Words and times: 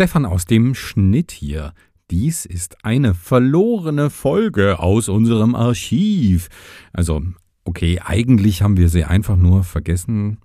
Stefan 0.00 0.24
aus 0.24 0.46
dem 0.46 0.74
Schnitt 0.74 1.30
hier. 1.30 1.74
Dies 2.10 2.46
ist 2.46 2.86
eine 2.86 3.12
verlorene 3.12 4.08
Folge 4.08 4.78
aus 4.78 5.10
unserem 5.10 5.54
Archiv. 5.54 6.48
Also, 6.94 7.22
okay, 7.64 8.00
eigentlich 8.02 8.62
haben 8.62 8.78
wir 8.78 8.88
sie 8.88 9.04
einfach 9.04 9.36
nur 9.36 9.62
vergessen 9.62 10.38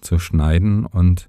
zu 0.00 0.20
schneiden 0.20 0.86
und 0.86 1.28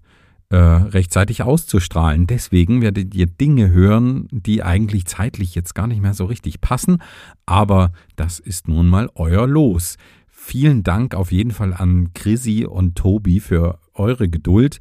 äh, 0.49 0.55
rechtzeitig 0.55 1.41
auszustrahlen. 1.41 2.28
Deswegen 2.28 2.83
werdet 2.83 3.15
ihr 3.15 3.25
Dinge 3.25 3.71
hören, 3.71 4.27
die 4.29 4.61
eigentlich 4.61 5.05
zeitlich 5.05 5.55
jetzt 5.55 5.73
gar 5.73 5.87
nicht 5.87 6.03
mehr 6.03 6.13
so 6.13 6.25
richtig 6.25 6.61
passen. 6.61 7.01
Aber 7.47 7.91
das 8.15 8.37
ist 8.37 8.67
nun 8.67 8.87
mal 8.87 9.09
euer 9.15 9.47
Los. 9.47 9.97
Vielen 10.27 10.83
Dank 10.83 11.15
auf 11.15 11.31
jeden 11.31 11.49
Fall 11.49 11.73
an 11.73 12.13
Chrissy 12.13 12.65
und 12.65 12.95
Tobi 12.95 13.39
für 13.39 13.79
eure 13.95 14.29
Geduld. 14.29 14.79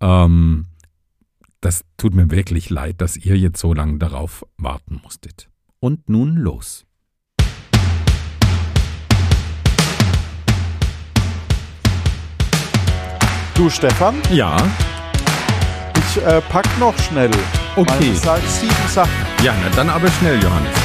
Ähm, 0.00 0.69
das 1.60 1.84
tut 1.96 2.14
mir 2.14 2.30
wirklich 2.30 2.70
leid, 2.70 3.00
dass 3.00 3.16
ihr 3.16 3.36
jetzt 3.36 3.60
so 3.60 3.74
lange 3.74 3.98
darauf 3.98 4.46
warten 4.56 5.00
musstet. 5.02 5.48
Und 5.78 6.08
nun 6.08 6.36
los. 6.36 6.86
Du 13.54 13.68
Stefan, 13.68 14.14
Ja, 14.32 14.56
ich 15.98 16.22
äh, 16.22 16.40
pack 16.40 16.66
noch 16.78 16.98
schnell. 16.98 17.30
Okay. 17.76 18.14
Sieben 18.14 18.88
Sachen. 18.88 19.10
ja, 19.44 19.54
na 19.62 19.68
dann 19.76 19.90
aber 19.90 20.10
schnell, 20.10 20.42
Johannes. 20.42 20.79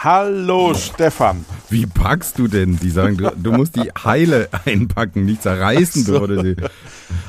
Hallo 0.00 0.74
Stefan. 0.74 1.44
Wie 1.70 1.84
packst 1.84 2.38
du 2.38 2.46
denn? 2.46 2.78
Die 2.78 2.90
sagen, 2.90 3.16
du, 3.16 3.30
du 3.36 3.52
musst 3.52 3.74
die 3.74 3.90
heile 4.04 4.48
einpacken, 4.64 5.24
nicht 5.24 5.42
zerreißen, 5.42 6.04
so. 6.04 6.24
sie. 6.40 6.54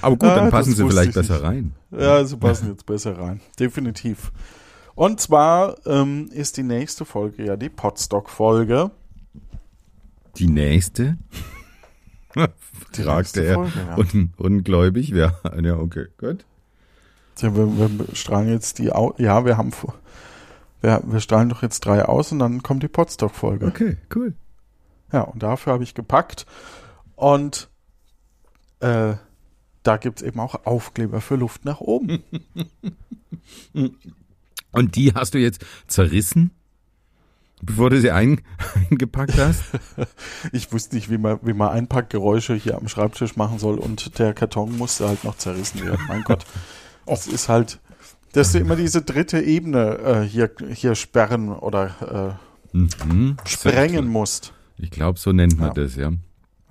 Aber 0.03 0.15
gut, 0.17 0.29
dann 0.29 0.47
Ah, 0.47 0.51
passen 0.51 0.75
sie 0.75 0.85
vielleicht 0.87 1.09
ich 1.09 1.15
besser 1.15 1.35
nicht. 1.35 1.43
rein. 1.43 1.73
Ja, 1.89 2.23
sie 2.23 2.37
passen 2.37 2.69
jetzt 2.69 2.85
besser 2.85 3.17
rein. 3.17 3.41
Definitiv. 3.59 4.31
Und 4.93 5.19
zwar 5.19 5.77
ähm, 5.87 6.29
ist 6.31 6.57
die 6.57 6.63
nächste 6.63 7.05
Folge 7.05 7.43
ja 7.43 7.55
die 7.55 7.69
Podstock-Folge. 7.69 8.91
Die 10.37 10.47
nächste? 10.47 11.17
Die 12.95 13.03
Fragte 13.03 13.39
nächste 13.41 13.45
er. 13.45 13.55
Folge, 13.55 13.71
ja. 13.87 13.97
Un 13.97 14.33
ungläubig. 14.37 15.09
Ja, 15.09 15.33
ja, 15.61 15.75
okay, 15.77 16.05
gut. 16.19 16.45
Ja, 17.39 17.55
wir, 17.55 17.67
wir 17.67 18.15
strahlen 18.15 18.49
jetzt 18.49 18.77
die 18.77 18.91
Au 18.91 19.15
Ja, 19.17 19.43
wir 19.45 19.57
haben 19.57 19.71
vor- 19.71 19.95
wir, 20.81 21.01
wir 21.05 21.19
strahlen 21.19 21.49
doch 21.49 21.61
jetzt 21.61 21.81
drei 21.81 22.05
aus 22.05 22.31
und 22.31 22.39
dann 22.39 22.63
kommt 22.63 22.83
die 22.83 22.87
Podstock-Folge. 22.87 23.65
Okay, 23.67 23.97
cool. 24.15 24.33
Ja, 25.11 25.21
und 25.21 25.43
dafür 25.43 25.73
habe 25.73 25.83
ich 25.83 25.93
gepackt. 25.93 26.45
Und 27.15 27.69
äh, 28.79 29.15
da 29.83 29.97
gibt 29.97 30.21
es 30.21 30.27
eben 30.27 30.39
auch 30.39 30.65
Aufkleber 30.65 31.21
für 31.21 31.35
Luft 31.35 31.65
nach 31.65 31.79
oben. 31.79 32.23
Und 34.71 34.95
die 34.95 35.13
hast 35.13 35.33
du 35.33 35.39
jetzt 35.39 35.65
zerrissen, 35.87 36.51
bevor 37.61 37.89
du 37.89 37.99
sie 37.99 38.11
ein, 38.11 38.41
eingepackt 38.89 39.37
hast? 39.37 39.63
Ich 40.51 40.71
wusste 40.71 40.95
nicht, 40.95 41.09
wie 41.09 41.17
man, 41.17 41.39
wie 41.41 41.53
man 41.53 41.69
Einpackgeräusche 41.69 42.53
hier 42.53 42.77
am 42.77 42.87
Schreibtisch 42.87 43.35
machen 43.35 43.59
soll 43.59 43.77
und 43.77 44.19
der 44.19 44.33
Karton 44.33 44.77
musste 44.77 45.07
halt 45.07 45.23
noch 45.23 45.37
zerrissen 45.37 45.83
werden. 45.83 46.05
Mein 46.07 46.23
Gott. 46.23 46.45
Es 47.05 47.27
ist 47.27 47.49
halt, 47.49 47.79
dass 48.33 48.51
du 48.51 48.59
immer 48.59 48.75
diese 48.75 49.01
dritte 49.01 49.41
Ebene 49.41 49.97
äh, 49.99 50.21
hier, 50.21 50.51
hier 50.73 50.95
sperren 50.95 51.49
oder 51.49 52.35
Mhm. 52.73 53.37
äh, 53.43 53.49
sprengen 53.49 54.07
musst. 54.07 54.53
Ich 54.77 54.91
glaube, 54.91 55.17
so 55.19 55.31
nennt 55.31 55.57
man 55.57 55.69
Ja. 55.69 55.73
das, 55.73 55.95
ja. 55.95 56.11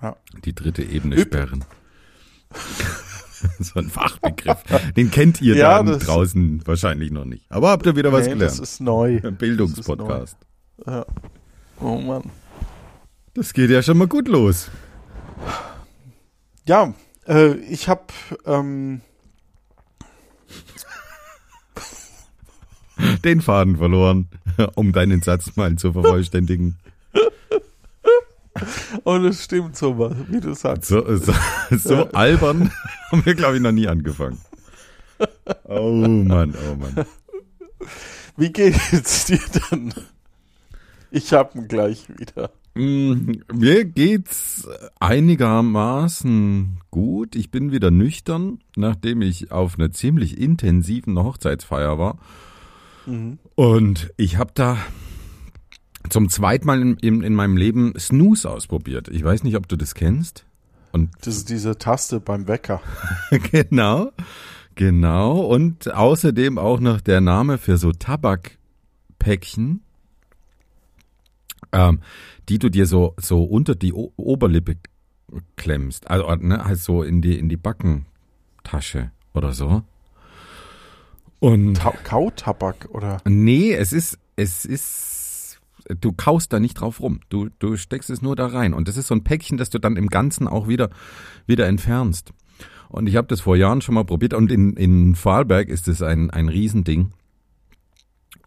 Ja. 0.01 0.15
Die 0.45 0.53
dritte 0.55 0.81
Ebene 0.83 1.15
Üb- 1.17 1.23
sperren. 1.27 1.65
so 3.59 3.79
ein 3.79 3.89
Fachbegriff. 3.89 4.63
Den 4.95 5.11
kennt 5.11 5.41
ihr 5.41 5.55
Ja, 5.55 5.83
da 5.83 5.91
das- 5.93 6.05
draußen 6.05 6.65
wahrscheinlich 6.65 7.11
noch 7.11 7.25
nicht. 7.25 7.45
Aber 7.49 7.69
habt 7.69 7.85
ihr 7.85 7.95
wieder 7.95 8.11
was 8.11 8.25
Nee, 8.25 8.31
das 8.35 8.39
gelernt? 8.39 8.59
ist 8.61 8.79
neu. 8.81 9.19
Ein 9.23 9.35
Bildungspodcast. 9.35 10.37
Ja. 10.85 11.05
Oh 11.81 11.97
Mann. 11.97 12.23
Das 13.33 13.53
geht 13.53 13.69
ja 13.69 13.81
schon 13.83 13.97
mal 13.97 14.07
gut 14.07 14.27
los. 14.27 14.69
Ja, 16.67 16.93
äh, 17.27 17.53
ich 17.55 17.87
habe 17.89 18.03
ähm, 18.45 19.01
Den 23.23 23.41
Faden 23.41 23.77
verloren, 23.77 24.27
um 24.75 24.91
deinen 24.91 25.21
Satz 25.21 25.55
mal 25.55 25.75
zu 25.75 25.93
vervollständigen. 25.93 26.77
oh, 29.03 29.17
das 29.17 29.43
stimmt 29.43 29.75
so, 29.77 29.97
wie 30.29 30.39
du 30.39 30.53
sagst. 30.53 30.89
So, 30.89 31.03
so, 31.17 31.33
so 31.71 32.09
albern 32.11 32.71
haben 33.11 33.25
wir, 33.25 33.35
glaube 33.35 33.57
ich, 33.57 33.61
noch 33.61 33.71
nie 33.71 33.87
angefangen. 33.87 34.39
Oh 35.65 35.91
Mann, 35.91 36.55
oh 36.69 36.75
Mann. 36.75 37.05
Wie 38.37 38.51
geht's 38.51 39.25
dir 39.25 39.39
denn? 39.71 39.93
Ich 41.11 41.33
hab 41.33 41.55
ihn 41.55 41.67
gleich 41.67 42.07
wieder. 42.17 42.51
Mm, 42.75 43.31
Mir 43.51 43.83
geht's 43.83 44.67
einigermaßen 44.99 46.79
gut. 46.91 47.35
Ich 47.35 47.51
bin 47.51 47.71
wieder 47.71 47.91
nüchtern, 47.91 48.59
nachdem 48.75 49.21
ich 49.21 49.51
auf 49.51 49.77
einer 49.77 49.91
ziemlich 49.91 50.37
intensiven 50.39 51.17
Hochzeitsfeier 51.19 51.97
war. 51.99 52.17
Und 53.55 54.11
ich 54.17 54.37
habe 54.37 54.51
da 54.53 54.77
zum 56.09 56.29
zweiten 56.29 56.65
Mal 56.65 56.81
in, 56.81 56.97
in, 56.97 57.21
in 57.21 57.35
meinem 57.35 57.57
Leben 57.57 57.93
Snooze 57.97 58.49
ausprobiert. 58.49 59.09
Ich 59.09 59.23
weiß 59.23 59.43
nicht, 59.43 59.55
ob 59.55 59.67
du 59.67 59.75
das 59.75 59.95
kennst. 59.95 60.45
Und 60.91 61.11
Das 61.21 61.35
ist 61.35 61.49
diese 61.49 61.77
Taste 61.77 62.19
beim 62.19 62.47
Wecker. 62.47 62.81
genau, 63.51 64.11
genau. 64.75 65.41
Und 65.41 65.93
außerdem 65.93 66.57
auch 66.57 66.79
noch 66.79 67.01
der 67.01 67.21
Name 67.21 67.57
für 67.57 67.77
so 67.77 67.91
Tabakpäckchen, 67.91 69.81
ähm, 71.71 71.99
die 72.47 72.57
du 72.59 72.69
dir 72.69 72.87
so, 72.87 73.13
so 73.17 73.43
unter 73.43 73.75
die 73.75 73.93
o 73.93 74.11
Oberlippe 74.15 74.77
klemmst. 75.57 76.09
Also 76.09 76.33
ne, 76.35 76.63
halt 76.63 76.79
so 76.79 77.03
in 77.03 77.21
die, 77.21 77.37
in 77.37 77.49
die 77.49 77.57
Backentasche 77.57 79.11
oder 79.33 79.53
so. 79.53 79.83
Und 81.39 81.75
Ta 81.75 81.91
Kautabak 82.03 82.89
oder? 82.91 83.21
nee, 83.25 83.73
es 83.73 83.93
ist, 83.93 84.17
es 84.35 84.65
ist, 84.65 85.59
du 86.01 86.11
kaust 86.11 86.51
da 86.53 86.59
nicht 86.59 86.75
drauf 86.75 86.99
rum. 86.99 87.21
Du, 87.29 87.49
du 87.59 87.77
steckst 87.77 88.09
es 88.09 88.21
nur 88.21 88.35
da 88.35 88.47
rein. 88.47 88.73
Und 88.73 88.87
das 88.87 88.97
ist 88.97 89.07
so 89.07 89.15
ein 89.15 89.23
Päckchen, 89.23 89.57
das 89.57 89.69
du 89.69 89.79
dann 89.79 89.95
im 89.95 90.07
Ganzen 90.07 90.47
auch 90.47 90.67
wieder, 90.67 90.89
wieder 91.47 91.67
entfernst. 91.67 92.33
Und 92.89 93.07
ich 93.07 93.15
habe 93.15 93.27
das 93.27 93.41
vor 93.41 93.55
Jahren 93.55 93.81
schon 93.81 93.95
mal 93.95 94.03
probiert 94.03 94.33
und 94.33 94.51
in, 94.51 94.73
in 94.73 95.15
Vorarlberg 95.15 95.69
ist 95.69 95.87
es 95.87 96.01
ein, 96.01 96.29
ein 96.31 96.49
Riesending. 96.49 97.11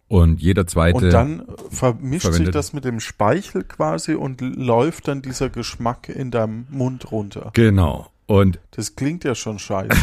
Und 0.08 0.42
jeder 0.42 0.66
zweite. 0.66 1.06
Und 1.06 1.10
dann 1.10 1.46
vermischt 1.70 2.26
sich 2.26 2.34
verwendet- 2.34 2.54
das 2.54 2.74
mit 2.74 2.84
dem 2.84 3.00
Speichel 3.00 3.64
quasi 3.64 4.14
und 4.14 4.42
läuft 4.42 5.08
dann 5.08 5.22
dieser 5.22 5.48
Geschmack 5.48 6.10
in 6.10 6.30
deinem 6.30 6.66
Mund 6.68 7.10
runter. 7.10 7.50
Genau. 7.54 8.10
Und 8.26 8.60
Das 8.72 8.94
klingt 8.94 9.24
ja 9.24 9.34
schon 9.34 9.58
scheiße. 9.58 9.96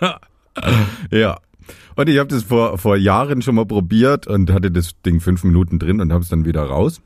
ja. 1.10 1.38
Und 1.96 2.08
ich 2.08 2.18
habe 2.18 2.28
das 2.28 2.44
vor, 2.44 2.78
vor 2.78 2.96
Jahren 2.96 3.42
schon 3.42 3.54
mal 3.54 3.66
probiert 3.66 4.26
und 4.26 4.52
hatte 4.52 4.70
das 4.70 5.00
Ding 5.02 5.20
fünf 5.20 5.44
Minuten 5.44 5.78
drin 5.78 6.00
und 6.00 6.12
habe 6.12 6.22
es 6.22 6.28
dann 6.28 6.44
wieder 6.44 6.62
raus. 6.64 7.00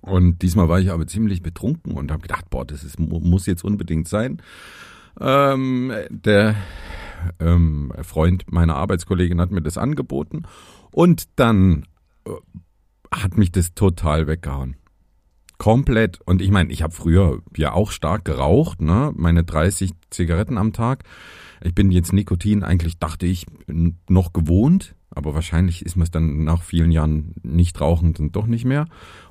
Und 0.00 0.42
diesmal 0.42 0.68
war 0.68 0.78
ich 0.78 0.90
aber 0.92 1.06
ziemlich 1.06 1.42
betrunken 1.42 1.92
und 1.92 2.12
habe 2.12 2.22
gedacht, 2.22 2.48
boah, 2.50 2.64
das 2.64 2.84
ist, 2.84 3.00
mu- 3.00 3.20
muss 3.20 3.46
jetzt 3.46 3.64
unbedingt 3.64 4.06
sein. 4.06 4.40
Ähm, 5.20 5.92
der 6.10 6.54
ähm, 7.40 7.92
Freund 8.02 8.44
meiner 8.52 8.76
Arbeitskollegin 8.76 9.40
hat 9.40 9.50
mir 9.50 9.62
das 9.62 9.78
angeboten 9.78 10.44
und 10.92 11.24
dann 11.36 11.86
äh, 12.24 12.30
hat 13.12 13.36
mich 13.36 13.50
das 13.50 13.74
total 13.74 14.26
weggehauen. 14.26 14.76
Komplett. 15.58 16.20
Und 16.24 16.42
ich 16.42 16.50
meine, 16.50 16.70
ich 16.70 16.82
habe 16.82 16.92
früher 16.94 17.40
ja 17.56 17.72
auch 17.72 17.90
stark 17.90 18.24
geraucht, 18.26 18.82
ne? 18.82 19.12
Meine 19.16 19.42
30 19.42 19.92
Zigaretten 20.10 20.58
am 20.58 20.72
Tag. 20.74 21.04
Ich 21.62 21.74
bin 21.74 21.90
jetzt 21.90 22.12
Nikotin 22.12 22.62
eigentlich, 22.62 22.98
dachte 22.98 23.26
ich, 23.26 23.46
noch 23.66 24.32
gewohnt, 24.32 24.94
aber 25.10 25.34
wahrscheinlich 25.34 25.84
ist 25.84 25.96
man 25.96 26.04
es 26.04 26.10
dann 26.10 26.44
nach 26.44 26.62
vielen 26.62 26.92
Jahren 26.92 27.34
nicht 27.42 27.80
rauchend 27.80 28.20
und 28.20 28.36
doch 28.36 28.46
nicht 28.46 28.64
mehr. 28.64 28.86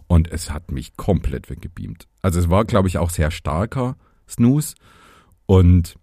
Und 0.08 0.32
es 0.32 0.52
hat 0.52 0.72
mich 0.72 0.98
komplett 0.98 1.50
weggebeamt. 1.50 2.08
Also 2.22 2.40
es 2.40 2.50
war, 2.50 2.66
glaube 2.66 2.88
ich, 2.88 2.98
auch 2.98 3.10
sehr 3.10 3.32
starker 3.32 3.96
Snooze. 4.28 4.76
Und 5.46 5.96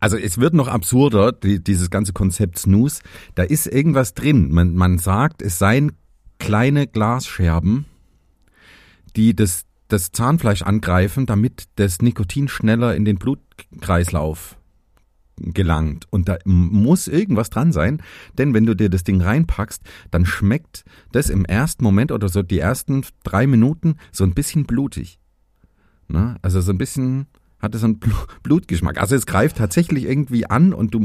also 0.00 0.16
es 0.16 0.38
wird 0.38 0.54
noch 0.54 0.68
absurder, 0.68 1.32
die, 1.32 1.62
dieses 1.62 1.90
ganze 1.90 2.12
Konzept 2.12 2.58
Snooze. 2.58 3.02
Da 3.34 3.42
ist 3.42 3.66
irgendwas 3.66 4.14
drin. 4.14 4.50
Man, 4.52 4.74
man 4.74 4.98
sagt, 4.98 5.42
es 5.42 5.58
seien 5.58 5.92
kleine 6.38 6.86
Glasscherben, 6.86 7.84
die 9.14 9.34
das, 9.36 9.64
das 9.88 10.12
Zahnfleisch 10.12 10.62
angreifen, 10.62 11.26
damit 11.26 11.68
das 11.76 12.00
Nikotin 12.00 12.48
schneller 12.48 12.96
in 12.96 13.04
den 13.04 13.18
Blutkreislauf 13.18 14.56
gelangt. 15.36 16.06
Und 16.10 16.28
da 16.28 16.38
muss 16.44 17.08
irgendwas 17.08 17.50
dran 17.50 17.72
sein, 17.72 18.02
denn 18.38 18.54
wenn 18.54 18.66
du 18.66 18.74
dir 18.74 18.90
das 18.90 19.04
Ding 19.04 19.20
reinpackst, 19.20 19.82
dann 20.10 20.26
schmeckt 20.26 20.84
das 21.12 21.30
im 21.30 21.44
ersten 21.44 21.84
Moment 21.84 22.12
oder 22.12 22.28
so 22.28 22.42
die 22.42 22.58
ersten 22.58 23.04
drei 23.24 23.46
Minuten 23.46 23.96
so 24.10 24.24
ein 24.24 24.34
bisschen 24.34 24.64
blutig. 24.64 25.18
Ne? 26.08 26.36
Also 26.42 26.60
so 26.60 26.72
ein 26.72 26.78
bisschen 26.78 27.26
hatte 27.62 27.78
so 27.78 27.86
einen 27.86 28.00
Blutgeschmack. 28.42 29.00
Also 29.00 29.14
es 29.14 29.24
greift 29.24 29.56
tatsächlich 29.56 30.04
irgendwie 30.04 30.46
an 30.46 30.74
und 30.74 30.92
du, 30.92 31.00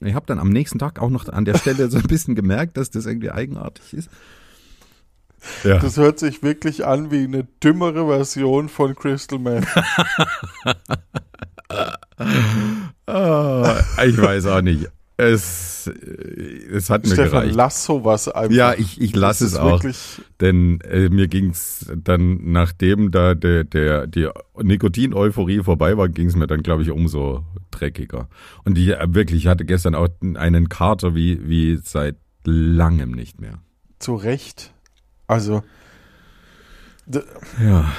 ich 0.00 0.14
habe 0.14 0.26
dann 0.26 0.40
am 0.40 0.50
nächsten 0.50 0.78
Tag 0.80 1.00
auch 1.00 1.10
noch 1.10 1.28
an 1.28 1.44
der 1.44 1.56
Stelle 1.56 1.88
so 1.90 1.98
ein 1.98 2.04
bisschen 2.04 2.34
gemerkt, 2.34 2.76
dass 2.76 2.90
das 2.90 3.06
irgendwie 3.06 3.30
eigenartig 3.30 3.94
ist. 3.94 4.10
Ja. 5.62 5.78
Das 5.78 5.96
hört 5.96 6.18
sich 6.18 6.42
wirklich 6.42 6.84
an 6.86 7.10
wie 7.10 7.24
eine 7.24 7.44
dümmere 7.62 8.06
Version 8.06 8.68
von 8.68 8.94
Crystal 8.94 9.38
Man. 9.38 9.64
oh, 13.06 13.66
ich 14.06 14.20
weiß 14.20 14.46
auch 14.46 14.62
nicht. 14.62 14.88
Es, 15.16 15.86
es 15.86 16.90
hat 16.90 17.06
Stefan, 17.06 17.24
mir 17.24 17.30
gereicht. 17.30 17.54
lass 17.54 17.84
sowas 17.84 18.28
einfach. 18.28 18.50
Ja, 18.50 18.74
ich, 18.74 19.00
ich 19.00 19.14
lasse 19.14 19.44
es 19.44 19.54
auch. 19.54 19.80
Denn 20.40 20.80
äh, 20.80 21.08
mir 21.08 21.28
ging's 21.28 21.86
dann, 21.96 22.50
nachdem 22.50 23.12
da 23.12 23.36
der, 23.36 23.62
der, 23.62 24.08
die 24.08 24.28
Nikotin-Euphorie 24.60 25.62
vorbei 25.62 25.96
war, 25.96 26.08
ging's 26.08 26.34
mir 26.34 26.48
dann, 26.48 26.64
glaube 26.64 26.82
ich, 26.82 26.90
umso 26.90 27.44
dreckiger. 27.70 28.28
Und 28.64 28.76
ich 28.76 28.88
äh, 28.88 29.06
wirklich, 29.14 29.44
ich 29.44 29.46
hatte 29.46 29.64
gestern 29.64 29.94
auch 29.94 30.08
einen 30.20 30.68
Kater 30.68 31.14
wie, 31.14 31.48
wie 31.48 31.76
seit 31.76 32.16
langem 32.42 33.12
nicht 33.12 33.40
mehr. 33.40 33.60
Zu 34.00 34.16
Recht. 34.16 34.72
Also. 35.28 35.62
Ja. 37.62 37.92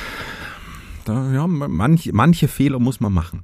Da, 1.06 1.32
ja, 1.32 1.48
manche, 1.48 2.12
manche 2.12 2.50
Fehler 2.50 2.80
muss 2.80 3.00
man 3.00 3.14
machen. 3.14 3.44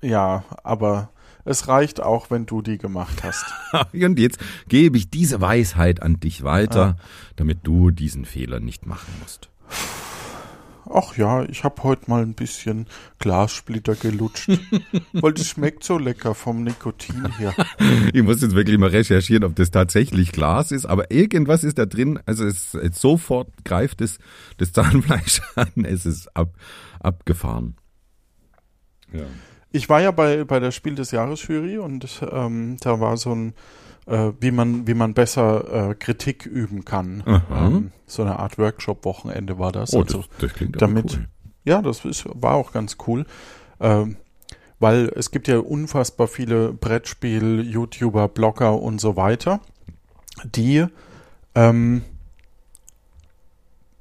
Ja, 0.00 0.44
aber 0.62 1.10
es 1.44 1.66
reicht 1.66 2.00
auch, 2.00 2.30
wenn 2.30 2.46
du 2.46 2.62
die 2.62 2.78
gemacht 2.78 3.22
hast. 3.22 3.44
Und 3.92 4.18
jetzt 4.18 4.38
gebe 4.68 4.98
ich 4.98 5.10
diese 5.10 5.40
Weisheit 5.40 6.02
an 6.02 6.20
dich 6.20 6.42
weiter, 6.42 6.96
ah. 6.98 7.02
damit 7.36 7.60
du 7.62 7.90
diesen 7.90 8.24
Fehler 8.24 8.60
nicht 8.60 8.86
machen 8.86 9.12
musst. 9.22 9.48
Ach 10.90 11.16
ja, 11.16 11.44
ich 11.44 11.64
habe 11.64 11.82
heute 11.82 12.08
mal 12.08 12.22
ein 12.22 12.34
bisschen 12.34 12.86
Glassplitter 13.18 13.94
gelutscht, 13.94 14.48
weil 15.12 15.32
das 15.32 15.46
schmeckt 15.46 15.84
so 15.84 15.98
lecker 15.98 16.34
vom 16.34 16.64
Nikotin 16.64 17.30
her. 17.36 17.54
ich 18.12 18.22
muss 18.22 18.40
jetzt 18.40 18.54
wirklich 18.54 18.78
mal 18.78 18.88
recherchieren, 18.88 19.44
ob 19.44 19.54
das 19.54 19.70
tatsächlich 19.70 20.32
Glas 20.32 20.72
ist, 20.72 20.86
aber 20.86 21.10
irgendwas 21.10 21.64
ist 21.64 21.78
da 21.78 21.86
drin. 21.86 22.20
Also 22.24 22.46
es, 22.46 22.74
es 22.74 23.00
sofort 23.00 23.48
greift 23.64 24.00
es 24.00 24.18
das 24.56 24.72
Zahnfleisch 24.72 25.42
an, 25.56 25.84
es 25.84 26.06
ist 26.06 26.34
ab, 26.34 26.54
abgefahren. 27.00 27.76
Ja. 29.12 29.26
Ich 29.70 29.88
war 29.88 30.00
ja 30.00 30.10
bei, 30.10 30.44
bei 30.44 30.60
der 30.60 30.70
Spiel 30.70 30.94
des 30.94 31.10
Jahres 31.10 31.46
Jury 31.46 31.78
und 31.78 32.06
ähm, 32.30 32.76
da 32.80 33.00
war 33.00 33.16
so 33.16 33.34
ein, 33.34 33.54
äh, 34.06 34.32
wie 34.40 34.50
man, 34.50 34.86
wie 34.86 34.94
man 34.94 35.14
besser 35.14 35.90
äh, 35.90 35.94
Kritik 35.94 36.46
üben 36.46 36.84
kann. 36.84 37.22
Ähm, 37.50 37.92
so 38.06 38.22
eine 38.22 38.38
Art 38.38 38.58
Workshop-Wochenende 38.58 39.58
war 39.58 39.72
das. 39.72 39.92
Oh, 39.92 40.02
also, 40.02 40.18
das, 40.18 40.28
das 40.40 40.52
klingt 40.54 40.80
damit, 40.80 41.16
cool. 41.16 41.28
Ja, 41.64 41.82
das 41.82 42.04
ist, 42.04 42.24
war 42.34 42.54
auch 42.54 42.72
ganz 42.72 42.96
cool. 43.06 43.26
Ähm, 43.80 44.16
weil 44.80 45.10
es 45.14 45.30
gibt 45.30 45.48
ja 45.48 45.58
unfassbar 45.58 46.28
viele 46.28 46.72
Brettspiel, 46.72 47.60
YouTuber, 47.68 48.28
Blogger 48.28 48.80
und 48.80 49.00
so 49.00 49.16
weiter, 49.16 49.60
die 50.44 50.86
ähm, 51.54 52.02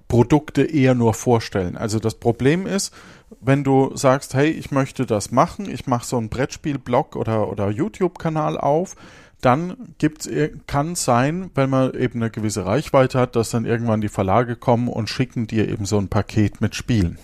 Produkte 0.08 0.64
eher 0.64 0.96
nur 0.96 1.14
vorstellen. 1.14 1.76
Also 1.76 2.00
das 2.00 2.16
Problem 2.16 2.66
ist, 2.66 2.94
wenn 3.42 3.64
du 3.64 3.96
sagst, 3.96 4.34
hey, 4.34 4.50
ich 4.50 4.72
möchte 4.72 5.06
das 5.06 5.32
machen, 5.32 5.70
ich 5.70 5.88
mache 5.88 6.06
so 6.06 6.18
einen 6.18 6.30
Brettspiel-Blog 6.30 7.16
oder, 7.16 7.50
oder 7.50 7.70
YouTube-Kanal 7.70 8.58
auf, 8.58 8.96
dann 9.42 9.94
gibt's, 9.98 10.28
kann 10.66 10.94
es 10.94 11.04
sein, 11.04 11.52
wenn 11.54 11.70
man 11.70 11.94
eben 11.94 12.22
eine 12.22 12.32
gewisse 12.32 12.66
Reichweite 12.66 13.20
hat, 13.20 13.36
dass 13.36 13.52
dann 13.52 13.66
irgendwann 13.66 14.02
die 14.02 14.10
Verlage 14.10 14.56
kommen 14.56 14.88
und 14.88 15.10
schicken 15.10 15.46
dir 15.48 15.68
eben 15.70 15.86
so 15.86 15.98
ein 15.98 16.08
Paket 16.08 16.60
mit 16.62 16.76
Spielen. 16.76 17.20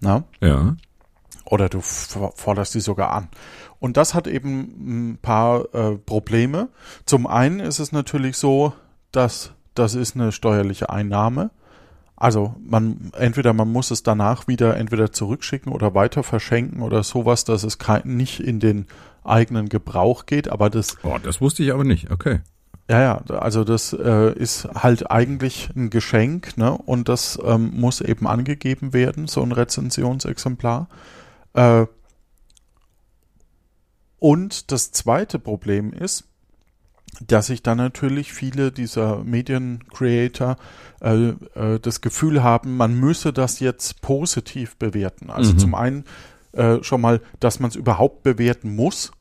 Na? 0.00 0.24
Ja. 0.40 0.76
Oder 1.44 1.68
du 1.68 1.80
forderst 1.80 2.74
die 2.74 2.80
sogar 2.80 3.12
an. 3.12 3.28
Und 3.78 3.96
das 3.96 4.14
hat 4.14 4.26
eben 4.26 5.10
ein 5.12 5.18
paar 5.20 5.74
äh, 5.74 5.96
Probleme. 5.96 6.68
Zum 7.04 7.26
einen 7.26 7.60
ist 7.60 7.78
es 7.78 7.92
natürlich 7.92 8.36
so, 8.36 8.72
dass 9.10 9.52
das 9.74 9.94
ist 9.94 10.14
eine 10.14 10.32
steuerliche 10.32 10.90
Einnahme. 10.90 11.50
Also 12.22 12.54
man 12.64 13.10
entweder 13.18 13.52
man 13.52 13.72
muss 13.72 13.90
es 13.90 14.04
danach 14.04 14.46
wieder 14.46 14.76
entweder 14.76 15.10
zurückschicken 15.10 15.72
oder 15.72 15.92
weiter 15.96 16.22
verschenken 16.22 16.80
oder 16.80 17.02
sowas, 17.02 17.42
dass 17.42 17.64
es 17.64 17.78
kein, 17.78 18.02
nicht 18.04 18.38
in 18.38 18.60
den 18.60 18.86
eigenen 19.24 19.68
Gebrauch 19.68 20.24
geht. 20.24 20.48
Aber 20.48 20.70
das. 20.70 20.98
Oh, 21.02 21.18
das 21.20 21.40
wusste 21.40 21.64
ich 21.64 21.72
aber 21.72 21.82
nicht. 21.82 22.12
Okay. 22.12 22.38
Ja, 22.88 23.00
ja, 23.00 23.16
also 23.34 23.64
das 23.64 23.92
äh, 23.92 24.38
ist 24.38 24.68
halt 24.72 25.10
eigentlich 25.10 25.70
ein 25.74 25.90
Geschenk, 25.90 26.56
ne? 26.56 26.70
Und 26.70 27.08
das 27.08 27.40
ähm, 27.44 27.72
muss 27.74 28.00
eben 28.00 28.28
angegeben 28.28 28.92
werden, 28.92 29.26
so 29.26 29.42
ein 29.42 29.50
Rezensionsexemplar. 29.50 30.88
Äh, 31.54 31.86
und 34.20 34.70
das 34.70 34.92
zweite 34.92 35.40
Problem 35.40 35.92
ist, 35.92 36.28
dass 37.20 37.46
sich 37.46 37.62
dann 37.62 37.78
natürlich 37.78 38.32
viele 38.32 38.72
dieser 38.72 39.22
Mediencreator 39.24 40.56
äh, 41.00 41.28
äh, 41.54 41.78
das 41.80 42.00
Gefühl 42.00 42.42
haben, 42.42 42.76
man 42.76 42.98
müsse 42.98 43.32
das 43.32 43.60
jetzt 43.60 44.00
positiv 44.00 44.76
bewerten. 44.76 45.30
Also 45.30 45.52
mhm. 45.52 45.58
zum 45.58 45.74
einen 45.74 46.04
äh, 46.52 46.82
schon 46.82 47.00
mal, 47.00 47.20
dass 47.40 47.60
man 47.60 47.70
es 47.70 47.76
überhaupt 47.76 48.22
bewerten 48.22 48.74
muss. 48.74 49.12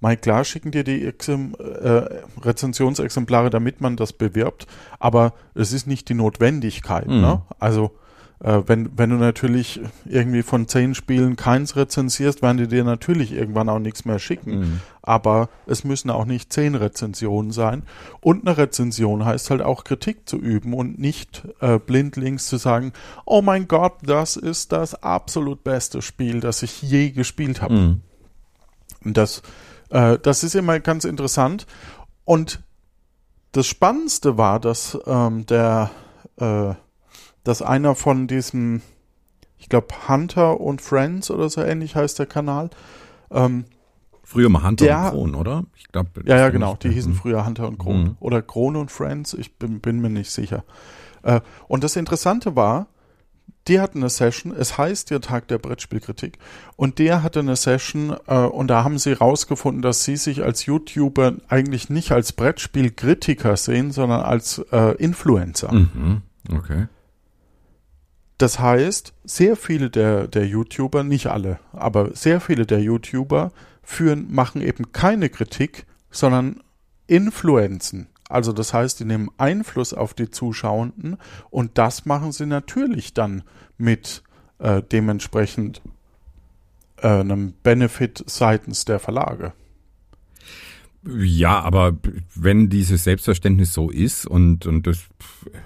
Mal 0.00 0.16
klar 0.16 0.44
schicken 0.44 0.70
dir 0.70 0.84
die 0.84 1.04
Exem 1.04 1.54
äh, 1.58 2.20
Rezensionsexemplare, 2.40 3.50
damit 3.50 3.80
man 3.80 3.96
das 3.96 4.12
bewirbt, 4.12 4.66
aber 5.00 5.34
es 5.54 5.72
ist 5.72 5.86
nicht 5.86 6.08
die 6.08 6.14
Notwendigkeit. 6.14 7.08
Mhm. 7.08 7.20
Ne? 7.20 7.42
Also 7.58 7.92
äh, 8.40 8.62
wenn, 8.66 8.96
wenn 8.96 9.10
du 9.10 9.16
natürlich 9.16 9.80
irgendwie 10.04 10.42
von 10.42 10.68
zehn 10.68 10.94
Spielen 10.94 11.36
keins 11.36 11.76
rezensierst, 11.76 12.40
werden 12.42 12.58
die 12.58 12.68
dir 12.68 12.84
natürlich 12.84 13.32
irgendwann 13.32 13.68
auch 13.68 13.80
nichts 13.80 14.04
mehr 14.04 14.18
schicken. 14.18 14.58
Mhm. 14.58 14.80
Aber 15.02 15.48
es 15.66 15.84
müssen 15.84 16.10
auch 16.10 16.24
nicht 16.24 16.52
zehn 16.52 16.74
Rezensionen 16.74 17.50
sein. 17.50 17.82
Und 18.20 18.46
eine 18.46 18.56
Rezension 18.56 19.24
heißt 19.24 19.50
halt 19.50 19.62
auch 19.62 19.84
Kritik 19.84 20.28
zu 20.28 20.36
üben 20.36 20.74
und 20.74 20.98
nicht 20.98 21.42
äh, 21.60 21.78
blindlings 21.78 22.46
zu 22.46 22.58
sagen, 22.58 22.92
oh 23.24 23.42
mein 23.42 23.66
Gott, 23.66 23.94
das 24.02 24.36
ist 24.36 24.72
das 24.72 25.02
absolut 25.02 25.64
beste 25.64 26.02
Spiel, 26.02 26.40
das 26.40 26.62
ich 26.62 26.82
je 26.82 27.10
gespielt 27.10 27.60
habe. 27.60 27.74
Mhm. 27.74 28.00
Und 29.04 29.16
das, 29.16 29.42
äh, 29.90 30.18
das 30.18 30.44
ist 30.44 30.54
immer 30.54 30.78
ganz 30.78 31.04
interessant. 31.04 31.66
Und 32.24 32.60
das 33.52 33.66
Spannendste 33.66 34.36
war, 34.36 34.60
dass 34.60 34.96
ähm, 35.06 35.46
der 35.46 35.90
äh, 36.36 36.74
dass 37.44 37.62
einer 37.62 37.94
von 37.94 38.26
diesem, 38.26 38.82
ich 39.58 39.68
glaube, 39.68 39.88
Hunter 40.08 40.60
und 40.60 40.82
Friends 40.82 41.30
oder 41.30 41.48
so 41.48 41.62
ähnlich 41.62 41.96
heißt 41.96 42.18
der 42.18 42.26
Kanal. 42.26 42.70
Ähm, 43.30 43.64
früher 44.22 44.48
mal 44.48 44.62
Hunter 44.62 44.84
der, 44.84 44.98
und 45.04 45.10
Kron, 45.10 45.34
oder? 45.34 45.64
Ich 45.76 45.88
glaube. 45.88 46.10
Ja, 46.24 46.36
ja, 46.36 46.48
genau. 46.50 46.76
Die 46.76 46.90
hießen 46.90 47.14
früher 47.14 47.46
Hunter 47.46 47.68
und 47.68 47.78
Kron. 47.78 48.02
Mhm. 48.02 48.16
Oder 48.20 48.42
Kron 48.42 48.76
und 48.76 48.90
Friends, 48.90 49.34
ich 49.34 49.56
bin, 49.56 49.80
bin 49.80 50.00
mir 50.00 50.10
nicht 50.10 50.30
sicher. 50.30 50.64
Äh, 51.22 51.40
und 51.66 51.84
das 51.84 51.96
Interessante 51.96 52.56
war, 52.56 52.88
die 53.68 53.80
hatten 53.80 53.98
eine 53.98 54.08
Session, 54.08 54.54
es 54.56 54.78
heißt 54.78 55.10
der 55.10 55.20
Tag 55.20 55.48
der 55.48 55.58
Brettspielkritik, 55.58 56.38
und 56.76 56.98
der 56.98 57.22
hatte 57.22 57.40
eine 57.40 57.56
Session 57.56 58.16
äh, 58.26 58.38
und 58.38 58.68
da 58.68 58.82
haben 58.82 58.98
sie 58.98 59.12
rausgefunden, 59.12 59.82
dass 59.82 60.04
sie 60.04 60.16
sich 60.16 60.42
als 60.42 60.64
YouTuber 60.66 61.34
eigentlich 61.48 61.90
nicht 61.90 62.12
als 62.12 62.32
Brettspielkritiker 62.32 63.56
sehen, 63.56 63.90
sondern 63.90 64.22
als 64.22 64.58
äh, 64.72 64.94
Influencer. 64.96 65.72
Mhm. 65.72 66.22
Okay. 66.50 66.86
Das 68.38 68.60
heißt, 68.60 69.14
sehr 69.24 69.56
viele 69.56 69.90
der, 69.90 70.28
der 70.28 70.46
YouTuber, 70.46 71.02
nicht 71.02 71.26
alle, 71.26 71.58
aber 71.72 72.14
sehr 72.14 72.40
viele 72.40 72.66
der 72.66 72.80
YouTuber 72.80 73.52
führen, 73.82 74.32
machen 74.32 74.62
eben 74.62 74.92
keine 74.92 75.28
Kritik, 75.28 75.86
sondern 76.10 76.60
Influenzen. 77.08 78.06
Also 78.28 78.52
das 78.52 78.72
heißt, 78.72 79.00
die 79.00 79.04
nehmen 79.04 79.30
Einfluss 79.38 79.92
auf 79.92 80.14
die 80.14 80.30
Zuschauenden 80.30 81.16
und 81.50 81.78
das 81.78 82.06
machen 82.06 82.30
sie 82.30 82.46
natürlich 82.46 83.12
dann 83.12 83.42
mit 83.76 84.22
äh, 84.58 84.82
dementsprechend 84.82 85.82
äh, 86.98 87.08
einem 87.08 87.54
Benefit 87.62 88.22
seitens 88.26 88.84
der 88.84 89.00
Verlage. 89.00 89.52
Ja, 91.04 91.60
aber 91.60 91.96
wenn 92.34 92.68
dieses 92.68 93.04
Selbstverständnis 93.04 93.72
so 93.72 93.90
ist 93.90 94.26
und, 94.26 94.66
und 94.66 94.86
das 94.86 95.04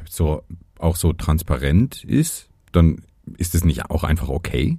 so 0.09 0.43
auch 0.79 0.97
so 0.97 1.13
transparent 1.13 2.05
ist, 2.05 2.49
dann 2.73 3.03
ist 3.39 3.55
es 3.55 3.65
nicht 3.65 3.91
auch 3.91 4.05
einfach 4.05 4.29
okay? 4.29 4.79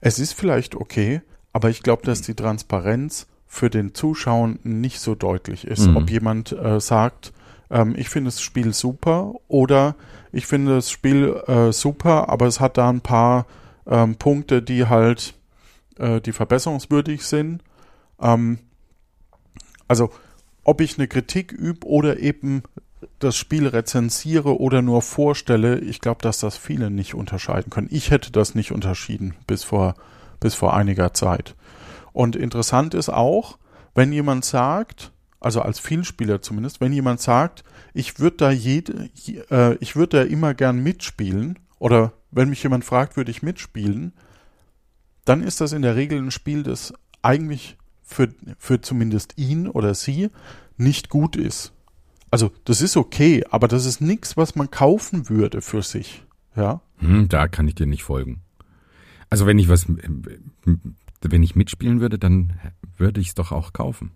Es 0.00 0.18
ist 0.18 0.32
vielleicht 0.32 0.74
okay, 0.74 1.22
aber 1.52 1.70
ich 1.70 1.82
glaube, 1.82 2.02
dass 2.04 2.22
die 2.22 2.34
Transparenz 2.34 3.26
für 3.46 3.68
den 3.68 3.94
Zuschauenden 3.94 4.80
nicht 4.80 5.00
so 5.00 5.14
deutlich 5.14 5.66
ist. 5.66 5.86
Mhm. 5.86 5.96
Ob 5.96 6.10
jemand 6.10 6.52
äh, 6.52 6.80
sagt, 6.80 7.32
ähm, 7.70 7.94
ich 7.96 8.08
finde 8.08 8.28
das 8.28 8.40
Spiel 8.40 8.72
super 8.72 9.34
oder 9.48 9.94
ich 10.32 10.46
finde 10.46 10.76
das 10.76 10.90
Spiel 10.90 11.34
äh, 11.46 11.72
super, 11.72 12.28
aber 12.30 12.46
es 12.46 12.60
hat 12.60 12.78
da 12.78 12.88
ein 12.88 13.02
paar 13.02 13.46
ähm, 13.86 14.16
Punkte, 14.16 14.62
die 14.62 14.86
halt 14.86 15.34
äh, 15.98 16.20
die 16.20 16.32
verbesserungswürdig 16.32 17.24
sind. 17.24 17.62
Ähm, 18.20 18.58
also 19.88 20.10
ob 20.64 20.80
ich 20.80 20.96
eine 20.96 21.08
Kritik 21.08 21.52
übe 21.52 21.86
oder 21.86 22.20
eben 22.20 22.62
das 23.18 23.36
Spiel 23.36 23.66
rezensiere 23.66 24.60
oder 24.60 24.82
nur 24.82 25.02
vorstelle, 25.02 25.78
ich 25.78 26.00
glaube, 26.00 26.22
dass 26.22 26.38
das 26.38 26.56
viele 26.56 26.90
nicht 26.90 27.14
unterscheiden 27.14 27.70
können. 27.70 27.88
Ich 27.90 28.10
hätte 28.10 28.32
das 28.32 28.54
nicht 28.54 28.72
unterschieden 28.72 29.34
bis 29.46 29.64
vor, 29.64 29.94
bis 30.40 30.54
vor 30.54 30.74
einiger 30.74 31.14
Zeit. 31.14 31.54
Und 32.12 32.36
interessant 32.36 32.94
ist 32.94 33.08
auch, 33.08 33.58
wenn 33.94 34.12
jemand 34.12 34.44
sagt, 34.44 35.12
also 35.40 35.60
als 35.60 35.78
Vielspieler 35.78 36.42
zumindest, 36.42 36.80
wenn 36.80 36.92
jemand 36.92 37.20
sagt, 37.20 37.64
ich 37.94 38.20
würde 38.20 38.36
da 38.36 38.50
jede, 38.50 39.10
äh, 39.50 39.76
ich 39.76 39.96
würde 39.96 40.18
da 40.18 40.22
immer 40.22 40.54
gern 40.54 40.82
mitspielen, 40.82 41.58
oder 41.78 42.12
wenn 42.30 42.48
mich 42.48 42.62
jemand 42.62 42.84
fragt, 42.84 43.16
würde 43.16 43.32
ich 43.32 43.42
mitspielen, 43.42 44.12
dann 45.24 45.42
ist 45.42 45.60
das 45.60 45.72
in 45.72 45.82
der 45.82 45.96
Regel 45.96 46.18
ein 46.18 46.30
Spiel, 46.30 46.62
das 46.62 46.94
eigentlich 47.22 47.76
für, 48.02 48.28
für 48.58 48.80
zumindest 48.80 49.36
ihn 49.36 49.66
oder 49.68 49.94
sie 49.94 50.30
nicht 50.76 51.08
gut 51.08 51.36
ist. 51.36 51.72
Also, 52.32 52.50
das 52.64 52.80
ist 52.80 52.96
okay, 52.96 53.44
aber 53.50 53.68
das 53.68 53.84
ist 53.84 54.00
nichts, 54.00 54.38
was 54.38 54.56
man 54.56 54.70
kaufen 54.70 55.28
würde 55.28 55.60
für 55.60 55.82
sich. 55.82 56.24
Ja. 56.56 56.80
Hm, 56.96 57.28
da 57.28 57.46
kann 57.46 57.68
ich 57.68 57.74
dir 57.74 57.86
nicht 57.86 58.04
folgen. 58.04 58.40
Also, 59.28 59.44
wenn 59.44 59.58
ich 59.58 59.68
was, 59.68 59.86
wenn 59.86 61.42
ich 61.42 61.56
mitspielen 61.56 62.00
würde, 62.00 62.18
dann 62.18 62.58
würde 62.96 63.20
ich 63.20 63.28
es 63.28 63.34
doch 63.34 63.52
auch 63.52 63.74
kaufen. 63.74 64.12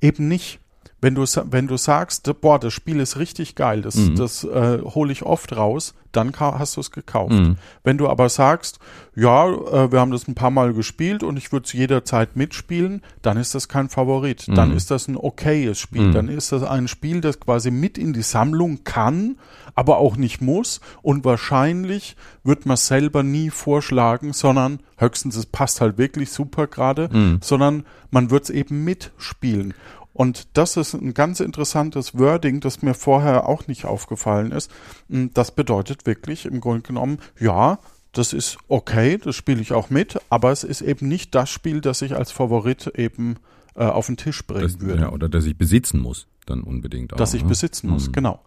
Eben 0.00 0.28
nicht. 0.28 0.60
Wenn 1.00 1.14
du, 1.14 1.24
wenn 1.24 1.66
du 1.66 1.76
sagst, 1.76 2.30
boah, 2.40 2.58
das 2.58 2.72
Spiel 2.72 3.00
ist 3.00 3.18
richtig 3.18 3.54
geil, 3.54 3.82
das, 3.82 3.96
mhm. 3.96 4.16
das 4.16 4.44
äh, 4.44 4.80
hole 4.82 5.12
ich 5.12 5.22
oft 5.22 5.54
raus, 5.56 5.94
dann 6.12 6.32
hast 6.38 6.76
du 6.76 6.80
es 6.80 6.90
gekauft. 6.90 7.32
Mhm. 7.32 7.56
Wenn 7.82 7.98
du 7.98 8.08
aber 8.08 8.28
sagst, 8.28 8.78
ja, 9.14 9.48
äh, 9.48 9.92
wir 9.92 10.00
haben 10.00 10.12
das 10.12 10.28
ein 10.28 10.34
paar 10.34 10.50
Mal 10.50 10.72
gespielt 10.72 11.22
und 11.22 11.36
ich 11.36 11.52
würde 11.52 11.66
es 11.66 11.72
jederzeit 11.72 12.36
mitspielen, 12.36 13.02
dann 13.22 13.36
ist 13.36 13.54
das 13.54 13.68
kein 13.68 13.88
Favorit. 13.88 14.48
Mhm. 14.48 14.54
Dann 14.54 14.76
ist 14.76 14.90
das 14.90 15.08
ein 15.08 15.16
okayes 15.16 15.78
Spiel. 15.78 16.08
Mhm. 16.08 16.12
Dann 16.12 16.28
ist 16.28 16.52
das 16.52 16.62
ein 16.62 16.88
Spiel, 16.88 17.20
das 17.20 17.40
quasi 17.40 17.70
mit 17.70 17.98
in 17.98 18.12
die 18.12 18.22
Sammlung 18.22 18.84
kann, 18.84 19.36
aber 19.74 19.98
auch 19.98 20.16
nicht 20.16 20.40
muss. 20.40 20.80
Und 21.02 21.24
wahrscheinlich 21.24 22.16
wird 22.44 22.66
man 22.66 22.76
selber 22.76 23.22
nie 23.22 23.50
vorschlagen, 23.50 24.32
sondern 24.32 24.80
höchstens 24.96 25.36
es 25.36 25.46
passt 25.46 25.80
halt 25.80 25.98
wirklich 25.98 26.30
super 26.30 26.66
gerade, 26.66 27.08
mhm. 27.12 27.38
sondern 27.42 27.84
man 28.10 28.30
wird 28.30 28.44
es 28.44 28.50
eben 28.50 28.84
mitspielen. 28.84 29.74
Und 30.14 30.56
das 30.56 30.76
ist 30.76 30.94
ein 30.94 31.12
ganz 31.12 31.40
interessantes 31.40 32.16
Wording, 32.16 32.60
das 32.60 32.82
mir 32.82 32.94
vorher 32.94 33.48
auch 33.48 33.66
nicht 33.66 33.84
aufgefallen 33.84 34.52
ist. 34.52 34.70
Hm, 35.10 35.32
das 35.34 35.50
bedeutet 35.50 36.06
wirklich 36.06 36.46
im 36.46 36.60
Grunde 36.60 36.82
genommen, 36.82 37.18
ja, 37.38 37.78
das 38.12 38.32
ist 38.32 38.56
okay, 38.68 39.18
das 39.18 39.34
spiele 39.34 39.60
ich 39.60 39.72
auch 39.72 39.90
mit, 39.90 40.18
aber 40.30 40.52
es 40.52 40.62
ist 40.62 40.80
eben 40.82 41.08
nicht 41.08 41.34
das 41.34 41.50
Spiel, 41.50 41.80
das 41.80 42.00
ich 42.00 42.14
als 42.14 42.30
Favorit 42.30 42.86
eben 42.96 43.36
äh, 43.74 43.84
auf 43.84 44.06
den 44.06 44.16
Tisch 44.16 44.46
bringen 44.46 44.62
das, 44.62 44.80
würde. 44.80 45.02
Ja, 45.02 45.12
oder 45.12 45.28
das 45.28 45.46
ich 45.46 45.58
besitzen 45.58 46.00
muss, 46.00 46.28
dann 46.46 46.62
unbedingt 46.62 47.12
auch. 47.12 47.16
Dass 47.16 47.34
ich 47.34 47.42
ne? 47.42 47.48
besitzen 47.48 47.90
muss, 47.90 48.06
mhm. 48.06 48.12
genau. 48.12 48.40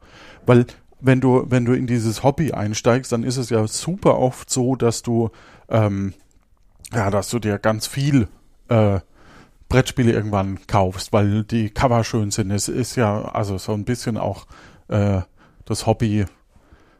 Weil 0.45 0.65
wenn 1.01 1.19
du, 1.19 1.45
wenn 1.49 1.65
du 1.65 1.73
in 1.73 1.85
dieses 1.85 2.23
Hobby 2.23 2.53
einsteigst, 2.53 3.11
dann 3.11 3.23
ist 3.23 3.35
es 3.35 3.49
ja 3.49 3.67
super 3.67 4.17
oft 4.17 4.49
so, 4.49 4.77
dass 4.77 5.03
du, 5.03 5.31
ähm, 5.67 6.13
ja, 6.93 7.11
dass 7.11 7.29
du 7.29 7.39
dir 7.39 7.59
ganz 7.59 7.87
viel 7.87 8.29
äh, 8.69 9.01
Brettspiele 9.69 10.11
irgendwann 10.11 10.59
kaufst, 10.67 11.13
weil 11.13 11.43
die 11.43 11.69
Cover 11.69 12.03
schön 12.03 12.31
sind. 12.31 12.51
Es 12.51 12.69
ist 12.69 12.95
ja 12.95 13.23
also 13.25 13.57
so 13.57 13.73
ein 13.73 13.85
bisschen 13.85 14.17
auch 14.17 14.45
äh, 14.87 15.21
das 15.65 15.85
Hobby, 15.85 16.25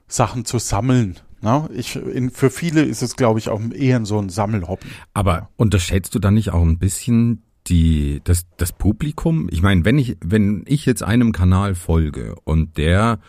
Sachen 0.08 0.46
zu 0.46 0.60
sammeln. 0.60 1.20
Ne? 1.42 1.70
Ich, 1.74 1.96
in, 1.96 2.30
für 2.30 2.50
viele 2.50 2.82
ist 2.84 3.02
es, 3.02 3.16
glaube 3.16 3.40
ich, 3.40 3.50
auch 3.50 3.62
eher 3.74 4.06
so 4.06 4.20
ein 4.20 4.30
Sammelhobby. 4.30 4.88
Aber 5.14 5.50
unterschätzt 5.58 6.16
du 6.16 6.20
dann 6.20 6.34
nicht 6.34 6.52
auch 6.52 6.62
ein 6.62 6.80
bisschen 6.80 7.44
die, 7.68 8.22
das, 8.24 8.46
das 8.58 8.72
Publikum? 8.72 9.48
Ich 9.52 9.62
meine, 9.62 9.86
wenn 9.86 9.98
ich, 9.98 10.18
wenn 10.24 10.64
ich 10.68 10.86
jetzt 10.86 11.04
einem 11.04 11.32
Kanal 11.32 11.76
folge 11.76 12.36
und 12.44 12.78
der 12.78 13.20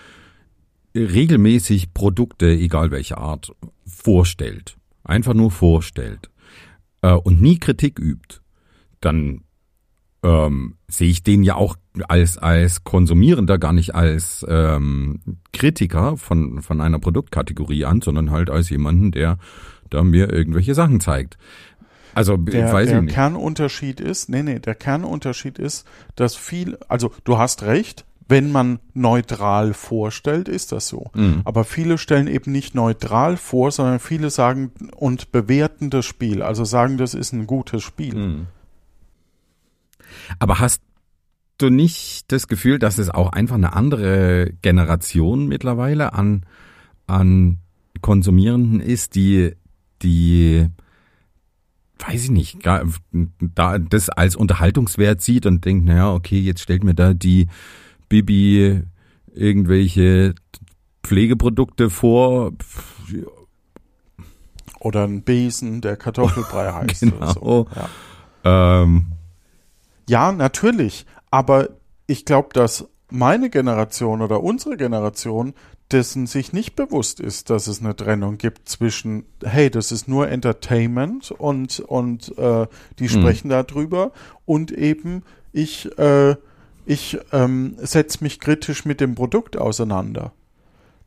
regelmäßig 0.94 1.92
Produkte, 1.94 2.48
egal 2.48 2.90
welche 2.90 3.18
Art, 3.18 3.52
vorstellt, 3.86 4.76
einfach 5.04 5.34
nur 5.34 5.50
vorstellt 5.50 6.30
äh, 7.02 7.12
und 7.12 7.40
nie 7.40 7.58
Kritik 7.58 7.98
übt, 7.98 8.40
dann 9.00 9.42
ähm, 10.22 10.76
sehe 10.88 11.10
ich 11.10 11.22
den 11.22 11.42
ja 11.42 11.54
auch 11.54 11.76
als 12.08 12.38
als 12.38 12.84
Konsumierender 12.84 13.58
gar 13.58 13.72
nicht 13.72 13.94
als 13.94 14.44
ähm, 14.48 15.20
Kritiker 15.52 16.16
von 16.16 16.62
von 16.62 16.80
einer 16.80 16.98
Produktkategorie 16.98 17.84
an, 17.84 18.00
sondern 18.00 18.30
halt 18.30 18.50
als 18.50 18.70
jemanden, 18.70 19.12
der 19.12 19.38
da 19.90 20.02
mir 20.02 20.32
irgendwelche 20.32 20.74
Sachen 20.74 21.00
zeigt. 21.00 21.38
Also 22.14 22.36
der, 22.36 22.72
weiß 22.72 22.88
der 22.88 22.98
ich 22.98 23.04
nicht. 23.04 23.14
Kernunterschied 23.14 24.00
ist, 24.00 24.28
nee, 24.28 24.42
nee, 24.42 24.58
der 24.58 24.74
Kernunterschied 24.74 25.58
ist, 25.58 25.86
dass 26.16 26.34
viel, 26.34 26.76
also 26.88 27.12
du 27.22 27.38
hast 27.38 27.62
recht, 27.62 28.04
wenn 28.28 28.50
man 28.50 28.80
neutral 28.92 29.72
vorstellt, 29.72 30.48
ist 30.48 30.72
das 30.72 30.88
so. 30.88 31.10
Mhm. 31.14 31.42
Aber 31.44 31.64
viele 31.64 31.96
stellen 31.96 32.26
eben 32.26 32.50
nicht 32.50 32.74
neutral 32.74 33.36
vor, 33.36 33.70
sondern 33.70 34.00
viele 34.00 34.30
sagen 34.30 34.72
und 34.96 35.32
bewerten 35.32 35.90
das 35.90 36.04
Spiel, 36.06 36.42
also 36.42 36.64
sagen, 36.64 36.98
das 36.98 37.14
ist 37.14 37.32
ein 37.32 37.46
gutes 37.46 37.82
Spiel. 37.82 38.14
Mhm. 38.14 38.46
Aber 40.38 40.58
hast 40.58 40.82
du 41.58 41.70
nicht 41.70 42.30
das 42.32 42.46
Gefühl, 42.46 42.78
dass 42.78 42.98
es 42.98 43.10
auch 43.10 43.32
einfach 43.32 43.56
eine 43.56 43.74
andere 43.74 44.52
Generation 44.62 45.48
mittlerweile 45.48 46.12
an, 46.12 46.46
an 47.06 47.58
Konsumierenden 48.00 48.80
ist, 48.80 49.16
die, 49.16 49.54
die, 50.02 50.66
weiß 51.98 52.24
ich 52.24 52.30
nicht, 52.30 52.62
gar, 52.62 52.84
da 53.40 53.78
das 53.78 54.08
als 54.08 54.36
Unterhaltungswert 54.36 55.20
sieht 55.20 55.46
und 55.46 55.64
denkt, 55.64 55.84
naja, 55.84 56.12
okay, 56.12 56.38
jetzt 56.38 56.62
stellt 56.62 56.84
mir 56.84 56.94
da 56.94 57.12
die 57.12 57.48
Bibi 58.08 58.82
irgendwelche 59.34 60.34
Pflegeprodukte 61.02 61.90
vor. 61.90 62.52
Oder 64.80 65.04
ein 65.04 65.22
Besen, 65.22 65.80
der 65.80 65.96
Kartoffelbrei 65.96 66.72
heißt. 66.72 67.00
genau. 67.00 67.16
Oder 67.16 67.32
so. 67.32 67.66
ja. 67.74 68.82
Ähm, 68.82 69.06
ja, 70.08 70.32
natürlich. 70.32 71.06
Aber 71.30 71.68
ich 72.06 72.24
glaube, 72.24 72.48
dass 72.52 72.88
meine 73.10 73.50
Generation 73.50 74.22
oder 74.22 74.42
unsere 74.42 74.76
Generation 74.76 75.54
dessen 75.90 76.26
sich 76.26 76.52
nicht 76.52 76.76
bewusst 76.76 77.20
ist, 77.20 77.50
dass 77.50 77.66
es 77.66 77.80
eine 77.80 77.96
Trennung 77.96 78.36
gibt 78.36 78.68
zwischen, 78.68 79.24
hey, 79.42 79.70
das 79.70 79.90
ist 79.92 80.06
nur 80.08 80.28
Entertainment 80.28 81.30
und, 81.30 81.80
und 81.80 82.36
äh, 82.36 82.66
die 82.98 83.04
mhm. 83.04 83.08
sprechen 83.08 83.48
mhm. 83.48 83.52
darüber 83.52 84.12
und 84.44 84.70
eben 84.70 85.22
ich, 85.52 85.96
äh, 85.98 86.36
ich 86.84 87.18
ähm, 87.32 87.76
setze 87.78 88.22
mich 88.22 88.38
kritisch 88.38 88.84
mit 88.84 89.00
dem 89.00 89.14
Produkt 89.14 89.56
auseinander. 89.56 90.32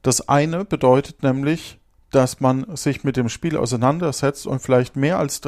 Das 0.02 0.28
eine 0.28 0.66
bedeutet 0.66 1.22
nämlich, 1.22 1.80
dass 2.12 2.42
man 2.42 2.76
sich 2.76 3.04
mit 3.04 3.18
dem 3.18 3.30
Spiel 3.30 3.58
auseinandersetzt 3.58 4.46
und 4.46 4.62
vielleicht 4.62 4.96
mehr 4.96 5.18
als 5.18 5.42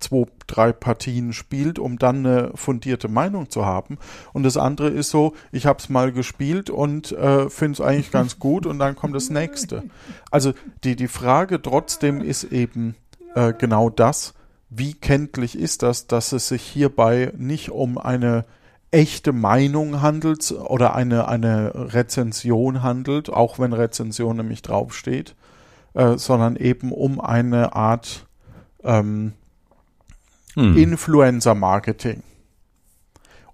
zwei, 0.00 0.26
drei 0.46 0.72
Partien 0.72 1.32
spielt, 1.32 1.78
um 1.78 1.98
dann 1.98 2.26
eine 2.26 2.50
fundierte 2.54 3.08
Meinung 3.08 3.50
zu 3.50 3.66
haben. 3.66 3.98
Und 4.32 4.42
das 4.42 4.56
andere 4.56 4.88
ist 4.88 5.10
so, 5.10 5.34
ich 5.52 5.66
habe 5.66 5.78
es 5.78 5.88
mal 5.88 6.12
gespielt 6.12 6.70
und 6.70 7.12
äh, 7.12 7.48
finde 7.50 7.74
es 7.74 7.80
eigentlich 7.80 8.10
ganz 8.10 8.38
gut 8.38 8.66
und 8.66 8.78
dann 8.78 8.96
kommt 8.96 9.14
das 9.14 9.30
nächste. 9.30 9.84
Also 10.30 10.54
die, 10.84 10.96
die 10.96 11.08
Frage 11.08 11.60
trotzdem 11.60 12.22
ist 12.22 12.44
eben 12.44 12.96
äh, 13.34 13.52
genau 13.52 13.90
das, 13.90 14.34
wie 14.70 14.94
kenntlich 14.94 15.56
ist 15.56 15.82
das, 15.82 16.06
dass 16.06 16.32
es 16.32 16.48
sich 16.48 16.62
hierbei 16.62 17.32
nicht 17.36 17.70
um 17.70 17.98
eine 17.98 18.44
echte 18.90 19.32
Meinung 19.32 20.00
handelt 20.00 20.50
oder 20.52 20.94
eine, 20.94 21.28
eine 21.28 21.72
Rezension 21.74 22.82
handelt, 22.82 23.28
auch 23.30 23.58
wenn 23.58 23.72
Rezension 23.72 24.38
nämlich 24.38 24.62
draufsteht, 24.62 25.34
äh, 25.96 26.18
sondern 26.18 26.56
eben 26.56 26.92
um 26.92 27.20
eine 27.20 27.74
Art 27.74 28.26
ähm, 28.84 29.32
hm. 30.54 30.76
Influencer-Marketing. 30.76 32.22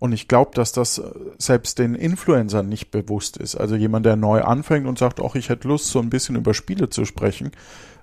Und 0.01 0.13
ich 0.13 0.27
glaube, 0.27 0.51
dass 0.55 0.73
das 0.73 0.99
äh, 0.99 1.05
selbst 1.39 1.79
den 1.79 1.95
Influencern 1.95 2.69
nicht 2.69 2.91
bewusst 2.91 3.37
ist. 3.37 3.55
Also 3.55 3.77
jemand, 3.77 4.05
der 4.05 4.17
neu 4.17 4.43
anfängt 4.43 4.89
und 4.89 4.99
sagt, 4.99 5.21
ach, 5.21 5.37
ich 5.37 5.49
hätte 5.49 5.69
Lust, 5.69 5.87
so 5.87 6.01
ein 6.01 6.11
bisschen 6.11 6.35
über 6.35 6.53
Spiele 6.53 6.91
zu 6.91 7.05
sprechen, 7.05 7.53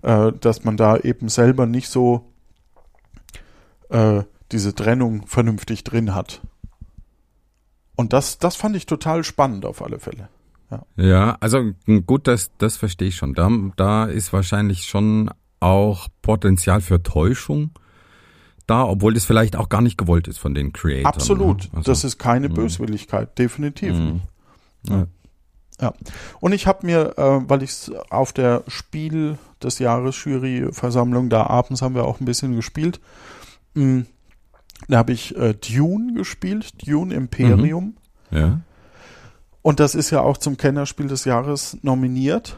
äh, 0.02 0.32
dass 0.32 0.64
man 0.64 0.78
da 0.78 0.96
eben 0.96 1.28
selber 1.28 1.66
nicht 1.66 1.90
so 1.90 2.32
äh, 3.90 4.24
diese 4.54 4.74
Trennung 4.74 5.28
vernünftig 5.28 5.84
drin 5.84 6.16
hat. 6.16 6.42
Und 7.98 8.14
das, 8.14 8.38
das 8.38 8.56
fand 8.56 8.78
ich 8.78 8.86
total 8.86 9.26
spannend 9.26 9.66
auf 9.66 9.82
alle 9.82 10.00
Fälle. 10.00 10.30
Ja, 10.70 10.86
ja 10.98 11.38
also 11.40 11.72
gut, 12.06 12.28
das, 12.28 12.52
das 12.58 12.78
verstehe 12.78 13.10
ich 13.10 13.16
schon. 13.16 13.34
Da, 13.34 13.50
da 13.76 14.06
ist 14.06 14.34
wahrscheinlich 14.34 14.84
schon 14.84 15.32
auch 15.60 16.08
Potenzial 16.22 16.82
für 16.82 17.04
Täuschung 17.04 17.72
da, 18.70 18.84
obwohl 18.86 19.14
das 19.14 19.26
vielleicht 19.26 19.56
auch 19.56 19.70
gar 19.70 19.82
nicht 19.82 19.98
gewollt 19.98 20.28
ist 20.28 20.38
von 20.38 20.54
den 20.54 20.74
Creatoren. 20.74 21.06
Absolut. 21.06 21.64
Ne? 21.64 21.70
Also, 21.78 21.92
das 21.92 22.04
ist 22.04 22.20
keine 22.20 22.50
mhm. 22.50 22.54
Böswilligkeit, 22.54 23.38
definitiv. 23.38 23.96
Mhm. 23.96 24.22
Ja. 24.88 25.08
Ja. 25.82 25.94
Und 26.40 26.52
ich 26.52 26.68
habe 26.68 26.86
mir, 26.86 27.18
äh, 27.18 27.50
weil 27.50 27.64
ich 27.64 27.72
es 27.72 27.92
auf 28.10 28.34
der 28.34 28.64
Spiel 28.68 29.38
des 29.64 29.80
Jahres 29.80 30.24
Jury-Versammlung, 30.24 31.30
da 31.30 31.48
abends 31.48 31.82
haben 31.82 31.96
wir 31.96 32.04
auch 32.04 32.20
ein 32.20 32.26
bisschen 32.26 32.56
gespielt, 32.56 33.00
mh, 33.76 34.04
da 34.88 34.98
habe 34.98 35.14
ich 35.14 35.36
äh, 35.38 35.54
Dune 35.54 36.14
gespielt, 36.14 36.74
Dune 36.86 37.14
Imperium. 37.14 37.96
Ja. 38.32 38.60
Und 39.62 39.80
das 39.80 39.96
ist 39.96 40.10
ja 40.10 40.22
auch 40.22 40.38
zum 40.38 40.58
Kennerspiel 40.58 41.08
des 41.08 41.26
Jahres 41.26 41.78
nominiert. 41.82 42.58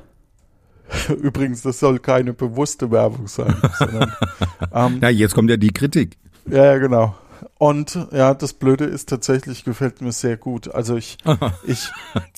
Übrigens, 1.21 1.61
das 1.61 1.79
soll 1.79 1.99
keine 1.99 2.33
bewusste 2.33 2.91
Werbung 2.91 3.27
sein, 3.27 3.55
sondern 3.79 4.13
ähm, 4.73 4.99
ja, 5.01 5.09
jetzt 5.09 5.33
kommt 5.33 5.49
ja 5.49 5.57
die 5.57 5.71
Kritik. 5.71 6.17
ja, 6.45 6.65
ja, 6.65 6.77
genau. 6.77 7.15
Und 7.57 7.97
ja, 8.11 8.33
das 8.33 8.53
Blöde 8.53 8.85
ist 8.85 9.09
tatsächlich, 9.09 9.63
gefällt 9.63 10.01
mir 10.01 10.11
sehr 10.11 10.37
gut. 10.37 10.73
Also 10.73 10.95
ich, 10.97 11.17
ich, 11.65 11.89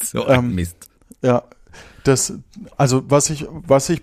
so 0.02 0.26
ein 0.26 0.40
Ähm, 0.40 0.56
Mist. 0.56 0.90
ja, 1.22 1.44
das, 2.04 2.34
also 2.78 3.04
was 3.10 3.30
ich, 3.30 3.48
was 3.50 3.90
ich 3.90 4.02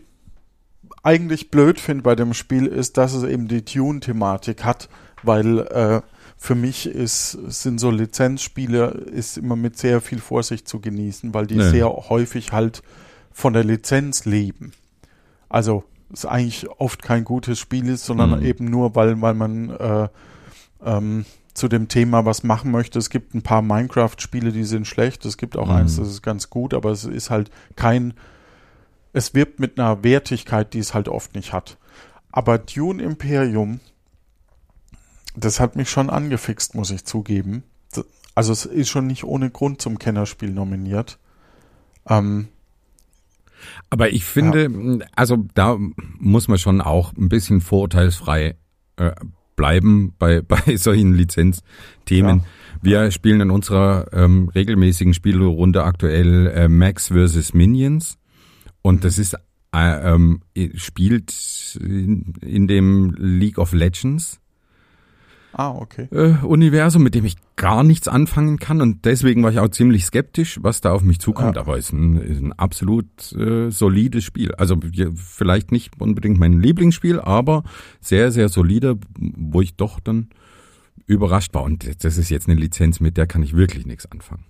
eigentlich 1.02 1.50
blöd 1.50 1.80
finde 1.80 2.02
bei 2.02 2.14
dem 2.14 2.34
Spiel 2.34 2.66
ist, 2.66 2.96
dass 2.98 3.14
es 3.14 3.22
eben 3.24 3.48
die 3.48 3.64
Tune-Thematik 3.64 4.64
hat, 4.64 4.88
weil 5.22 5.58
äh, 5.60 6.00
für 6.42 6.54
mich 6.54 6.86
ist, 6.86 7.32
sind 7.32 7.78
so 7.78 7.90
Lizenzspiele 7.90 8.86
ist 9.12 9.36
immer 9.36 9.56
mit 9.56 9.76
sehr 9.76 10.00
viel 10.00 10.20
Vorsicht 10.20 10.66
zu 10.66 10.80
genießen, 10.80 11.34
weil 11.34 11.46
die 11.46 11.56
Ja. 11.56 11.68
sehr 11.70 11.86
häufig 12.08 12.50
halt 12.52 12.82
von 13.30 13.52
der 13.52 13.62
Lizenz 13.62 14.24
leben. 14.24 14.72
Also 15.50 15.84
es 16.10 16.24
eigentlich 16.24 16.66
oft 16.80 17.02
kein 17.02 17.24
gutes 17.24 17.58
Spiel 17.58 17.88
ist, 17.90 18.06
sondern 18.06 18.40
Mhm. 18.40 18.46
eben 18.46 18.64
nur, 18.64 18.94
weil, 18.94 19.20
weil 19.20 19.34
man 19.34 19.68
äh, 19.68 20.08
ähm, 20.82 21.26
zu 21.52 21.68
dem 21.68 21.88
Thema 21.88 22.24
was 22.24 22.42
machen 22.42 22.70
möchte. 22.70 22.98
Es 22.98 23.10
gibt 23.10 23.34
ein 23.34 23.42
paar 23.42 23.60
Minecraft-Spiele, 23.60 24.50
die 24.50 24.64
sind 24.64 24.86
schlecht. 24.86 25.26
Es 25.26 25.36
gibt 25.36 25.58
auch 25.58 25.66
Mhm. 25.66 25.72
eins, 25.72 25.96
das 25.96 26.08
ist 26.08 26.22
ganz 26.22 26.48
gut, 26.48 26.72
aber 26.72 26.90
es 26.90 27.04
ist 27.04 27.28
halt 27.28 27.50
kein, 27.76 28.14
es 29.12 29.34
wirbt 29.34 29.60
mit 29.60 29.78
einer 29.78 30.02
Wertigkeit, 30.02 30.72
die 30.72 30.78
es 30.78 30.94
halt 30.94 31.08
oft 31.10 31.34
nicht 31.34 31.52
hat. 31.52 31.76
Aber 32.32 32.56
Dune 32.56 33.02
Imperium, 33.02 33.80
das 35.36 35.60
hat 35.60 35.76
mich 35.76 35.90
schon 35.90 36.10
angefixt, 36.10 36.74
muss 36.74 36.90
ich 36.90 37.04
zugeben. 37.04 37.64
Also 38.34 38.52
es 38.52 38.64
ist 38.64 38.88
schon 38.88 39.06
nicht 39.06 39.24
ohne 39.24 39.50
Grund 39.50 39.82
zum 39.82 39.98
Kennerspiel 39.98 40.50
nominiert. 40.50 41.18
Ähm, 42.08 42.48
Aber 43.90 44.10
ich 44.10 44.24
finde, 44.24 45.06
also 45.14 45.44
da 45.54 45.76
muss 46.18 46.48
man 46.48 46.58
schon 46.58 46.80
auch 46.80 47.12
ein 47.14 47.28
bisschen 47.28 47.60
vorurteilsfrei 47.60 48.56
äh, 48.96 49.12
bleiben 49.56 50.14
bei, 50.18 50.40
bei 50.48 50.76
solchen 50.76 51.12
Lizenzthemen. 51.12 52.38
Ja. 52.38 52.44
Wir 52.82 53.10
spielen 53.10 53.42
in 53.42 53.50
unserer 53.50 54.06
ähm, 54.12 54.48
regelmäßigen 54.48 55.12
Spielrunde 55.12 55.84
aktuell 55.84 56.46
äh, 56.46 56.68
Max 56.68 57.08
vs. 57.08 57.52
Minions 57.52 58.16
und 58.80 59.04
das 59.04 59.18
ist 59.18 59.34
äh, 59.74 60.14
ähm, 60.14 60.40
spielt 60.76 61.78
in, 61.78 62.32
in 62.40 62.66
dem 62.66 63.14
League 63.18 63.58
of 63.58 63.72
Legends 63.72 64.40
ah, 65.52 65.70
okay. 65.70 66.08
äh, 66.10 66.34
Universum, 66.44 67.02
mit 67.02 67.14
dem 67.14 67.24
ich 67.24 67.36
gar 67.56 67.82
nichts 67.82 68.08
anfangen 68.08 68.58
kann 68.58 68.80
und 68.80 69.04
deswegen 69.04 69.42
war 69.42 69.50
ich 69.50 69.58
auch 69.58 69.68
ziemlich 69.68 70.04
skeptisch, 70.04 70.58
was 70.62 70.80
da 70.80 70.92
auf 70.92 71.02
mich 71.02 71.18
zukommt. 71.18 71.56
Ja. 71.56 71.62
Aber 71.62 71.76
es 71.76 71.86
ist 71.86 71.92
ein, 71.92 72.16
ist 72.16 72.40
ein 72.40 72.52
absolut 72.52 73.32
äh, 73.32 73.70
solides 73.70 74.24
Spiel. 74.24 74.54
Also 74.54 74.76
vielleicht 75.14 75.72
nicht 75.72 76.00
unbedingt 76.00 76.38
mein 76.38 76.60
Lieblingsspiel, 76.60 77.20
aber 77.20 77.64
sehr, 78.00 78.32
sehr 78.32 78.48
solide, 78.48 78.98
wo 79.18 79.60
ich 79.60 79.76
doch 79.76 80.00
dann 80.00 80.30
überrascht 81.06 81.52
war. 81.54 81.64
Und 81.64 82.04
das 82.04 82.16
ist 82.16 82.30
jetzt 82.30 82.48
eine 82.48 82.58
Lizenz, 82.58 83.00
mit 83.00 83.16
der 83.16 83.26
kann 83.26 83.42
ich 83.42 83.54
wirklich 83.54 83.84
nichts 83.84 84.10
anfangen. 84.10 84.44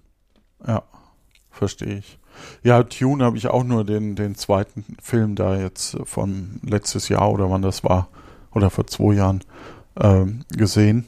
Ja, 0.67 0.83
verstehe 1.51 1.99
ich. 1.99 2.19
Ja, 2.63 2.83
Tune 2.83 3.25
habe 3.25 3.37
ich 3.37 3.49
auch 3.49 3.65
nur 3.65 3.85
den, 3.85 4.15
den 4.15 4.35
zweiten 4.35 4.85
Film 5.03 5.35
da 5.35 5.59
jetzt 5.59 5.97
von 6.05 6.61
letztes 6.63 7.09
Jahr 7.09 7.31
oder 7.31 7.51
wann 7.51 7.63
das 7.63 7.83
war, 7.83 8.09
oder 8.53 8.71
vor 8.71 8.87
zwei 8.87 9.15
Jahren 9.15 9.41
ähm, 9.99 10.45
gesehen. 10.57 11.07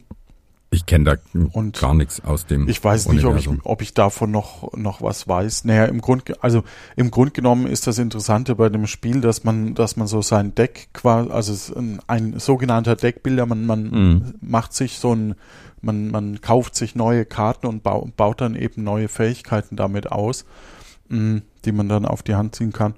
Ich 0.74 0.86
kenne 0.86 1.04
da 1.34 1.38
Und 1.52 1.78
gar 1.78 1.92
nichts 1.92 2.24
aus 2.24 2.46
dem 2.46 2.66
Ich 2.66 2.82
weiß 2.82 3.08
nicht, 3.08 3.26
ob 3.26 3.36
ich, 3.36 3.46
ob 3.64 3.82
ich 3.82 3.92
davon 3.92 4.30
noch, 4.30 4.72
noch 4.74 5.02
was 5.02 5.28
weiß. 5.28 5.66
Naja, 5.66 5.84
im 5.84 6.00
Grund, 6.00 6.42
also 6.42 6.62
im 6.96 7.10
Grund 7.10 7.34
genommen 7.34 7.66
ist 7.66 7.86
das 7.86 7.98
Interessante 7.98 8.54
bei 8.54 8.70
dem 8.70 8.86
Spiel, 8.86 9.20
dass 9.20 9.44
man, 9.44 9.74
dass 9.74 9.96
man 9.96 10.06
so 10.06 10.22
sein 10.22 10.54
Deck 10.54 10.88
quasi, 10.94 11.30
also 11.30 11.74
ein, 11.74 12.00
ein 12.06 12.38
sogenannter 12.38 12.96
Deckbilder, 12.96 13.44
man, 13.44 13.66
man 13.66 13.82
Mhm. 13.90 14.34
macht 14.40 14.72
sich 14.72 14.98
so 14.98 15.14
ein, 15.14 15.34
man, 15.82 16.10
man 16.10 16.40
kauft 16.40 16.74
sich 16.74 16.94
neue 16.94 17.26
Karten 17.26 17.66
und 17.66 17.82
bau, 17.82 18.08
baut 18.16 18.40
dann 18.40 18.54
eben 18.54 18.82
neue 18.82 19.08
Fähigkeiten 19.08 19.76
damit 19.76 20.10
aus, 20.10 20.46
mh, 21.08 21.42
die 21.66 21.72
man 21.72 21.90
dann 21.90 22.06
auf 22.06 22.22
die 22.22 22.34
Hand 22.34 22.54
ziehen 22.54 22.72
kann. 22.72 22.94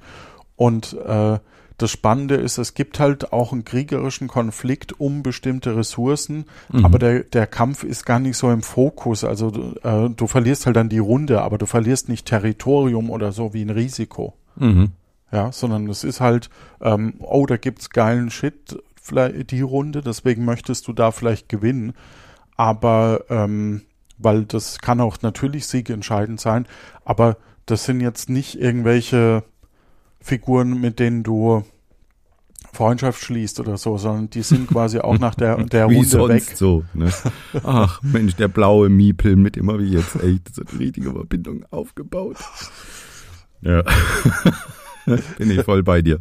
Und 0.54 0.92
äh, 1.04 1.38
das 1.78 1.90
Spannende 1.90 2.36
ist, 2.36 2.58
es 2.58 2.74
gibt 2.74 3.00
halt 3.00 3.32
auch 3.32 3.52
einen 3.52 3.64
kriegerischen 3.64 4.28
Konflikt 4.28 5.00
um 5.00 5.22
bestimmte 5.22 5.76
Ressourcen, 5.76 6.44
Mhm. 6.70 6.84
aber 6.84 6.98
der, 6.98 7.24
der 7.24 7.46
Kampf 7.46 7.82
ist 7.82 8.06
gar 8.06 8.20
nicht 8.20 8.36
so 8.36 8.50
im 8.50 8.62
Fokus. 8.62 9.24
Also 9.24 9.50
du, 9.50 9.74
äh, 9.82 10.08
du 10.10 10.26
verlierst 10.26 10.66
halt 10.66 10.76
dann 10.76 10.88
die 10.88 10.98
Runde, 10.98 11.42
aber 11.42 11.58
du 11.58 11.66
verlierst 11.66 12.08
nicht 12.08 12.26
Territorium 12.26 13.10
oder 13.10 13.32
so 13.32 13.52
wie 13.54 13.62
ein 13.62 13.70
Risiko. 13.70 14.34
Mhm. 14.56 14.92
Ja, 15.32 15.50
sondern 15.50 15.88
es 15.88 16.04
ist 16.04 16.20
halt, 16.20 16.48
ähm, 16.80 17.14
oh, 17.18 17.44
da 17.46 17.56
gibt's 17.56 17.90
geilen 17.90 18.30
Shit, 18.30 18.78
vielleicht 19.02 19.50
die 19.50 19.62
Runde, 19.62 20.00
deswegen 20.00 20.44
möchtest 20.44 20.86
du 20.86 20.92
da 20.92 21.10
vielleicht 21.10 21.48
gewinnen. 21.48 21.94
Aber 22.56 23.24
ähm, 23.30 23.82
weil 24.16 24.44
das 24.44 24.78
kann 24.78 25.00
auch 25.00 25.16
natürlich 25.22 25.66
siegentscheidend 25.66 26.40
sein, 26.40 26.66
aber 27.04 27.36
das 27.66 27.84
sind 27.84 28.00
jetzt 28.00 28.30
nicht 28.30 28.54
irgendwelche 28.60 29.42
Figuren, 30.24 30.80
mit 30.80 31.00
denen 31.00 31.22
du 31.22 31.64
Freundschaft 32.72 33.22
schließt 33.22 33.60
oder 33.60 33.76
so, 33.76 33.98
sondern 33.98 34.30
die 34.30 34.42
sind 34.42 34.68
quasi 34.68 34.98
auch 34.98 35.18
nach 35.18 35.34
der, 35.34 35.56
der 35.64 35.90
Wie 35.90 35.96
Runde 35.96 36.08
sonst 36.08 36.30
weg. 36.30 36.56
so. 36.56 36.82
Ne? 36.94 37.12
Ach 37.62 38.02
Mensch, 38.02 38.34
der 38.34 38.48
blaue 38.48 38.88
Miepel 38.88 39.36
mit 39.36 39.58
immer 39.58 39.78
wie 39.78 39.90
jetzt 39.90 40.16
echt 40.16 40.54
so 40.54 40.62
eine 40.62 40.80
richtige 40.80 41.12
Verbindung 41.12 41.66
aufgebaut. 41.70 42.38
Ja. 43.60 43.82
Bin 45.38 45.50
ich 45.50 45.62
voll 45.62 45.82
bei 45.82 46.00
dir. 46.00 46.20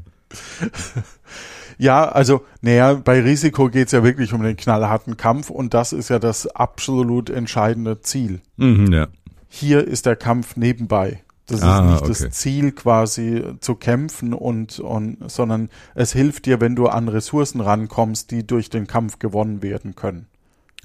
Ja, 1.78 2.10
also, 2.10 2.46
naja, 2.62 2.94
bei 2.94 3.22
Risiko 3.22 3.70
geht's 3.70 3.94
ja 3.94 4.04
wirklich 4.04 4.34
um 4.34 4.44
den 4.44 4.58
knallharten 4.58 5.16
Kampf 5.16 5.50
und 5.50 5.74
das 5.74 5.94
ist 5.94 6.10
ja 6.10 6.20
das 6.20 6.46
absolut 6.48 7.30
entscheidende 7.30 8.02
Ziel. 8.02 8.42
Mhm, 8.58 8.92
ja. 8.92 9.08
Hier 9.48 9.88
ist 9.88 10.06
der 10.06 10.18
Kampf 10.18 10.58
nebenbei. 10.58 11.23
Das 11.48 11.62
Ah, 11.62 11.80
ist 11.80 11.84
nicht 11.92 12.02
okay. 12.04 12.26
das 12.28 12.40
Ziel 12.40 12.72
quasi 12.72 13.44
zu 13.60 13.76
kämpfen 13.76 14.34
und, 14.34 14.80
und, 14.80 15.30
sondern 15.30 15.70
es 15.94 16.14
hilft 16.14 16.46
dir, 16.46 16.62
wenn 16.62 16.76
du 16.76 16.88
an 16.88 17.10
Ressourcen 17.10 17.60
rankommst, 17.60 18.32
die 18.32 18.48
durch 18.48 18.70
den 18.70 18.88
Kampf 18.88 19.20
gewonnen 19.20 19.62
werden 19.62 19.96
können. 19.96 20.28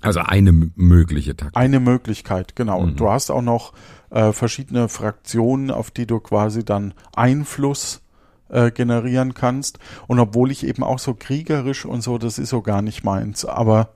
Also 0.01 0.21
eine 0.21 0.53
mögliche 0.53 1.37
Taktik. 1.37 1.57
Eine 1.57 1.81
Möglichkeit, 1.81 2.57
genau. 2.57 2.79
Mhm. 2.81 2.85
Und 2.89 3.01
du 3.01 3.09
hast 3.09 3.31
auch 3.31 3.43
noch 3.43 3.73
äh, 4.11 4.33
verschiedene 4.33 4.89
Fraktionen, 4.89 5.71
auf 5.71 5.91
die 5.91 6.07
du 6.07 6.19
quasi 6.21 6.65
dann 6.65 6.95
Einfluss 7.15 8.01
äh, 8.49 8.71
generieren 8.71 9.35
kannst. 9.35 9.79
Und 10.07 10.19
obwohl 10.21 10.51
ich 10.51 10.65
eben 10.67 10.83
auch 10.83 10.99
so 10.99 11.15
kriegerisch 11.15 11.85
und 11.85 12.01
so, 12.03 12.19
das 12.19 12.39
ist 12.39 12.51
so 12.51 12.63
gar 12.63 12.83
nicht 12.83 13.05
meins. 13.05 13.45
Aber 13.45 13.91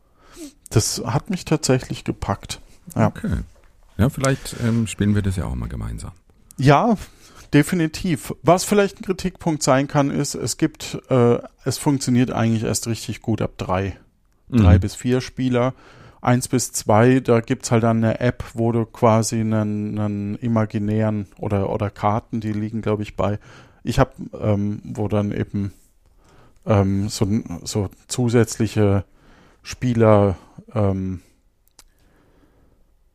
das 0.70 1.03
hat 1.05 1.31
mich 1.31 1.44
tatsächlich 1.44 2.05
gepackt. 2.05 2.61
Ja, 2.94 3.09
Okay. 3.09 3.38
Ja, 3.98 4.09
vielleicht 4.09 4.57
ähm, 4.64 4.87
spielen 4.87 5.14
wir 5.14 5.20
das 5.22 5.37
ja 5.37 5.44
auch 5.44 5.55
mal 5.55 5.68
gemeinsam. 5.68 6.12
Ja 6.62 6.96
definitiv. 7.53 8.35
Was 8.42 8.64
vielleicht 8.64 9.01
ein 9.01 9.05
Kritikpunkt 9.05 9.62
sein 9.62 9.88
kann, 9.88 10.11
ist, 10.11 10.35
es 10.35 10.57
gibt, 10.57 10.98
äh, 11.11 11.38
es 11.64 11.79
funktioniert 11.79 12.31
eigentlich 12.31 12.64
erst 12.64 12.87
richtig 12.87 13.22
gut 13.22 13.42
ab 13.42 13.53
drei. 13.59 13.96
drei 14.48 14.77
Mhm. 14.77 14.81
bis 14.81 14.94
vier 14.94 15.20
Spieler. 15.20 15.75
Eins 16.20 16.48
bis 16.48 16.72
zwei, 16.72 17.20
da 17.20 17.40
gibt's 17.40 17.70
halt 17.70 17.83
dann 17.83 17.98
eine 17.98 18.20
App, 18.20 18.44
wo 18.55 18.70
du 18.70 18.85
quasi 18.85 19.40
einen, 19.40 19.98
einen 19.98 20.35
imaginären 20.37 21.27
oder, 21.38 21.68
oder 21.70 21.90
Karten, 21.90 22.40
die 22.40 22.53
liegen, 22.53 22.81
glaube 22.81 23.03
ich, 23.03 23.16
bei. 23.16 23.38
Ich 23.83 23.98
habe, 23.98 24.12
ähm, 24.40 24.81
wo 24.85 25.09
dann 25.09 25.33
eben 25.33 25.72
ähm, 26.64 27.09
so, 27.09 27.27
so 27.64 27.90
zusätzliche 28.07 29.05
Spieler 29.62 30.37
ähm, 30.75 31.20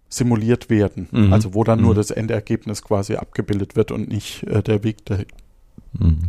simuliert 0.10 0.70
werden. 0.70 1.08
Mhm. 1.12 1.34
Also 1.34 1.54
wo 1.54 1.64
dann 1.64 1.82
nur 1.82 1.92
Mhm. 1.92 1.98
das 1.98 2.12
Endergebnis 2.12 2.82
quasi 2.82 3.16
abgebildet 3.16 3.76
wird 3.76 3.92
und 3.92 4.08
nicht 4.10 4.44
äh, 4.44 4.62
der 4.64 4.84
Weg 4.84 5.06
dahin. 5.06 5.26
Mhm. 5.94 6.20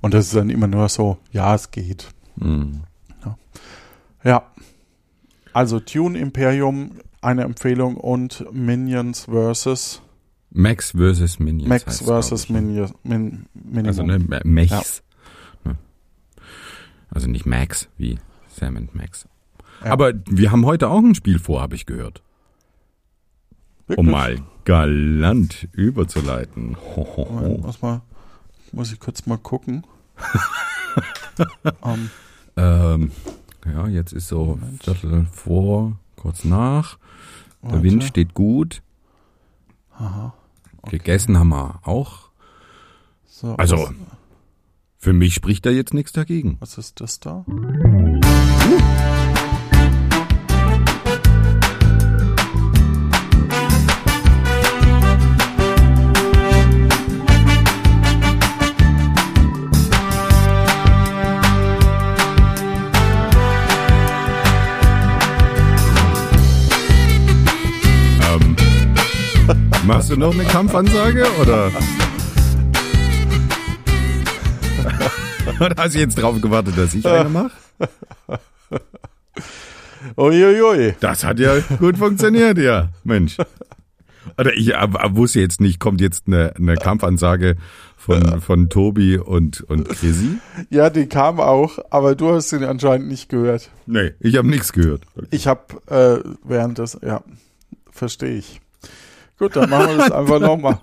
Und 0.00 0.14
das 0.14 0.26
ist 0.26 0.34
dann 0.36 0.50
immer 0.50 0.66
nur 0.66 0.88
so, 0.88 1.18
ja, 1.32 1.54
es 1.54 1.70
geht. 1.70 2.08
Mhm. 2.36 2.82
Ja. 4.24 4.50
Also 5.52 5.78
Tune 5.80 6.18
Imperium, 6.18 6.92
eine 7.20 7.44
Empfehlung 7.44 7.96
und 7.96 8.44
Minions 8.52 9.24
versus 9.24 10.02
Max 10.50 10.92
versus 10.92 11.38
Minions. 11.38 11.68
Max 11.68 12.02
versus 12.02 12.44
ich. 12.44 12.50
Minions. 12.50 12.92
Min, 13.04 13.46
Minimum. 13.54 13.86
Also 13.86 14.02
ne, 14.02 14.18
Mechs. 14.44 15.02
Ne? 15.64 15.76
Also 17.10 17.28
nicht 17.28 17.46
Max 17.46 17.88
wie 17.98 18.18
Sam 18.48 18.76
und 18.76 18.94
Max. 18.94 19.28
Ja. 19.84 19.92
Aber 19.92 20.12
wir 20.28 20.50
haben 20.50 20.64
heute 20.66 20.88
auch 20.88 20.98
ein 20.98 21.14
Spiel 21.14 21.38
vor, 21.38 21.60
habe 21.60 21.74
ich 21.74 21.86
gehört. 21.86 22.22
Um 23.96 24.06
mal 24.10 24.38
galant 24.64 25.68
überzuleiten. 25.72 26.76
Moment, 26.96 27.62
muss, 27.62 27.82
mal, 27.82 28.00
muss 28.72 28.92
ich 28.92 28.98
kurz 29.00 29.26
mal 29.26 29.38
gucken. 29.38 29.84
ähm, 31.84 32.10
Ähm, 32.56 33.10
ja, 33.64 33.86
jetzt 33.88 34.12
ist 34.12 34.28
so 34.28 34.58
Viertel 34.82 35.26
vor, 35.30 35.98
kurz 36.16 36.44
nach. 36.44 36.98
Der 37.62 37.72
warte. 37.72 37.82
Wind 37.82 38.04
steht 38.04 38.34
gut. 38.34 38.82
Aha. 39.92 40.32
Gegessen 40.88 41.38
haben 41.38 41.48
wir 41.50 41.80
auch. 41.82 42.30
So, 43.26 43.54
Also- 43.56 43.76
was, 43.76 43.90
Für 44.98 45.12
mich 45.12 45.34
spricht 45.34 45.66
da 45.66 45.70
jetzt 45.70 45.94
nichts 45.94 46.12
dagegen. 46.12 46.56
was 46.60 46.78
ist 46.78 47.00
das 47.00 47.20
da? 47.20 47.44
Ähm, 47.48 48.20
machst 69.86 70.10
du 70.10 70.16
noch 70.16 70.34
eine 70.34 70.44
Kampfansage 70.44 71.24
oder? 71.40 71.70
oder 75.60 75.74
hast 75.76 75.94
du 75.94 76.00
jetzt 76.00 76.20
drauf 76.20 76.40
gewartet, 76.40 76.76
dass 76.76 76.92
ich 76.94 77.06
eine 77.06 77.28
mache? 77.28 77.52
Uiuiui. 80.16 80.94
Das 81.00 81.24
hat 81.24 81.38
ja 81.38 81.58
gut 81.78 81.98
funktioniert, 81.98 82.58
ja, 82.58 82.88
Mensch. 83.04 83.36
Oder 84.38 84.54
ich 84.54 84.68
wusste 85.10 85.40
jetzt 85.40 85.60
nicht, 85.60 85.78
kommt 85.78 86.00
jetzt 86.00 86.24
eine, 86.26 86.54
eine 86.56 86.74
Kampfansage 86.74 87.56
von, 87.96 88.40
von 88.40 88.68
Tobi 88.68 89.18
und, 89.18 89.60
und 89.62 89.88
Chrissy? 89.88 90.38
Ja, 90.68 90.90
die 90.90 91.06
kam 91.06 91.38
auch, 91.38 91.78
aber 91.90 92.16
du 92.16 92.32
hast 92.32 92.52
ihn 92.52 92.64
anscheinend 92.64 93.08
nicht 93.08 93.28
gehört. 93.28 93.70
Nee, 93.86 94.14
ich 94.18 94.36
habe 94.36 94.48
nichts 94.48 94.72
gehört. 94.72 95.02
Ich 95.30 95.46
habe 95.46 95.62
äh, 95.86 96.28
während 96.44 96.78
des, 96.78 96.98
ja, 97.02 97.22
verstehe 97.90 98.34
ich. 98.34 98.60
Gut, 99.38 99.54
dann 99.54 99.68
machen 99.68 99.88
wir 99.88 99.96
das 99.98 100.12
einfach 100.12 100.40
nochmal. 100.40 100.78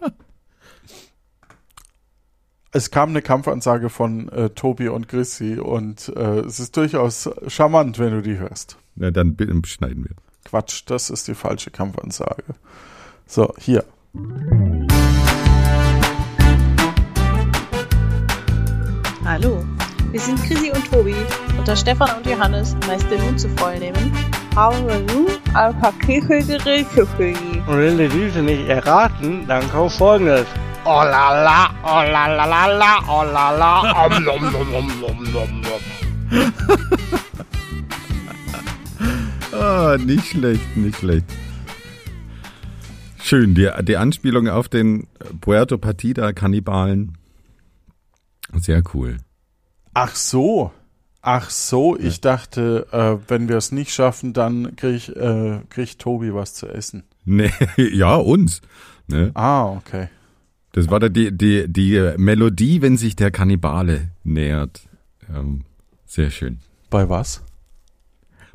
Es 2.71 2.89
kam 2.89 3.09
eine 3.09 3.21
Kampfansage 3.21 3.89
von 3.89 4.29
äh, 4.29 4.49
Tobi 4.49 4.89
und 4.89 5.07
Chrissy 5.07 5.59
und 5.59 6.11
äh, 6.15 6.39
es 6.39 6.59
ist 6.59 6.75
durchaus 6.75 7.29
charmant, 7.47 7.99
wenn 7.99 8.11
du 8.11 8.21
die 8.21 8.37
hörst. 8.37 8.77
Na, 8.95 9.11
dann 9.11 9.35
schneiden 9.65 10.05
wir. 10.05 10.15
Quatsch, 10.43 10.83
das 10.87 11.09
ist 11.09 11.27
die 11.27 11.35
falsche 11.35 11.71
Kampfansage. 11.71 12.43
So, 13.25 13.53
hier. 13.59 13.85
Hallo, 19.25 19.63
wir 20.11 20.19
sind 20.19 20.41
Chrissy 20.43 20.71
und 20.71 20.91
Tobi 20.91 21.15
und 21.57 21.67
da 21.67 21.75
Stefan 21.75 22.17
und 22.17 22.25
Johannes 22.25 22.75
meist 22.87 23.09
den 23.09 23.21
Mund 23.23 23.39
zu 23.39 23.49
voll 23.49 23.79
nehmen, 23.79 24.11
haben 24.55 24.87
wir 24.87 24.99
nun 25.13 25.27
ein 25.53 25.79
paar 25.79 25.93
Kekegerichte 25.93 27.05
für 27.05 27.33
die. 27.33 27.61
Und 27.67 27.77
wenn 27.77 27.97
du 27.97 28.07
diese 28.09 28.41
nicht 28.41 28.67
erraten, 28.67 29.47
dann 29.47 29.69
kauf 29.71 29.95
folgendes. 29.95 30.45
Oh 30.85 31.01
la 31.03 31.43
la, 31.43 31.69
oh 31.83 32.03
la 32.11 32.27
la 32.27 32.45
la 32.45 32.65
la, 32.65 32.99
oh 33.07 33.23
la 33.23 33.51
la, 33.51 34.05
om 34.05 34.23
nom 34.23 34.41
nom 34.51 34.71
nom 34.71 34.87
nom 35.01 35.31
nom 35.31 35.61
nom. 35.61 36.53
Ah, 39.55 39.97
nicht 39.97 40.25
schlecht, 40.25 40.75
nicht 40.75 40.97
schlecht. 40.97 41.25
Schön, 43.21 43.53
die, 43.53 43.69
die 43.83 43.97
Anspielung 43.97 44.49
auf 44.49 44.67
den 44.67 45.07
Puerto 45.41 45.77
Partida 45.77 46.33
Kannibalen. 46.33 47.17
Sehr 48.53 48.81
cool. 48.93 49.17
Ach 49.93 50.15
so. 50.15 50.71
Ach 51.25 51.49
so, 51.49 51.97
ich 51.97 52.19
dachte, 52.19 52.85
äh, 52.91 53.15
wenn 53.29 53.47
wir 53.47 53.55
es 53.55 53.71
nicht 53.71 53.93
schaffen, 53.93 54.33
dann 54.33 54.75
krieg, 54.75 55.07
äh, 55.07 55.59
kriegt 55.69 55.99
Tobi 55.99 56.33
was 56.33 56.53
zu 56.53 56.67
essen. 56.67 57.03
Nee, 57.23 57.49
ja, 57.77 58.15
uns. 58.15 58.59
Ne? 59.07 59.31
Ah, 59.33 59.67
okay. 59.71 60.09
Das 60.73 60.89
war 60.89 60.99
da 60.99 61.07
die, 61.07 61.31
die, 61.31 61.71
die 61.71 62.13
Melodie, 62.17 62.81
wenn 62.81 62.97
sich 62.97 63.15
der 63.15 63.31
Kannibale 63.31 64.09
nähert. 64.25 64.81
Ähm, 65.33 65.63
sehr 66.05 66.29
schön. 66.29 66.59
Bei 66.89 67.07
was? 67.07 67.41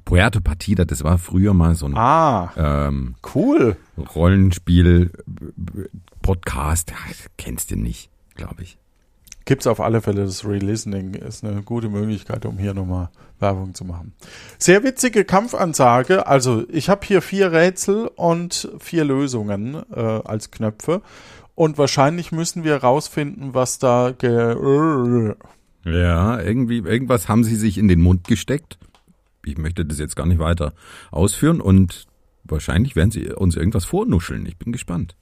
Puerto 0.04 0.40
Partida, 0.42 0.84
das 0.84 1.02
war 1.02 1.16
früher 1.16 1.54
mal 1.54 1.74
so 1.74 1.86
ein 1.86 1.96
Ah, 1.96 2.52
ähm, 2.56 3.14
cool. 3.34 3.76
Rollenspiel 4.14 5.10
Podcast. 6.20 6.90
Ja, 6.90 6.96
kennst 7.38 7.70
du 7.70 7.76
nicht, 7.76 8.10
glaube 8.34 8.62
ich. 8.62 8.76
Gibt's 9.48 9.66
auf 9.66 9.80
alle 9.80 10.02
Fälle 10.02 10.26
das 10.26 10.44
Re-Listening. 10.44 11.14
Ist 11.14 11.42
eine 11.42 11.62
gute 11.62 11.88
Möglichkeit, 11.88 12.44
um 12.44 12.58
hier 12.58 12.74
nochmal 12.74 13.08
Werbung 13.40 13.72
zu 13.72 13.86
machen. 13.86 14.12
Sehr 14.58 14.84
witzige 14.84 15.24
Kampfansage. 15.24 16.26
Also 16.26 16.64
ich 16.68 16.90
habe 16.90 17.06
hier 17.06 17.22
vier 17.22 17.50
Rätsel 17.50 18.10
und 18.14 18.70
vier 18.78 19.06
Lösungen 19.06 19.82
äh, 19.90 20.00
als 20.00 20.50
Knöpfe. 20.50 21.00
Und 21.54 21.78
wahrscheinlich 21.78 22.30
müssen 22.30 22.62
wir 22.62 22.76
rausfinden, 22.76 23.54
was 23.54 23.78
da 23.78 24.12
ge 24.12 25.34
Ja, 25.82 26.38
irgendwie, 26.42 26.80
irgendwas 26.80 27.30
haben 27.30 27.42
sie 27.42 27.56
sich 27.56 27.78
in 27.78 27.88
den 27.88 28.02
Mund 28.02 28.28
gesteckt. 28.28 28.78
Ich 29.46 29.56
möchte 29.56 29.86
das 29.86 29.98
jetzt 29.98 30.14
gar 30.14 30.26
nicht 30.26 30.40
weiter 30.40 30.74
ausführen 31.10 31.62
und 31.62 32.04
wahrscheinlich 32.44 32.96
werden 32.96 33.12
sie 33.12 33.32
uns 33.32 33.56
irgendwas 33.56 33.86
vornuscheln. 33.86 34.44
Ich 34.44 34.58
bin 34.58 34.72
gespannt. 34.72 35.16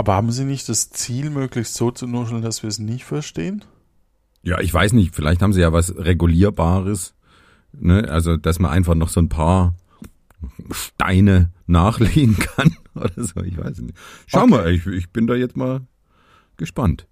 Aber 0.00 0.14
haben 0.14 0.32
Sie 0.32 0.46
nicht 0.46 0.66
das 0.70 0.88
Ziel, 0.88 1.28
möglichst 1.28 1.74
so 1.74 1.90
zu 1.90 2.06
nuscheln, 2.06 2.40
dass 2.40 2.62
wir 2.62 2.68
es 2.68 2.78
nicht 2.78 3.04
verstehen? 3.04 3.66
Ja, 4.40 4.58
ich 4.58 4.72
weiß 4.72 4.94
nicht, 4.94 5.14
vielleicht 5.14 5.42
haben 5.42 5.52
sie 5.52 5.60
ja 5.60 5.74
was 5.74 5.94
Regulierbares. 5.94 7.12
Ne? 7.72 8.08
Also, 8.08 8.38
dass 8.38 8.58
man 8.58 8.70
einfach 8.70 8.94
noch 8.94 9.10
so 9.10 9.20
ein 9.20 9.28
paar 9.28 9.74
Steine 10.70 11.50
nachlegen 11.66 12.34
kann 12.56 12.74
oder 12.94 13.12
so. 13.22 13.42
Ich 13.42 13.58
weiß 13.58 13.80
nicht. 13.80 13.94
Schau 14.26 14.44
Okay. 14.44 14.50
mal, 14.50 14.70
ich, 14.70 14.86
ich 14.86 15.10
bin 15.10 15.26
da 15.26 15.34
jetzt 15.34 15.58
mal 15.58 15.82
gespannt. 16.56 17.06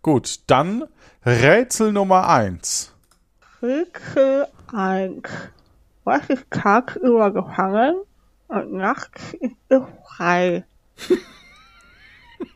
Gut, 0.00 0.40
dann 0.46 0.84
Rätsel 1.26 1.92
Nummer 1.92 2.30
eins. 2.30 2.94
Rätsel 3.60 4.46
1. 4.72 5.28
Was 6.04 6.30
ist 6.30 6.46
tagsüber 6.50 7.30
gefangen 7.30 7.96
und 8.48 8.72
nachts 8.72 9.34
ist 9.38 9.52
es 9.68 9.82
frei? 10.16 10.64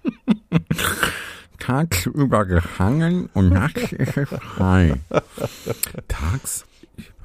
Tagsüber 1.58 2.44
gefangen 2.44 3.28
und 3.34 3.48
nachts 3.50 3.92
ist 3.92 4.16
es 4.16 4.28
frei. 4.28 4.94
Tagsüber 6.08 6.66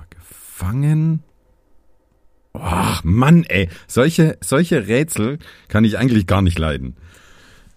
gefangen. 0.10 1.24
Ach, 2.54 3.04
Mann, 3.04 3.44
ey. 3.44 3.70
Solche, 3.88 4.38
solche 4.42 4.88
Rätsel 4.88 5.40
kann 5.68 5.84
ich 5.86 5.98
eigentlich 5.98 6.28
gar 6.28 6.42
nicht 6.42 6.58
leiden. 6.60 6.96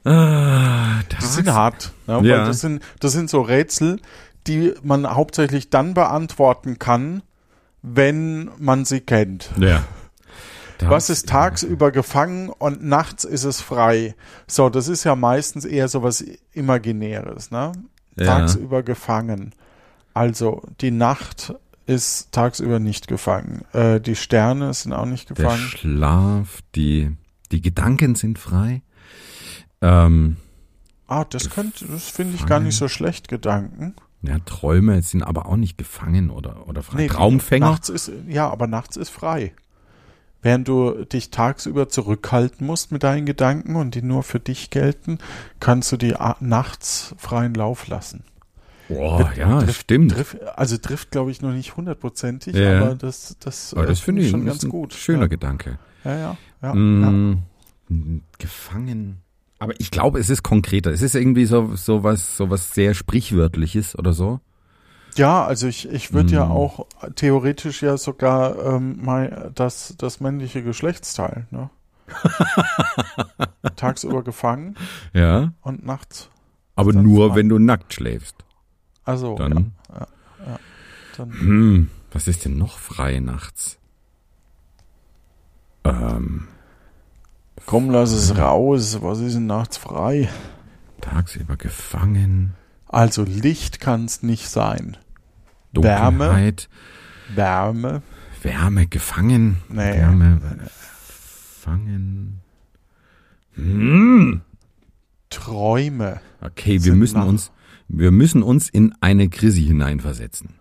Ah, 0.05 1.01
Die 1.21 1.25
sind 1.25 1.49
hart. 1.53 1.93
Ne? 2.07 2.17
Weil 2.19 2.27
Ja. 2.27 2.45
das, 2.47 2.61
sind, 2.61 2.83
das 3.01 3.13
sind 3.13 3.31
so 3.31 3.41
Rätsel, 3.43 4.01
die 4.47 4.75
man 4.83 5.07
hauptsächlich 5.07 5.71
dann 5.71 5.95
beantworten 5.95 6.79
kann, 6.79 7.23
wenn 7.83 8.51
man 8.59 8.85
sie 8.85 9.01
kennt. 9.01 9.51
Ja. 9.59 9.85
Was 10.81 11.09
ist 11.11 11.29
tagsüber 11.29 11.91
gefangen 11.93 12.49
und 12.49 12.83
nachts 12.85 13.25
ist 13.25 13.45
es 13.45 13.61
frei? 13.61 14.15
So, 14.47 14.69
das 14.69 14.89
ist 14.89 15.05
ja 15.05 15.15
meistens 15.17 15.65
eher 15.65 15.89
so 15.89 16.03
was 16.03 16.25
Imaginäres, 16.53 17.51
ne? 17.51 17.73
Ja. 18.17 18.25
Tagsüber 18.27 18.83
gefangen. 18.83 19.55
Also, 20.15 20.63
die 20.81 20.91
Nacht 20.91 21.55
ist 21.87 22.33
tagsüber 22.33 22.79
nicht 22.79 23.09
gefangen. 23.09 23.63
Äh, 23.73 24.01
die 24.01 24.17
Sterne 24.17 24.73
sind 24.75 24.93
auch 24.93 25.07
nicht 25.07 25.31
Der 25.31 25.37
gefangen. 25.37 25.59
Schlaf, 25.61 26.61
die, 26.75 27.11
die 27.53 27.61
Gedanken 27.61 28.15
sind 28.15 28.39
frei. 28.39 28.83
Ähm, 29.81 30.37
Ah, 31.07 31.25
das 31.25 31.51
könnte, 31.51 31.85
das 31.87 32.09
finde 32.09 32.35
ich 32.35 32.47
gar 32.47 32.61
nicht 32.61 32.77
so 32.79 32.89
schlecht, 32.89 33.29
Gedanken. 33.29 33.95
ja, 34.23 34.39
Träume 34.47 35.03
sind 35.03 35.23
aber 35.23 35.47
auch 35.47 35.57
nicht 35.57 35.77
gefangen 35.77 36.31
oder, 36.31 36.67
oder 36.67 36.83
frei. 36.83 37.03
Nee, 37.03 37.09
Traumfänger? 37.09 37.67
Nachts 37.71 37.91
ist, 37.91 38.11
ja, 38.27 38.49
aber 38.49 38.67
nachts 38.67 38.97
ist 38.97 39.11
frei. 39.11 39.53
Während 40.45 40.69
du 40.69 41.05
dich 41.07 41.31
tagsüber 41.31 41.89
zurückhalten 41.89 42.67
musst 42.67 42.93
mit 42.93 43.03
deinen 43.03 43.25
Gedanken 43.25 43.77
und 43.77 43.95
die 43.95 44.03
nur 44.03 44.23
für 44.23 44.39
dich 44.39 44.69
gelten, 44.69 45.19
kannst 45.59 45.91
du 45.91 45.97
die 45.97 46.15
nachts 46.41 47.15
freien 47.19 47.55
Lauf 47.55 47.89
lassen. 47.89 48.25
Boah, 48.89 49.33
ja, 49.37 49.61
Trifft- 49.61 49.81
stimmt. 49.81 50.13
Trifft, 50.13 50.43
also 50.59 50.77
trifft, 50.77 51.11
glaube 51.11 51.31
ich, 51.31 51.41
noch 51.41 51.53
nicht 51.53 51.79
hundertprozentig, 51.79 52.55
Ja. 52.55 52.83
aber 52.83 52.95
das, 52.95 53.37
das, 53.41 53.73
aber 53.73 53.87
das 53.87 54.01
äh, 54.01 54.03
finde 54.03 54.21
ich 54.23 54.31
schon 54.31 54.45
ganz 54.45 54.69
gut. 54.69 54.93
Schöner 54.93 55.23
ja. 55.23 55.27
Gedanke. 55.29 55.79
Ja, 56.05 56.11
ja, 56.13 56.19
ja. 56.63 56.69
ja. 56.69 56.75
Mm, 56.75 57.43
Gefangen. 58.39 59.23
Aber 59.59 59.73
ich 59.81 59.91
glaube, 59.91 60.19
es 60.19 60.29
ist 60.29 60.43
konkreter. 60.43 60.91
Es 60.91 61.01
ist 61.01 61.15
irgendwie 61.15 61.47
so, 61.47 61.75
so 61.77 62.03
was, 62.03 62.37
so 62.37 62.51
was 62.51 62.75
sehr 62.75 62.93
sprichwörtliches 62.93 63.99
oder 63.99 64.13
so. 64.13 64.41
Ja, 65.17 65.45
also 65.45 65.67
ich, 65.69 65.89
ich 65.91 66.13
würde 66.13 66.33
ja 66.35 66.45
Hm. 66.45 66.51
auch 66.51 66.87
theoretisch 67.15 67.83
ja 67.83 67.97
sogar 67.97 68.59
ähm, 68.75 69.05
mal 69.05 69.53
das, 69.55 69.95
das 69.99 70.21
männliche 70.21 70.63
Geschlechtsteil, 70.63 71.47
ne? 71.51 71.71
Tagsüber 73.77 74.23
gefangen 74.23 74.77
Ja, 75.13 75.53
und 75.63 75.85
nachts. 75.87 76.29
aber 76.77 76.93
nur, 76.93 77.29
frei. 77.31 77.37
wenn 77.37 77.49
du 77.49 77.59
nackt 77.59 77.95
schläfst. 77.95 78.37
Also, 79.05 79.37
Dann, 79.37 79.73
ja, 79.91 80.07
dann 81.17 81.31
hm, 81.33 81.91
was 82.13 82.27
ist 82.29 82.45
denn 82.45 82.57
noch 82.59 82.79
frei 82.79 83.21
nachts? 83.21 83.79
Ähm, 85.85 86.49
komm, 87.67 87.91
lass 87.91 88.13
es 88.13 88.37
raus. 88.37 88.99
Was 89.03 89.21
ist 89.21 89.35
denn 89.35 89.47
nachts 89.47 89.77
frei? 89.77 90.29
tagsüber 91.01 91.57
gefangen, 91.57 92.55
Also 92.89 93.25
Licht 93.25 93.79
kann 93.81 94.07
es 94.07 94.23
nicht 94.23 94.49
sein. 94.49 94.97
Wärme? 95.77 96.25
Dunkelheit, 96.27 96.69
Wärme. 97.35 98.03
Wärme 98.43 98.87
gefangen, 98.87 99.59
Nee. 99.69 99.95
Wärme 99.95 100.41
gefangen. 100.63 102.41
Hm. 103.55 104.43
Träume. 105.31 106.21
Okay, 106.41 106.85
wir 106.85 106.95
müssen 106.95 107.19
nach- 107.19 107.27
uns, 107.27 107.51
wir 107.89 108.11
müssen 108.11 108.43
uns 108.43 108.69
in 108.69 108.95
eine 109.01 109.29
Krise 109.29 109.61
hineinversetzen. 109.61 110.55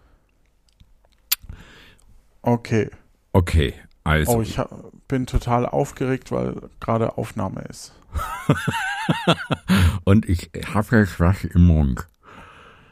Okay. 2.41 2.89
Okay, 3.33 3.73
also. 4.03 4.31
Oh, 4.37 4.41
ich 4.41 4.57
hab, 4.57 4.69
bin 5.07 5.25
total 5.25 5.65
aufgeregt, 5.65 6.31
weil 6.31 6.69
gerade 6.79 7.17
Aufnahme 7.17 7.61
ist. 7.69 7.93
Und 10.03 10.27
ich 10.29 10.51
habe 10.73 10.97
jetzt 10.99 11.19
was 11.19 11.43
im 11.43 11.65
Mund. 11.65 12.07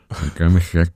Und 0.09 0.39
der 0.39 0.49
mich 0.49 0.73
jetzt 0.73 0.93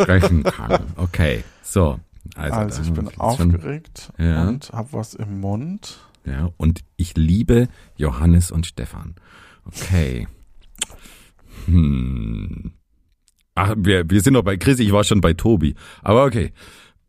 sprechen 0.00 0.42
kann. 0.44 0.84
Okay, 0.96 1.44
so. 1.62 1.98
Also, 2.36 2.54
Also, 2.56 2.82
ich 2.82 2.92
bin 2.92 3.04
geht's 3.04 3.14
schon- 3.16 3.20
aufgeregt 3.22 4.12
Ja. 4.18 4.48
und 4.48 4.70
habe 4.72 4.88
was 4.92 5.14
im 5.14 5.40
Mund. 5.40 5.98
Ja, 6.24 6.48
und 6.56 6.80
ich 6.96 7.16
liebe 7.16 7.68
Johannes 7.96 8.50
und 8.50 8.66
Stefan. 8.66 9.14
Okay. 9.66 10.26
Hm. 11.66 12.72
Ach, 13.54 13.74
wir, 13.76 14.08
wir 14.10 14.20
sind 14.20 14.32
noch 14.32 14.42
bei 14.42 14.56
Chris, 14.56 14.78
ich 14.80 14.90
war 14.92 15.04
schon 15.04 15.20
bei 15.20 15.34
Tobi. 15.34 15.74
Aber 16.02 16.24
okay. 16.24 16.52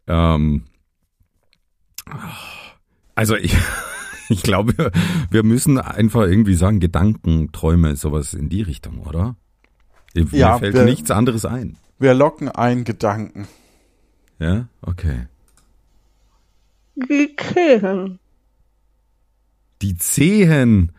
Ähm, 0.07 0.63
also 3.15 3.35
ich, 3.35 3.55
ich 4.29 4.43
glaube, 4.43 4.91
wir 5.31 5.43
müssen 5.43 5.77
einfach 5.79 6.21
irgendwie 6.23 6.55
sagen, 6.55 6.79
Gedanken, 6.79 7.51
Träume, 7.51 7.95
sowas 7.95 8.33
in 8.33 8.49
die 8.49 8.61
Richtung, 8.61 8.99
oder? 8.99 9.35
Mir 10.13 10.25
Ja, 10.31 10.57
fällt 10.59 10.75
wir- 10.75 10.83
nichts 10.85 11.09
anderes 11.11 11.45
ein. 11.45 11.77
Wir 11.99 12.13
locken 12.13 12.49
einen 12.49 12.83
Gedanken. 12.83 13.47
Ja, 14.39 14.65
okay. 14.81 15.27
Die 16.95 17.35
Zehen. 17.35 18.19
Die 19.81 19.97
Zehen. 19.97 20.91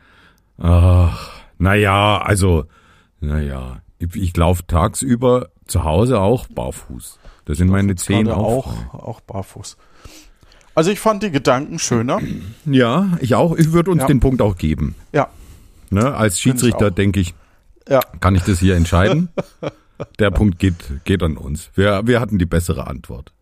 Ach, 0.58 1.32
naja, 1.58 2.18
also, 2.22 2.64
naja, 3.20 3.82
ich, 3.98 4.14
ich 4.16 4.36
laufe 4.36 4.66
tagsüber 4.66 5.50
zu 5.66 5.84
Hause 5.84 6.20
auch 6.20 6.46
barfuß. 6.48 7.18
Da 7.44 7.54
sind 7.54 7.68
meine 7.68 7.94
Zehen 7.96 8.28
auch. 8.28 8.66
auch, 8.92 8.94
auch 8.94 9.20
barfuß. 9.20 9.76
Also 10.74 10.90
ich 10.90 11.00
fand 11.00 11.22
die 11.22 11.30
Gedanken 11.30 11.78
schöner. 11.78 12.20
Ja, 12.66 13.16
ich 13.20 13.34
auch. 13.34 13.56
Ich 13.56 13.72
würde 13.72 13.90
uns 13.90 14.02
Ja. 14.02 14.06
den 14.06 14.20
Punkt 14.20 14.42
auch 14.42 14.56
geben. 14.56 14.94
Ja, 15.12 15.28
Ne, 15.88 16.14
als 16.16 16.40
Schiedsrichter 16.40 16.90
denke 16.90 17.20
ich, 17.20 17.32
ja. 17.88 18.00
kann 18.18 18.34
ich 18.34 18.42
das 18.42 18.58
hier 18.58 18.74
entscheiden. 18.74 19.28
Der 20.18 20.30
Punkt 20.30 20.58
geht, 20.58 21.04
geht 21.04 21.22
an 21.22 21.36
uns. 21.36 21.70
Wir, 21.74 22.06
wir 22.06 22.20
hatten 22.20 22.38
die 22.38 22.46
bessere 22.46 22.86
Antwort. 22.86 23.32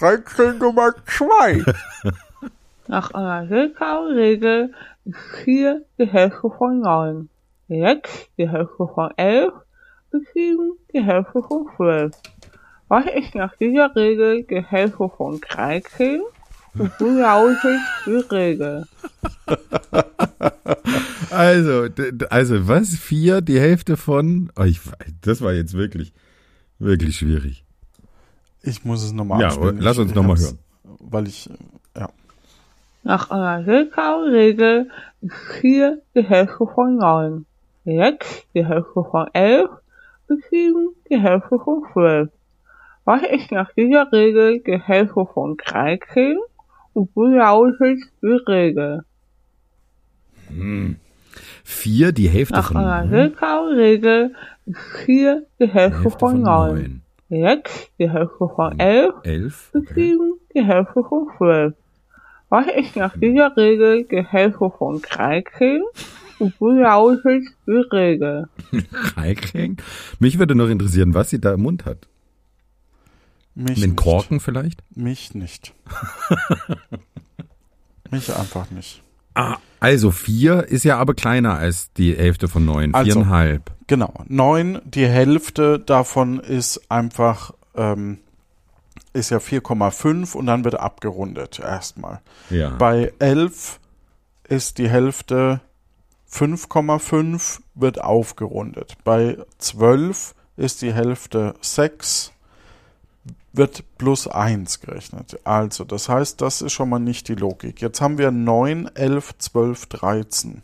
Rätsel 0.00 0.54
Nummer 0.54 0.92
zwei. 1.06 1.64
Nach 2.86 3.12
einer 3.12 3.48
Willkau-Regel 3.48 4.72
ist 5.04 5.18
4 5.44 5.82
die 5.98 6.06
Hälfte 6.06 6.50
von 6.50 6.80
9. 6.80 7.28
6 7.68 8.30
die 8.36 8.48
Hälfte 8.48 8.88
von 8.92 9.10
11 9.16 9.52
und 10.12 10.26
7 10.34 10.72
die 10.92 11.02
Hälfte 11.02 11.42
von 11.42 11.68
12. 11.76 12.12
Was 12.88 13.06
ist 13.06 13.36
nach 13.36 13.54
dieser 13.56 13.94
Regel 13.94 14.42
die 14.42 14.64
Hälfte 14.64 15.08
von 15.16 15.40
13? 15.40 16.22
Die 16.74 18.34
Regel? 18.34 18.86
Also, 21.30 21.88
also 22.30 22.68
was? 22.68 22.96
Vier, 22.96 23.40
die 23.40 23.60
Hälfte 23.60 23.96
von? 23.96 24.50
Oh, 24.58 24.62
ich, 24.64 24.80
das 25.22 25.42
war 25.42 25.52
jetzt 25.52 25.74
wirklich, 25.74 26.12
wirklich 26.78 27.16
schwierig. 27.16 27.64
Ich 28.62 28.84
muss 28.84 29.02
es 29.02 29.12
nochmal 29.12 29.40
Ja, 29.40 29.46
abspielen. 29.48 29.78
lass 29.80 29.98
uns 29.98 30.10
ich 30.10 30.14
noch 30.16 30.22
mal 30.22 30.30
hab's- 30.30 30.46
hören. 30.46 30.58
Weil 31.00 31.28
ich, 31.28 31.48
ja. 31.96 32.08
Nach 33.02 33.30
einer 33.30 33.64
Willkau-Regel 33.66 34.90
ist 35.22 35.34
4 35.60 36.02
die 36.14 36.22
Hälfte 36.22 36.66
von 36.74 36.96
9. 36.96 37.46
6 37.84 38.44
die 38.54 38.66
Hälfte 38.66 38.92
von 39.10 39.26
11 39.32 39.70
und 40.28 40.44
7 40.50 40.88
die 41.08 41.18
Hälfte 41.18 41.58
von 41.58 41.82
12. 41.92 42.28
Was 43.06 43.22
ist 43.22 43.50
nach 43.50 43.72
dieser 43.72 44.12
Regel 44.12 44.60
die 44.60 44.78
Hälfte 44.78 45.26
von 45.32 45.56
13? 45.56 46.36
Die 46.94 48.28
Regel? 48.48 49.04
Vier, 51.64 52.12
die 52.12 52.28
Hälfte 52.28 52.54
Nach 52.54 52.68
von 52.68 52.76
einer 52.78 53.04
neun? 53.04 53.10
Willkau-Regel 53.12 54.34
ist 54.66 54.78
4 55.04 55.46
die 55.60 55.66
Hälfte, 55.68 56.02
Hälfte 56.02 56.10
von 56.10 56.18
von 56.18 56.42
9. 56.42 56.72
neun. 56.74 57.02
6 57.28 57.90
die 57.98 58.10
Hälfte 58.10 58.48
von 58.56 58.78
11 58.78 59.14
Elf? 59.22 59.70
und 59.72 59.88
Okay. 59.88 59.94
7 59.94 60.32
die 60.54 60.64
Hälfte 60.64 61.04
von 61.04 61.28
12. 61.38 61.74
Was 62.48 62.66
ist 62.76 62.96
nach 62.96 63.16
dieser 63.16 63.56
Regel 63.56 64.04
die 64.10 64.24
Hälfte 64.24 64.70
von 64.76 65.00
13? 65.00 65.82
Und 66.40 66.54
Regel? 67.92 68.48
Dreiklang? 69.14 69.76
Mich 70.18 70.38
würde 70.38 70.54
noch 70.56 70.68
interessieren, 70.68 71.14
was 71.14 71.30
sie 71.30 71.40
da 71.40 71.54
im 71.54 71.62
Mund 71.62 71.84
hat. 71.84 72.08
Mich 73.54 73.80
Den 73.80 73.90
nicht. 73.90 73.96
Korken 74.02 74.40
vielleicht? 74.40 74.82
Mich 74.96 75.34
nicht. 75.34 75.74
Mich 78.10 78.34
einfach 78.34 78.70
nicht. 78.70 79.02
Ah, 79.34 79.58
also 79.78 80.10
vier 80.10 80.64
ist 80.68 80.84
ja 80.84 80.98
aber 80.98 81.14
kleiner 81.14 81.54
als 81.54 81.92
die 81.92 82.16
Hälfte 82.16 82.48
von 82.48 82.64
neun. 82.64 82.94
Also- 82.94 83.12
Viereinhalb. 83.12 83.70
Genau. 83.86 84.12
Neun, 84.28 84.80
die 84.84 85.06
Hälfte 85.06 85.80
davon 85.80 86.38
ist 86.38 86.90
einfach, 86.90 87.52
ähm, 87.74 88.18
ist 89.12 89.30
ja 89.30 89.38
4,5 89.40 90.36
und 90.36 90.46
dann 90.46 90.64
wird 90.64 90.76
abgerundet 90.78 91.58
erstmal. 91.58 92.20
Ja. 92.50 92.70
Bei 92.76 93.12
11 93.18 93.80
ist 94.48 94.78
die 94.78 94.88
Hälfte 94.88 95.60
5,5, 96.30 97.60
wird 97.74 98.00
aufgerundet. 98.00 98.96
Bei 99.02 99.38
12 99.58 100.34
ist 100.56 100.82
die 100.82 100.92
Hälfte 100.94 101.54
6, 101.60 102.32
wird 103.52 103.84
plus 103.98 104.26
1 104.28 104.80
gerechnet. 104.80 105.38
Also, 105.44 105.84
das 105.84 106.08
heißt, 106.08 106.40
das 106.40 106.62
ist 106.62 106.72
schon 106.72 106.88
mal 106.88 106.98
nicht 106.98 107.28
die 107.28 107.34
Logik. 107.34 107.80
Jetzt 107.80 108.00
haben 108.00 108.18
wir 108.18 108.30
9, 108.30 108.86
11, 108.94 109.38
12, 109.38 109.86
13. 109.86 110.62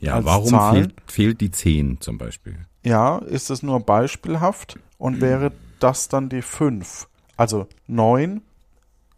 ja, 0.00 0.24
warum 0.24 0.74
fehlt, 0.74 0.94
fehlt 1.06 1.40
die 1.40 1.50
zehn 1.50 2.00
zum 2.00 2.18
Beispiel? 2.18 2.56
Ja, 2.84 3.18
ist 3.18 3.50
es 3.50 3.62
nur 3.62 3.80
beispielhaft 3.80 4.78
und 4.98 5.20
wäre 5.20 5.52
das 5.80 6.08
dann 6.08 6.28
die 6.28 6.42
5. 6.42 7.08
Also 7.36 7.66
9, 7.86 8.40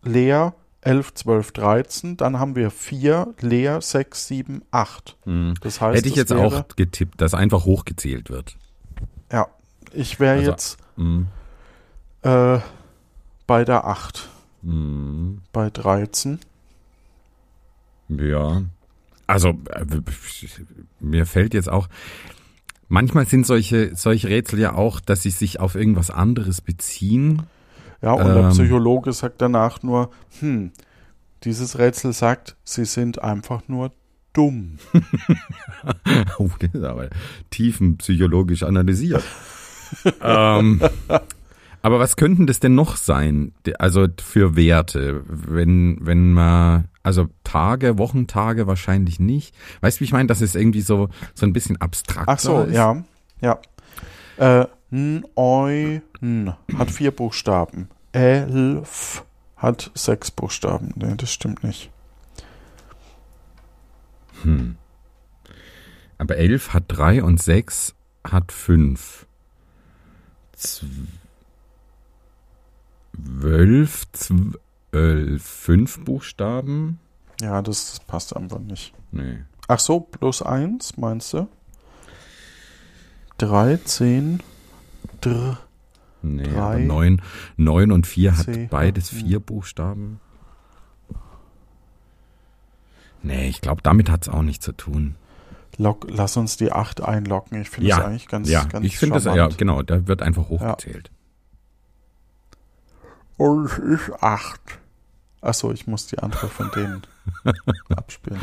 leer, 0.03 0.55
11, 0.83 1.15
12, 1.15 1.53
13, 1.53 2.17
dann 2.17 2.39
haben 2.39 2.57
wir 2.57 2.71
4, 2.71 3.35
leer, 3.41 3.81
6, 3.83 4.27
7, 4.29 4.63
8. 4.71 5.17
Das 5.63 5.81
heißt, 5.81 5.99
Hätte 5.99 6.09
ich 6.09 6.15
jetzt 6.17 6.31
wäre, 6.31 6.41
auch 6.41 6.69
getippt, 6.77 7.21
dass 7.21 7.35
einfach 7.35 7.65
hochgezählt 7.65 8.31
wird. 8.31 8.57
Ja, 9.31 9.49
ich 9.93 10.21
wäre 10.21 10.37
Also, 10.39 10.51
jetzt 10.51 10.79
Mhm. 10.97 11.29
Äh, 12.23 12.59
bei 13.47 13.65
der 13.65 13.87
8, 13.87 14.29
Mhm. 14.63 15.39
bei 15.53 15.71
13. 15.71 16.39
Ja. 18.09 18.63
Also, 19.27 19.51
äh, 19.71 19.85
mir 20.99 21.25
fällt 21.27 21.55
jetzt 21.55 21.69
auch, 21.69 21.89
manchmal 22.89 23.27
sind 23.27 23.47
solche, 23.47 23.95
solche 23.95 24.29
Rätsel 24.29 24.59
ja 24.59 24.75
auch, 24.75 25.01
dass 25.01 25.23
sie 25.23 25.31
sich 25.31 25.61
auf 25.61 25.77
irgendwas 25.77 26.11
anderes 26.11 26.61
beziehen. 26.61 27.45
Ja, 28.03 28.13
und 28.13 28.27
der 28.27 28.37
Ähm. 28.45 28.49
Psychologe 28.51 29.13
sagt 29.13 29.41
danach 29.41 29.83
nur, 29.83 30.11
hm, 30.41 30.73
dieses 31.45 31.79
Rätsel 31.79 32.13
sagt, 32.13 32.57
sie 32.65 32.85
sind 32.85 33.23
einfach 33.23 33.63
nur 33.69 33.93
dumm. 34.33 34.79
Oh, 36.39 36.51
das 36.59 36.75
ist 36.75 36.85
aber 36.85 37.09
tiefenpsychologisch 37.51 38.63
analysiert. 38.65 39.23
ähm, 40.23 40.81
aber 41.83 41.99
was 41.99 42.17
könnten 42.17 42.47
das 42.47 42.61
denn 42.61 42.75
noch 42.75 42.97
sein? 42.97 43.53
Also 43.79 44.07
für 44.23 44.57
Werte, 44.57 45.23
wenn, 45.27 45.99
wenn 46.01 46.33
man, 46.33 46.89
also 47.03 47.29
Tage, 47.45 47.99
Wochentage 47.99 48.67
wahrscheinlich 48.67 49.21
nicht. 49.21 49.55
Weißt 49.81 49.99
du, 49.99 50.01
wie 50.01 50.05
ich 50.05 50.13
meine, 50.13 50.27
dass 50.27 50.41
es 50.41 50.55
irgendwie 50.55 50.83
so, 50.83 51.09
so 51.35 51.47
ein 51.47 51.53
bisschen 51.53 51.81
abstrakt 51.81 52.29
Ach 52.29 52.39
so, 52.39 52.63
ist? 52.63 52.75
ja, 52.75 53.03
ja. 53.41 53.59
Äh, 54.37 54.67
Neun 54.91 56.03
hat 56.77 56.91
vier 56.91 57.13
Buchstaben. 57.13 57.89
Elf 58.13 59.25
hat 59.57 59.91
sechs 59.95 60.31
Buchstaben. 60.31 60.93
Nee, 60.97 61.15
das 61.17 61.33
stimmt 61.33 61.63
nicht. 61.63 61.91
Aber 66.19 66.37
elf 66.37 66.73
hat 66.73 66.85
drei 66.89 67.23
und 67.23 67.43
sechs 67.43 67.95
hat 68.25 68.53
fünf. 68.53 69.27
Zwölf, 73.15 74.07
zwölf, 74.13 75.43
fünf 75.43 76.05
Buchstaben? 76.05 76.99
Ja, 77.41 77.63
das, 77.63 77.93
das 77.93 78.01
passt 78.01 78.37
einfach 78.37 78.59
nicht. 78.59 78.93
Nee. 79.13 79.39
Ach 79.69 79.79
so, 79.79 80.01
plus 80.01 80.43
eins, 80.43 80.97
meinst 80.97 81.33
du? 81.33 81.49
13, 83.39 84.43
dr, 85.21 85.59
Nee, 86.23 86.43
Drei. 86.43 86.61
aber 86.61 86.79
neun, 86.79 87.23
neun 87.57 87.93
und 87.93 88.07
vier 88.07 88.37
hat 88.37 88.45
C, 88.45 88.69
beides 88.71 89.11
hm. 89.13 89.19
vier 89.21 89.41
Buchstaben. 89.41 90.21
Nee, 93.23 93.49
ich 93.49 93.61
glaube, 93.61 93.83
damit 93.83 94.11
hat's 94.11 94.29
auch 94.29 94.43
nichts 94.43 94.65
zu 94.65 94.73
tun. 94.73 95.15
Log, 95.77 96.07
lass 96.11 96.37
uns 96.37 96.57
die 96.57 96.73
8 96.73 97.03
einloggen. 97.03 97.61
Ich 97.61 97.71
finde 97.71 97.91
das 97.91 98.01
eigentlich 98.01 98.29
ganz, 98.29 98.49
ja, 98.49 98.65
ganz 98.65 98.85
ich 98.85 98.99
finde 98.99 99.21
das, 99.21 99.25
ja, 99.25 99.49
genau, 99.49 99.83
da 99.83 100.07
wird 100.07 100.23
einfach 100.23 100.49
hochgezählt. 100.49 101.11
Und 103.41 103.65
es 103.67 103.79
ist 103.79 104.13
8. 104.23 104.61
Achso, 105.41 105.73
ich 105.73 105.87
muss 105.87 106.07
die 106.07 106.19
andere 106.19 106.49
von 106.49 106.71
denen 106.77 107.03
abspielen. 107.97 108.39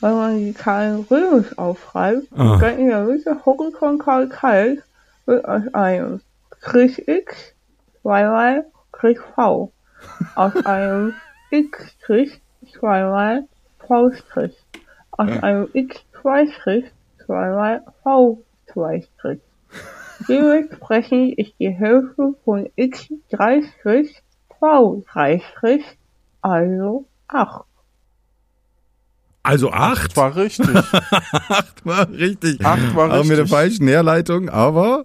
Wenn 0.00 0.14
man 0.14 0.38
die 0.38 0.54
Zahlen 0.54 1.04
römisch 1.10 1.58
aufschreibt, 1.58 2.28
Ah. 2.36 2.58
dann 2.58 2.78
in 2.78 2.88
der 2.88 3.02
Mitte 3.04 3.36
horizontal 3.44 4.28
Kreis 4.28 4.78
wird 5.26 5.44
aus 5.48 5.62
einem 5.74 6.20
Strich 6.58 7.08
X 7.08 7.54
zweimal 8.02 8.66
Strich 8.96 9.18
V. 9.34 9.72
Aus 10.36 10.54
einem 10.66 11.14
X-Strich 11.50 12.40
zweimal 12.78 13.48
V-Strich. 13.86 14.56
Aus 15.10 15.28
einem 15.42 15.64
X2-Strich 15.66 16.84
zweimal 17.26 17.82
V2-Strich. 18.04 19.40
Dementsprechend 20.28 21.38
ist 21.38 21.52
die 21.58 21.70
Hälfte 21.70 22.34
von 22.44 22.68
X3-Strich 22.78 24.22
V3-Strich, 24.60 25.84
also 26.40 27.06
8. 27.28 27.64
Also 29.44 29.70
acht? 29.72 30.16
War 30.16 30.36
richtig. 30.36 30.68
Acht 30.76 31.84
war 31.84 32.08
richtig. 32.10 32.64
Acht 32.64 32.94
war 32.94 33.06
Aber 33.10 33.18
mit 33.24 33.30
der 33.32 33.38
richtig. 33.38 33.50
falschen 33.50 33.88
Herleitung, 33.88 34.48
aber 34.48 35.04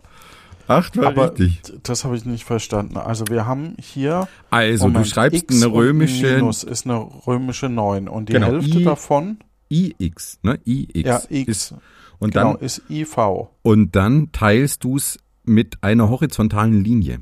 acht 0.68 0.96
war 0.98 1.08
Aber 1.08 1.32
richtig. 1.32 1.62
das 1.84 2.04
habe 2.06 2.16
ich 2.18 2.26
nicht 2.26 2.44
verstanden. 2.44 2.98
Also 2.98 3.26
wir 3.30 3.48
haben 3.48 3.76
hier 3.82 4.28
Also 4.52 4.88
Moment, 4.88 5.06
du 5.06 5.10
schreibst 5.10 5.44
X 5.44 5.56
eine 5.64 5.74
römische 5.74 6.36
Minus 6.36 6.64
ist 6.64 6.86
eine 6.86 6.98
römische 7.26 7.68
9 7.70 8.08
und 8.08 8.30
die 8.30 8.34
Genau, 8.34 8.48
Hälfte 8.48 8.78
I- 8.80 8.84
davon 8.84 9.38
IX, 9.70 10.40
ne? 10.44 10.60
IX. 10.66 10.92
ja 11.08 11.22
X 11.30 11.48
Ist, 11.50 11.74
und, 12.20 12.34
genau 12.34 12.54
dann, 12.54 12.62
ist 12.62 12.82
IV. 12.90 13.18
und 13.64 13.96
dann 13.96 14.32
teilst 14.32 14.84
du 14.84 14.98
es 14.98 15.20
mit 15.44 15.84
einer 15.84 16.10
horizontalen 16.10 16.84
Linie. 16.84 17.20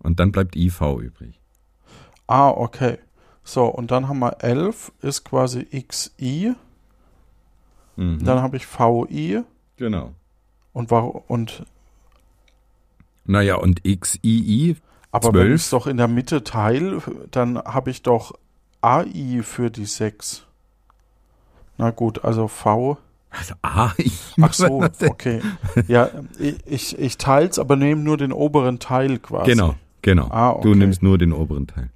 Und 0.00 0.20
dann 0.20 0.32
bleibt 0.32 0.54
IV 0.54 0.80
übrig. 1.00 1.40
Ah, 2.26 2.50
okay. 2.50 2.98
So, 3.42 3.64
und 3.66 3.90
dann 3.90 4.08
haben 4.08 4.18
wir 4.20 4.42
11 4.42 4.92
ist 5.00 5.24
quasi 5.24 5.64
XI, 5.64 6.54
Mhm. 7.96 8.24
dann 8.24 8.42
habe 8.42 8.56
ich 8.56 8.66
VI 8.66 9.42
Genau. 9.76 10.12
und 10.72 10.90
war 10.90 11.30
und 11.30 11.64
Naja, 13.24 13.56
und 13.56 13.82
XII, 13.84 14.76
aber 15.10 15.28
wenn 15.28 15.32
Zwölf. 15.32 15.54
ich 15.54 15.62
es 15.62 15.70
doch 15.70 15.86
in 15.86 15.96
der 15.96 16.08
Mitte 16.08 16.44
teile, 16.44 17.00
dann 17.30 17.56
habe 17.58 17.90
ich 17.90 18.02
doch 18.02 18.32
AI 18.82 19.40
für 19.42 19.70
die 19.70 19.86
6. 19.86 20.44
Na 21.78 21.90
gut, 21.90 22.24
also 22.24 22.48
V. 22.48 22.98
also 23.38 23.54
A, 23.62 23.92
ich 23.98 24.12
Ach 24.40 24.52
so, 24.52 24.82
okay. 25.06 25.40
Ja, 25.88 26.10
ich, 26.66 26.98
ich 26.98 27.18
teile 27.18 27.48
es, 27.48 27.58
aber 27.58 27.76
nehme 27.76 28.02
nur 28.02 28.16
den 28.16 28.32
oberen 28.32 28.78
Teil 28.78 29.18
quasi. 29.18 29.50
Genau, 29.50 29.74
genau. 30.02 30.28
Ah, 30.30 30.50
okay. 30.50 30.62
Du 30.62 30.74
nimmst 30.74 31.02
nur 31.02 31.18
den 31.18 31.32
oberen 31.32 31.66
Teil. 31.66 31.90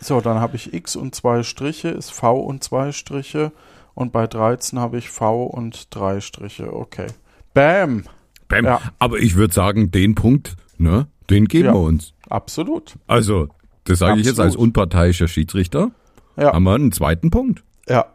So, 0.00 0.20
dann 0.20 0.40
habe 0.40 0.56
ich 0.56 0.72
X 0.72 0.96
und 0.96 1.14
zwei 1.14 1.42
Striche, 1.42 1.88
ist 1.88 2.10
V 2.10 2.40
und 2.40 2.64
zwei 2.64 2.92
Striche. 2.92 3.52
Und 3.94 4.10
bei 4.12 4.26
13 4.26 4.78
habe 4.78 4.98
ich 4.98 5.10
V 5.10 5.44
und 5.44 5.94
drei 5.94 6.20
Striche. 6.20 6.72
Okay. 6.74 7.06
Bam! 7.54 8.04
Bam. 8.48 8.64
Ja. 8.64 8.80
Aber 8.98 9.18
ich 9.18 9.36
würde 9.36 9.52
sagen, 9.54 9.90
den 9.90 10.14
Punkt, 10.14 10.56
ne, 10.78 11.06
den 11.30 11.46
geben 11.46 11.66
Ja. 11.66 11.74
wir 11.74 11.80
uns. 11.80 12.14
Absolut. 12.28 12.94
Also, 13.06 13.48
das 13.84 13.98
sage 13.98 14.20
ich 14.20 14.26
jetzt 14.26 14.40
als 14.40 14.56
unparteiischer 14.56 15.28
Schiedsrichter. 15.28 15.90
Ja. 16.36 16.52
Haben 16.52 16.64
wir 16.64 16.74
einen 16.74 16.92
zweiten 16.92 17.30
Punkt. 17.30 17.62
Ja. 17.88 18.06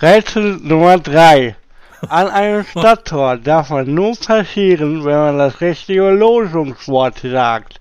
Rätsel 0.00 0.58
Nummer 0.58 0.98
3. 0.98 1.56
An 2.08 2.28
einem 2.28 2.64
Stadttor 2.64 3.36
darf 3.36 3.70
man 3.70 3.94
nur 3.94 4.16
passieren, 4.16 5.04
wenn 5.04 5.16
man 5.16 5.38
das 5.38 5.60
richtige 5.60 6.10
Losungswort 6.10 7.18
sagt. 7.18 7.80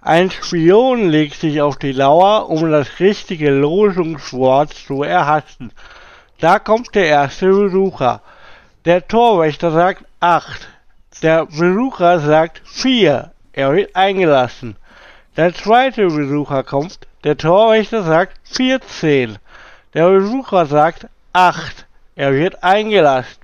Ein 0.00 0.30
Spion 0.30 1.08
legt 1.08 1.40
sich 1.40 1.60
auf 1.60 1.76
die 1.76 1.92
Lauer, 1.92 2.50
um 2.50 2.70
das 2.70 2.98
richtige 2.98 3.50
Losungswort 3.50 4.74
zu 4.74 5.02
erhaschen. 5.02 5.72
Da 6.40 6.58
kommt 6.58 6.94
der 6.94 7.06
erste 7.06 7.46
Besucher. 7.48 8.20
Der 8.84 9.06
Torwächter 9.06 9.70
sagt 9.70 10.04
8. 10.20 10.68
Der 11.22 11.46
Besucher 11.46 12.18
sagt 12.18 12.62
4. 12.64 13.30
Er 13.52 13.72
wird 13.74 13.94
eingelassen. 13.94 14.76
Der 15.36 15.54
zweite 15.54 16.06
Besucher 16.08 16.64
kommt. 16.64 16.98
Der 17.22 17.36
Torwächter 17.36 18.02
sagt 18.02 18.40
14. 18.48 19.38
Der 19.94 20.10
Besucher 20.10 20.66
sagt 20.66 21.06
8. 21.32 21.86
Er 22.16 22.34
wird 22.34 22.62
eingelassen. 22.62 23.38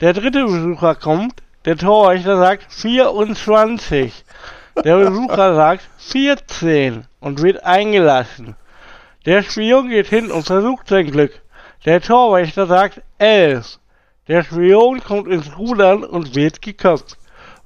Der 0.00 0.12
dritte 0.12 0.44
Besucher 0.44 0.94
kommt. 0.94 1.42
Der 1.64 1.76
Torwächter 1.76 2.36
sagt 2.36 2.72
24. 2.72 4.24
Der 4.84 4.98
Besucher 4.98 5.54
sagt 5.56 5.88
14 5.98 7.06
und 7.20 7.42
wird 7.42 7.64
eingelassen. 7.64 8.56
Der 9.24 9.42
Spion 9.42 9.88
geht 9.88 10.06
hin 10.06 10.30
und 10.30 10.44
versucht 10.44 10.88
sein 10.88 11.10
Glück. 11.10 11.40
Der 11.84 12.00
Torwächter 12.00 12.66
sagt 12.66 13.02
11. 13.18 13.78
Der 14.28 14.44
Spion 14.44 15.02
kommt 15.02 15.28
ins 15.28 15.56
Rudern 15.56 16.04
und 16.04 16.34
wird 16.34 16.60
geköpft. 16.60 17.16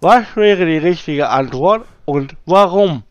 Was 0.01 0.37
wäre 0.37 0.65
die 0.67 0.79
richtige 0.79 1.29
Antwort 1.29 1.87
und 2.05 2.37
warum? 2.47 3.03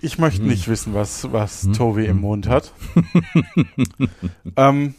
Ich 0.00 0.18
möchte 0.18 0.42
Hm. 0.42 0.48
nicht 0.48 0.68
wissen, 0.68 0.94
was, 0.94 1.30
was 1.32 1.68
Tobi 1.76 2.06
im 2.06 2.20
Mund 2.20 2.48
hat. 2.48 2.72
ähm, 4.56 4.94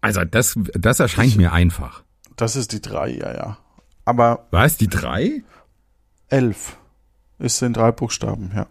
Also, 0.00 0.24
das, 0.24 0.58
das 0.72 1.00
erscheint 1.00 1.36
mir 1.36 1.52
einfach. 1.52 2.02
das 2.36 2.56
ist 2.56 2.72
die 2.72 2.80
3, 2.80 3.10
ja, 3.10 3.34
ja. 3.34 3.58
Aber 4.04 4.46
Was, 4.50 4.76
die 4.76 4.88
drei? 4.88 5.42
11 6.28 6.76
ist 7.38 7.60
in 7.62 7.72
drei 7.72 7.92
Buchstaben, 7.92 8.50
ja. 8.54 8.66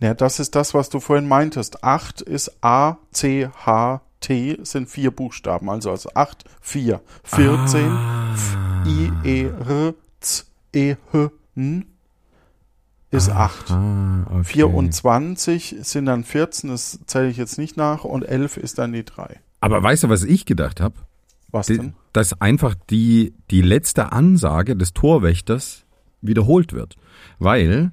Ja, 0.00 0.12
das 0.14 0.38
ist 0.40 0.54
das, 0.54 0.74
was 0.74 0.90
du 0.90 1.00
vorhin 1.00 1.26
meintest. 1.28 1.82
8 1.82 2.20
ist 2.20 2.62
A, 2.62 2.98
C, 3.12 3.48
H, 3.64 4.02
T 4.20 4.58
sind 4.62 4.88
vier 4.88 5.10
Buchstaben. 5.10 5.70
Also, 5.70 5.90
also 5.90 6.10
8, 6.14 6.44
4, 6.60 7.00
14, 7.24 7.98
F, 8.34 8.56
I, 8.86 9.12
E, 9.24 9.44
R, 9.44 9.94
Z, 10.20 10.46
E, 10.74 10.96
H, 11.12 11.30
N 11.56 11.86
ist 13.14 13.30
8. 13.30 13.70
Ah, 13.70 14.26
okay. 14.30 14.44
24 14.44 15.76
sind 15.80 16.06
dann 16.06 16.24
14, 16.24 16.70
das 16.70 16.98
zähle 17.06 17.28
ich 17.28 17.36
jetzt 17.36 17.58
nicht 17.58 17.76
nach, 17.76 18.04
und 18.04 18.22
11 18.22 18.56
ist 18.56 18.78
dann 18.78 18.92
die 18.92 19.04
3. 19.04 19.40
Aber 19.60 19.82
weißt 19.82 20.04
du, 20.04 20.08
was 20.08 20.24
ich 20.24 20.44
gedacht 20.44 20.80
habe? 20.80 20.96
Was 21.50 21.68
denn? 21.68 21.94
Dass 22.12 22.40
einfach 22.40 22.74
die, 22.90 23.32
die 23.50 23.62
letzte 23.62 24.12
Ansage 24.12 24.76
des 24.76 24.92
Torwächters 24.92 25.84
wiederholt 26.20 26.72
wird. 26.72 26.96
Weil 27.38 27.92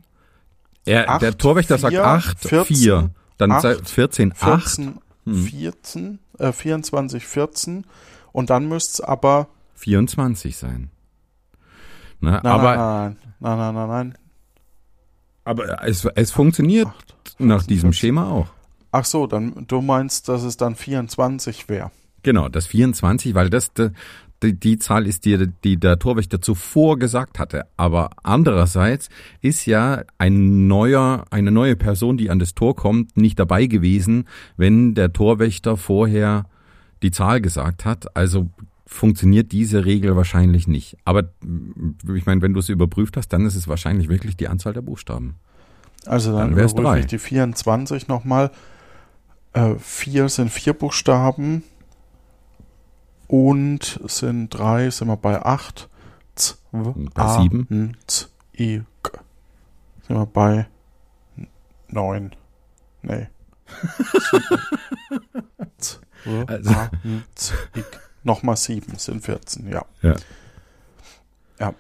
er, 0.86 1.10
Acht, 1.10 1.22
der 1.22 1.38
Torwächter 1.38 1.78
sagt 1.78 1.94
vier, 1.94 2.06
8, 2.06 2.40
14, 2.40 2.76
4, 2.76 3.10
dann 3.38 3.52
acht, 3.52 3.62
sagt 3.62 3.90
14, 3.90 4.34
8. 4.40 4.64
14, 4.64 5.00
14, 5.26 6.20
äh, 6.40 6.52
24, 6.52 7.26
14 7.26 7.86
und 8.32 8.50
dann 8.50 8.68
müsste 8.68 8.94
es 8.94 9.02
aber 9.02 9.48
24 9.76 10.58
sein. 10.58 10.90
Ne, 12.20 12.32
nein, 12.32 12.46
aber 12.46 12.76
nein, 12.76 13.18
nein, 13.40 13.58
nein, 13.58 13.76
nein, 13.76 13.88
nein. 13.88 14.18
Aber 15.52 15.84
es, 15.88 16.06
es 16.06 16.32
funktioniert 16.32 16.88
Acht, 16.88 17.36
nach 17.40 17.62
14, 17.62 17.68
diesem 17.68 17.92
14. 17.92 17.94
Schema 17.94 18.30
auch. 18.30 18.48
Ach 18.92 19.06
so, 19.06 19.28
dann 19.28 19.66
du 19.68 19.82
meinst, 19.82 20.28
dass 20.28 20.44
es 20.44 20.58
dann 20.58 20.76
24 20.76 21.70
wäre. 21.70 21.92
Genau, 22.24 22.50
das 22.50 22.68
24, 22.68 23.36
weil 23.36 23.50
das 23.50 23.72
die, 24.44 24.60
die 24.60 24.78
Zahl 24.80 25.08
ist, 25.08 25.26
die, 25.26 25.48
die 25.64 25.78
der 25.78 26.00
Torwächter 26.00 26.42
zuvor 26.42 26.98
gesagt 26.98 27.40
hatte. 27.40 27.66
Aber 27.78 28.10
andererseits 28.24 29.10
ist 29.42 29.66
ja 29.66 30.04
ein 30.18 30.68
neuer, 30.68 31.26
eine 31.30 31.52
neue 31.52 31.76
Person, 31.76 32.18
die 32.18 32.30
an 32.30 32.40
das 32.40 32.54
Tor 32.54 32.76
kommt, 32.76 33.18
nicht 33.18 33.40
dabei 33.40 33.68
gewesen, 33.68 34.28
wenn 34.58 34.96
der 34.96 35.14
Torwächter 35.14 35.78
vorher 35.78 36.46
die 37.04 37.12
Zahl 37.12 37.42
gesagt 37.42 37.86
hat. 37.86 38.16
Also 38.16 38.50
funktioniert 38.94 39.52
diese 39.54 39.86
Regel 39.86 40.16
wahrscheinlich 40.18 40.68
nicht. 40.68 40.98
Aber 41.06 41.24
mm, 41.44 42.14
ich 42.16 42.26
meine, 42.26 42.42
wenn 42.42 42.54
du 42.54 42.60
es 42.60 42.68
überprüft 42.70 43.16
hast, 43.18 43.30
dann 43.30 43.46
ist 43.46 43.56
es 43.56 43.68
wahrscheinlich 43.68 44.10
wirklich 44.10 44.36
die 44.36 44.48
Anzahl 44.50 44.74
der 44.74 44.82
Buchstaben. 44.82 45.36
Also 46.06 46.32
dann, 46.32 46.50
Dann 46.50 46.56
wär's 46.58 46.74
überprüfe 46.74 46.94
drei. 46.96 47.00
ich 47.02 47.06
die 47.08 47.20
24 47.20 48.08
nochmal. 48.08 48.52
Äh, 49.54 49.76
vier 49.80 50.28
sind 50.30 50.50
vier 50.52 50.74
Buchstaben 50.74 51.64
und 53.28 54.00
sind 54.08 54.50
drei, 54.50 54.90
sind 54.90 55.08
wir 55.08 55.18
bei 55.18 55.42
acht. 55.44 55.90
Z, 56.36 56.58
w, 56.72 56.94
Bei 57.14 57.24
a, 57.24 57.42
sieben. 57.42 57.68
N, 57.70 57.98
z, 58.08 58.30
i, 58.60 58.82
k. 59.04 59.12
Sind 60.08 60.18
wir 60.18 60.26
bei 60.26 60.68
neun. 61.88 62.32
Nee. 63.04 63.28
z, 65.78 66.02
w, 66.26 66.44
Also- 66.48 66.70
a, 66.72 66.90
n, 67.04 67.24
z, 67.36 67.54
i, 67.78 67.82
k. 67.82 68.00
Nochmal 68.24 68.56
sieben, 68.58 68.98
sind 68.98 69.24
14, 69.24 69.68
ja. 69.70 69.86
Ja. 70.02 70.16
Ja. 71.60 71.74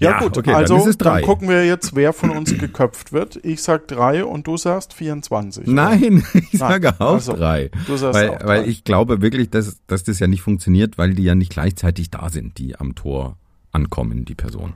Ja, 0.00 0.10
Ja, 0.10 0.18
gut, 0.20 0.38
okay, 0.38 0.50
dann 0.52 0.60
also 0.60 0.76
ist 0.76 0.86
es 0.86 0.98
drei. 0.98 1.20
dann 1.20 1.24
gucken 1.28 1.48
wir 1.48 1.66
jetzt, 1.66 1.96
wer 1.96 2.12
von 2.12 2.30
uns 2.30 2.56
geköpft 2.56 3.12
wird. 3.12 3.44
Ich 3.44 3.62
sag 3.62 3.88
drei 3.88 4.24
und 4.24 4.46
du 4.46 4.56
sagst 4.56 4.94
24. 4.94 5.64
oder? 5.64 5.72
Nein, 5.72 6.24
ich 6.52 6.58
sage 6.58 6.94
auch 7.00 7.14
also, 7.14 7.32
drei. 7.32 7.70
Du 7.86 7.96
sagst 7.96 8.14
Weil, 8.20 8.30
auch 8.30 8.44
weil 8.44 8.62
drei. 8.62 8.68
ich 8.68 8.84
glaube 8.84 9.22
wirklich, 9.22 9.50
dass, 9.50 9.78
dass 9.88 10.04
das 10.04 10.20
ja 10.20 10.28
nicht 10.28 10.42
funktioniert, 10.42 10.98
weil 10.98 11.14
die 11.14 11.24
ja 11.24 11.34
nicht 11.34 11.50
gleichzeitig 11.50 12.10
da 12.10 12.28
sind, 12.28 12.58
die 12.58 12.76
am 12.78 12.94
Tor 12.94 13.36
ankommen, 13.72 14.24
die 14.24 14.36
Person. 14.36 14.74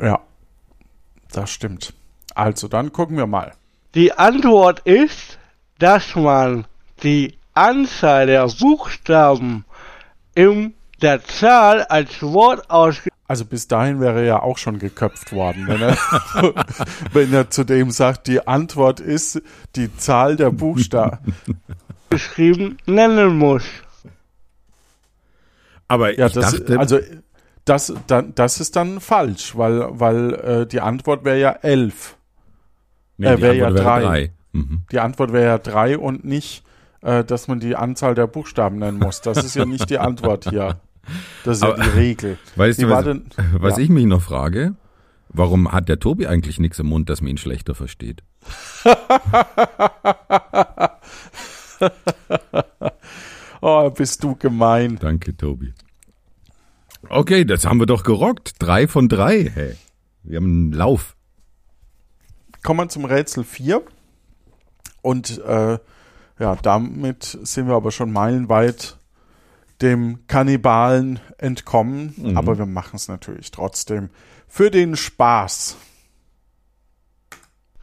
Ja, 0.00 0.20
das 1.30 1.50
stimmt. 1.50 1.94
Also, 2.34 2.66
dann 2.68 2.92
gucken 2.92 3.16
wir 3.16 3.26
mal. 3.26 3.52
Die 3.94 4.12
Antwort 4.12 4.80
ist, 4.80 5.38
dass 5.78 6.14
man 6.16 6.66
die 7.02 7.34
Anzahl 7.54 8.26
der 8.26 8.46
Buchstaben 8.48 9.64
in 10.38 10.74
der 11.02 11.24
Zahl 11.24 11.82
als 11.82 12.22
Wort 12.22 12.70
Also 12.70 13.44
bis 13.44 13.66
dahin 13.66 14.00
wäre 14.00 14.20
er 14.20 14.24
ja 14.24 14.42
auch 14.42 14.56
schon 14.56 14.78
geköpft 14.78 15.32
worden, 15.32 15.66
wenn 15.66 15.82
er, 15.82 15.96
wenn 17.12 17.34
er 17.34 17.50
zudem 17.50 17.90
sagt, 17.90 18.28
die 18.28 18.46
Antwort 18.46 19.00
ist 19.00 19.42
die 19.74 19.94
Zahl 19.96 20.36
der 20.36 20.50
Buchstaben. 20.50 21.34
ausgeschrieben 22.04 22.78
nennen 22.86 23.36
muss. 23.36 23.64
Aber 25.88 26.16
Ja, 26.16 26.26
ich 26.26 26.34
das, 26.34 26.52
dachte, 26.52 26.78
also 26.78 27.00
das, 27.64 27.92
dann, 28.06 28.32
das 28.36 28.60
ist 28.60 28.76
dann 28.76 29.00
falsch, 29.00 29.56
weil, 29.56 29.88
weil 29.98 30.34
äh, 30.34 30.66
die 30.66 30.80
Antwort 30.80 31.24
wäre 31.24 31.40
ja 31.40 31.50
elf. 31.50 32.16
nee, 33.16 33.26
äh, 33.26 33.36
die 33.36 33.42
wär 33.42 33.54
ja 33.54 33.66
Antwort 33.66 33.84
wäre 33.84 34.00
drei. 34.02 34.32
Mhm. 34.52 34.82
Die 34.92 35.00
Antwort 35.00 35.32
wäre 35.32 35.46
ja 35.46 35.58
drei 35.58 35.98
und 35.98 36.24
nicht, 36.24 36.62
äh, 37.02 37.24
dass 37.24 37.48
man 37.48 37.60
die 37.60 37.76
Anzahl 37.76 38.14
der 38.14 38.26
Buchstaben 38.26 38.78
nennen 38.78 38.98
muss. 38.98 39.20
Das 39.20 39.38
ist 39.44 39.54
ja 39.54 39.64
nicht 39.64 39.88
die 39.90 39.98
Antwort 39.98 40.48
hier. 40.50 40.80
Das 41.44 41.58
ist 41.58 41.62
Aber- 41.62 41.78
ja 41.78 41.84
die 41.84 41.90
Regel. 41.98 42.38
Weißt 42.56 42.82
du, 42.82 42.88
was, 42.90 43.04
denn- 43.04 43.26
was 43.54 43.76
ja. 43.78 43.84
ich 43.84 43.90
mich 43.90 44.06
noch 44.06 44.22
frage? 44.22 44.74
Warum 45.30 45.70
hat 45.72 45.88
der 45.90 45.98
Tobi 46.00 46.26
eigentlich 46.26 46.58
nichts 46.58 46.78
im 46.78 46.86
Mund, 46.86 47.10
dass 47.10 47.20
man 47.20 47.30
ihn 47.30 47.36
schlechter 47.38 47.74
versteht? 47.74 48.22
Oh, 53.60 53.90
bist 53.90 54.22
du 54.22 54.36
gemein. 54.36 54.96
Danke, 55.00 55.36
Tobi. 55.36 55.72
Okay, 57.08 57.44
das 57.44 57.64
haben 57.64 57.80
wir 57.80 57.86
doch 57.86 58.04
gerockt. 58.04 58.52
Drei 58.60 58.86
von 58.86 59.08
drei, 59.08 59.50
hey. 59.52 59.76
Wir 60.22 60.36
haben 60.36 60.44
einen 60.46 60.72
Lauf. 60.72 61.16
Kommen 62.62 62.80
wir 62.80 62.88
zum 62.88 63.04
Rätsel 63.04 63.44
4. 63.44 63.82
Und 65.02 65.38
äh, 65.38 65.78
ja, 66.38 66.56
damit 66.56 67.38
sind 67.42 67.68
wir 67.68 67.74
aber 67.74 67.90
schon 67.90 68.12
meilenweit 68.12 68.96
dem 69.82 70.26
Kannibalen 70.26 71.20
entkommen. 71.38 72.14
Mhm. 72.16 72.36
Aber 72.36 72.58
wir 72.58 72.66
machen 72.66 72.96
es 72.96 73.08
natürlich 73.08 73.50
trotzdem 73.50 74.10
für 74.48 74.70
den 74.70 74.96
Spaß. 74.96 75.76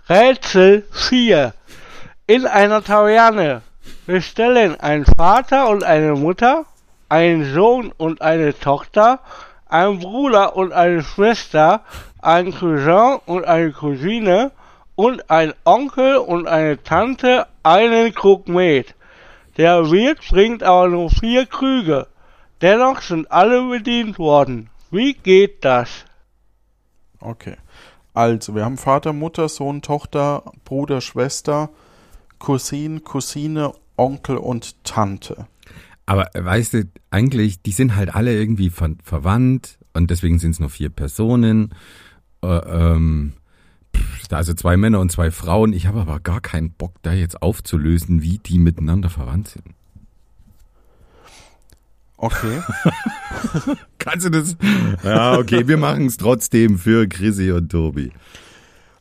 Rätsel 0.09 0.85
4. 0.91 1.53
In 2.27 2.45
einer 2.45 2.83
Taverne 2.83 3.61
bestellen 4.05 4.79
ein 4.79 5.05
Vater 5.05 5.69
und 5.69 5.83
eine 5.83 6.13
Mutter, 6.13 6.65
ein 7.09 7.53
Sohn 7.53 7.91
und 7.97 8.21
eine 8.21 8.57
Tochter, 8.57 9.19
ein 9.67 9.99
Bruder 9.99 10.55
und 10.55 10.73
eine 10.73 11.03
Schwester, 11.03 11.83
ein 12.21 12.53
Cousin 12.53 13.19
und 13.25 13.45
eine 13.45 13.71
Cousine 13.71 14.51
und 14.95 15.29
ein 15.29 15.53
Onkel 15.65 16.17
und 16.17 16.47
eine 16.47 16.81
Tante 16.81 17.47
einen 17.63 18.13
Krug 18.13 18.47
Met. 18.47 18.95
Der 19.57 19.89
Wirt 19.89 20.19
bringt 20.29 20.63
aber 20.63 20.89
nur 20.89 21.09
vier 21.09 21.45
Krüge. 21.45 22.07
Dennoch 22.61 23.01
sind 23.01 23.31
alle 23.31 23.69
bedient 23.69 24.17
worden. 24.17 24.69
Wie 24.91 25.13
geht 25.13 25.63
das? 25.63 26.05
Okay. 27.19 27.55
Also, 28.13 28.55
wir 28.55 28.63
haben 28.63 28.77
Vater, 28.77 29.11
Mutter, 29.11 29.49
Sohn, 29.49 29.81
Tochter, 29.81 30.43
Bruder, 30.63 31.01
Schwester, 31.01 31.69
Cousin, 32.39 33.03
Cousine, 33.03 33.73
Onkel 33.97 34.37
und 34.37 34.83
Tante. 34.85 35.47
Aber 36.05 36.33
äh, 36.35 36.43
weißt 36.43 36.73
du, 36.73 36.83
eigentlich, 37.09 37.61
die 37.61 37.71
sind 37.71 37.95
halt 37.95 38.13
alle 38.13 38.33
irgendwie 38.33 38.69
ver 38.69 38.91
verwandt 39.03 39.79
und 39.93 40.11
deswegen 40.11 40.39
sind 40.39 40.51
es 40.51 40.59
nur 40.59 40.69
vier 40.69 40.89
Personen. 40.89 41.73
Äh, 42.41 42.47
ähm, 42.47 43.33
also 44.31 44.53
zwei 44.53 44.75
Männer 44.77 44.99
und 44.99 45.11
zwei 45.11 45.31
Frauen. 45.31 45.73
Ich 45.73 45.87
habe 45.87 46.01
aber 46.01 46.19
gar 46.19 46.41
keinen 46.41 46.71
Bock, 46.71 46.93
da 47.03 47.13
jetzt 47.13 47.41
aufzulösen, 47.41 48.21
wie 48.21 48.37
die 48.39 48.59
miteinander 48.59 49.09
verwandt 49.09 49.49
sind. 49.49 49.65
Okay. 52.17 52.61
Kannst 53.99 54.25
du 54.25 54.29
das? 54.31 54.55
Ja, 55.03 55.37
okay, 55.37 55.67
wir 55.67 55.77
machen 55.77 56.05
es 56.07 56.17
trotzdem 56.17 56.77
für 56.77 57.07
Chrissy 57.07 57.51
und 57.51 57.69
Tobi. 57.69 58.11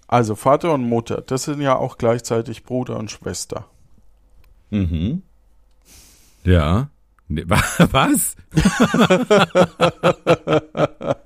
Also, 0.09 0.35
Vater 0.35 0.73
und 0.75 0.83
Mutter, 0.85 1.23
das 1.23 1.45
sind 1.45 1.61
ja 1.61 1.77
auch 1.77 1.97
gleichzeitig 1.99 2.65
Bruder 2.65 2.99
und 2.99 3.11
Schwester. 3.11 3.67
Mhm. 4.71 5.23
Ja. 6.45 6.89
Nee, 7.29 7.45
wa- 7.47 7.63
was? 7.91 8.37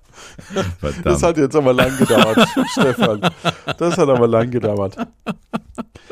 Verdammt. 0.80 1.06
Das 1.06 1.22
hat 1.22 1.36
jetzt 1.36 1.56
aber 1.56 1.72
lang 1.72 1.96
gedauert, 1.98 2.38
Stefan. 2.72 3.20
Das 3.78 3.98
hat 3.98 4.08
aber 4.08 4.26
lang 4.28 4.50
gedauert. 4.50 4.96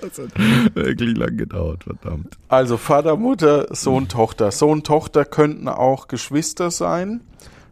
Das 0.00 0.18
hat 0.18 0.74
wirklich 0.74 1.16
lang 1.16 1.36
gedauert, 1.36 1.84
verdammt. 1.84 2.36
Also 2.48 2.76
Vater, 2.76 3.16
Mutter, 3.16 3.66
Sohn, 3.74 4.08
Tochter. 4.08 4.50
Sohn, 4.50 4.82
Tochter 4.82 5.24
könnten 5.24 5.68
auch 5.68 6.08
Geschwister 6.08 6.70
sein. 6.70 7.20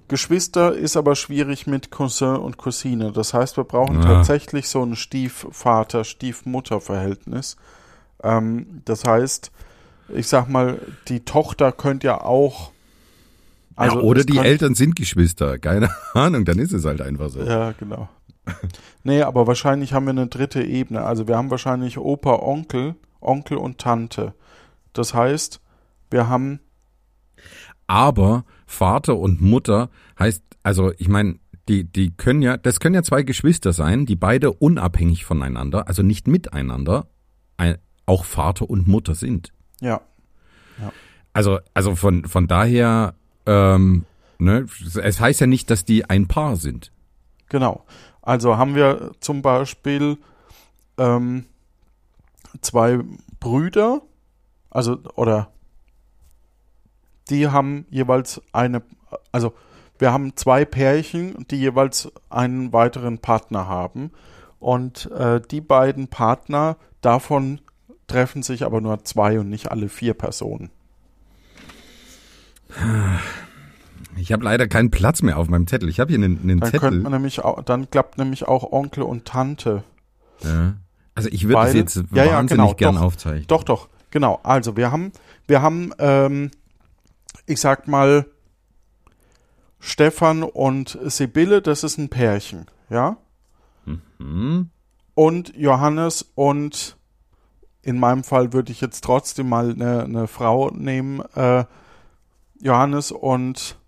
Geschwister 0.08 0.74
ist 0.74 0.96
aber 0.96 1.16
schwierig 1.16 1.66
mit 1.66 1.90
Cousin 1.90 2.36
und 2.36 2.56
Cousine. 2.58 3.10
Das 3.12 3.32
heißt, 3.34 3.56
wir 3.56 3.64
brauchen 3.64 3.98
Ah. 4.00 4.04
tatsächlich 4.16 4.68
so 4.68 4.82
ein 4.84 4.96
Stiefvater, 4.96 6.04
Stiefmutter-Verhältnis. 6.04 7.56
Ähm, 8.22 8.82
das 8.84 9.04
heißt, 9.04 9.50
ich 10.14 10.28
sag 10.28 10.48
mal, 10.48 10.78
die 11.08 11.24
Tochter 11.24 11.72
könnte 11.72 12.08
ja 12.08 12.20
auch. 12.20 12.72
Ja, 13.78 13.94
oder 13.96 14.24
die 14.24 14.38
Eltern 14.38 14.74
sind 14.74 14.96
Geschwister, 14.96 15.58
keine 15.58 15.90
Ahnung, 16.14 16.44
dann 16.44 16.58
ist 16.58 16.72
es 16.72 16.84
halt 16.84 17.00
einfach 17.00 17.28
so. 17.30 17.42
Ja, 17.42 17.72
genau. 17.72 18.08
nee, 19.04 19.22
aber 19.22 19.46
wahrscheinlich 19.46 19.92
haben 19.92 20.04
wir 20.04 20.10
eine 20.10 20.26
dritte 20.26 20.62
Ebene. 20.62 21.02
Also 21.02 21.26
wir 21.26 21.36
haben 21.36 21.50
wahrscheinlich 21.50 21.98
Opa, 21.98 22.34
Onkel, 22.36 22.94
Onkel 23.20 23.56
und 23.56 23.78
Tante. 23.78 24.34
Das 24.92 25.14
heißt, 25.14 25.60
wir 26.10 26.28
haben 26.28 26.60
Aber 27.86 28.44
Vater 28.66 29.16
und 29.16 29.40
Mutter 29.40 29.90
heißt, 30.18 30.42
also 30.62 30.92
ich 30.98 31.08
meine, 31.08 31.38
die, 31.68 31.84
die 31.84 32.10
können 32.10 32.42
ja, 32.42 32.56
das 32.56 32.80
können 32.80 32.94
ja 32.94 33.02
zwei 33.02 33.22
Geschwister 33.22 33.72
sein, 33.72 34.06
die 34.06 34.16
beide 34.16 34.52
unabhängig 34.52 35.24
voneinander, 35.24 35.88
also 35.88 36.02
nicht 36.02 36.28
miteinander, 36.28 37.08
ein, 37.56 37.78
auch 38.06 38.24
Vater 38.24 38.68
und 38.68 38.86
Mutter 38.86 39.14
sind. 39.14 39.52
ja, 39.80 40.00
Also, 41.32 41.58
also 41.72 41.96
von, 41.96 42.26
von 42.26 42.46
daher, 42.46 43.14
ähm, 43.46 44.04
ne, 44.38 44.66
es 45.02 45.20
heißt 45.20 45.40
ja 45.40 45.46
nicht, 45.46 45.70
dass 45.70 45.84
die 45.84 46.08
ein 46.08 46.28
Paar 46.28 46.56
sind. 46.56 46.90
genau. 47.48 47.84
Also 48.22 48.56
haben 48.56 48.74
wir 48.74 49.12
zum 49.20 49.42
Beispiel 49.42 50.16
ähm, 50.96 51.44
zwei 52.62 53.00
Brüder, 53.38 54.00
also 54.70 54.98
oder 55.14 55.50
die 57.28 57.48
haben 57.48 57.86
jeweils 57.90 58.40
eine, 58.52 58.82
also 59.30 59.52
wir 59.98 60.12
haben 60.12 60.36
zwei 60.36 60.64
Pärchen, 60.64 61.46
die 61.50 61.56
jeweils 61.56 62.10
einen 62.30 62.72
weiteren 62.72 63.18
Partner 63.18 63.68
haben 63.68 64.10
und 64.58 65.10
äh, 65.12 65.40
die 65.40 65.60
beiden 65.60 66.08
Partner 66.08 66.76
davon 67.02 67.60
treffen 68.06 68.42
sich 68.42 68.64
aber 68.64 68.80
nur 68.80 69.04
zwei 69.04 69.38
und 69.38 69.50
nicht 69.50 69.70
alle 69.70 69.88
vier 69.88 70.14
Personen. 70.14 70.70
Ich 74.16 74.32
habe 74.32 74.44
leider 74.44 74.68
keinen 74.68 74.90
Platz 74.90 75.22
mehr 75.22 75.38
auf 75.38 75.48
meinem 75.48 75.66
Zettel. 75.66 75.88
Ich 75.88 76.00
habe 76.00 76.12
hier 76.12 76.22
einen, 76.22 76.40
einen 76.42 76.60
Dann 76.60 76.70
Zettel. 76.70 77.00
man 77.00 77.12
nämlich 77.12 77.42
auch, 77.42 77.62
dann 77.62 77.90
klappt 77.90 78.18
nämlich 78.18 78.46
auch 78.46 78.70
Onkel 78.72 79.02
und 79.02 79.24
Tante. 79.24 79.82
Ja. 80.42 80.74
Also 81.14 81.28
ich 81.30 81.44
würde 81.44 81.60
es 81.60 81.66
Beide? 81.68 81.78
jetzt 81.78 81.96
Ja, 82.12 82.24
ja, 82.24 82.32
wahnsinnig 82.32 82.48
genau, 82.66 82.74
gern 82.74 82.94
doch. 82.96 83.02
aufzeichnen. 83.02 83.46
Doch, 83.48 83.62
doch, 83.64 83.88
genau. 84.10 84.40
Also 84.42 84.76
wir 84.76 84.90
haben, 84.92 85.12
wir 85.46 85.62
haben 85.62 85.92
ähm, 85.98 86.50
ich 87.46 87.60
sag 87.60 87.88
mal, 87.88 88.26
Stefan 89.80 90.42
und 90.42 90.98
Sibylle, 91.04 91.60
das 91.60 91.84
ist 91.84 91.98
ein 91.98 92.08
Pärchen, 92.08 92.66
ja? 92.88 93.16
Hm? 94.18 94.70
Und 95.14 95.54
Johannes 95.56 96.30
und 96.34 96.96
in 97.82 97.98
meinem 98.00 98.24
Fall 98.24 98.52
würde 98.52 98.72
ich 98.72 98.80
jetzt 98.80 99.04
trotzdem 99.04 99.48
mal 99.48 99.70
eine, 99.72 100.04
eine 100.04 100.26
Frau 100.26 100.70
nehmen, 100.70 101.20
äh, 101.34 101.64
Johannes 102.64 103.12
und 103.12 103.78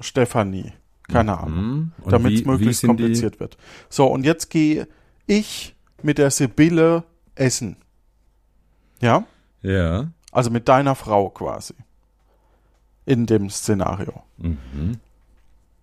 Stefanie. 0.00 0.72
Keine 1.08 1.36
Ahnung. 1.38 1.58
Hm? 1.58 1.92
Und 2.02 2.12
damit 2.12 2.32
es 2.32 2.44
möglichst 2.46 2.82
die- 2.82 2.86
kompliziert 2.86 3.40
wird. 3.40 3.58
So, 3.90 4.06
und 4.06 4.24
jetzt 4.24 4.48
gehe 4.48 4.88
ich 5.26 5.74
mit 6.02 6.16
der 6.18 6.30
Sibylle 6.30 7.04
essen. 7.34 7.76
Ja? 9.02 9.24
Ja. 9.60 10.08
Also 10.32 10.50
mit 10.50 10.68
deiner 10.68 10.94
Frau 10.94 11.28
quasi. 11.28 11.74
In 13.04 13.26
dem 13.26 13.50
Szenario. 13.50 14.22
Mhm. 14.38 14.98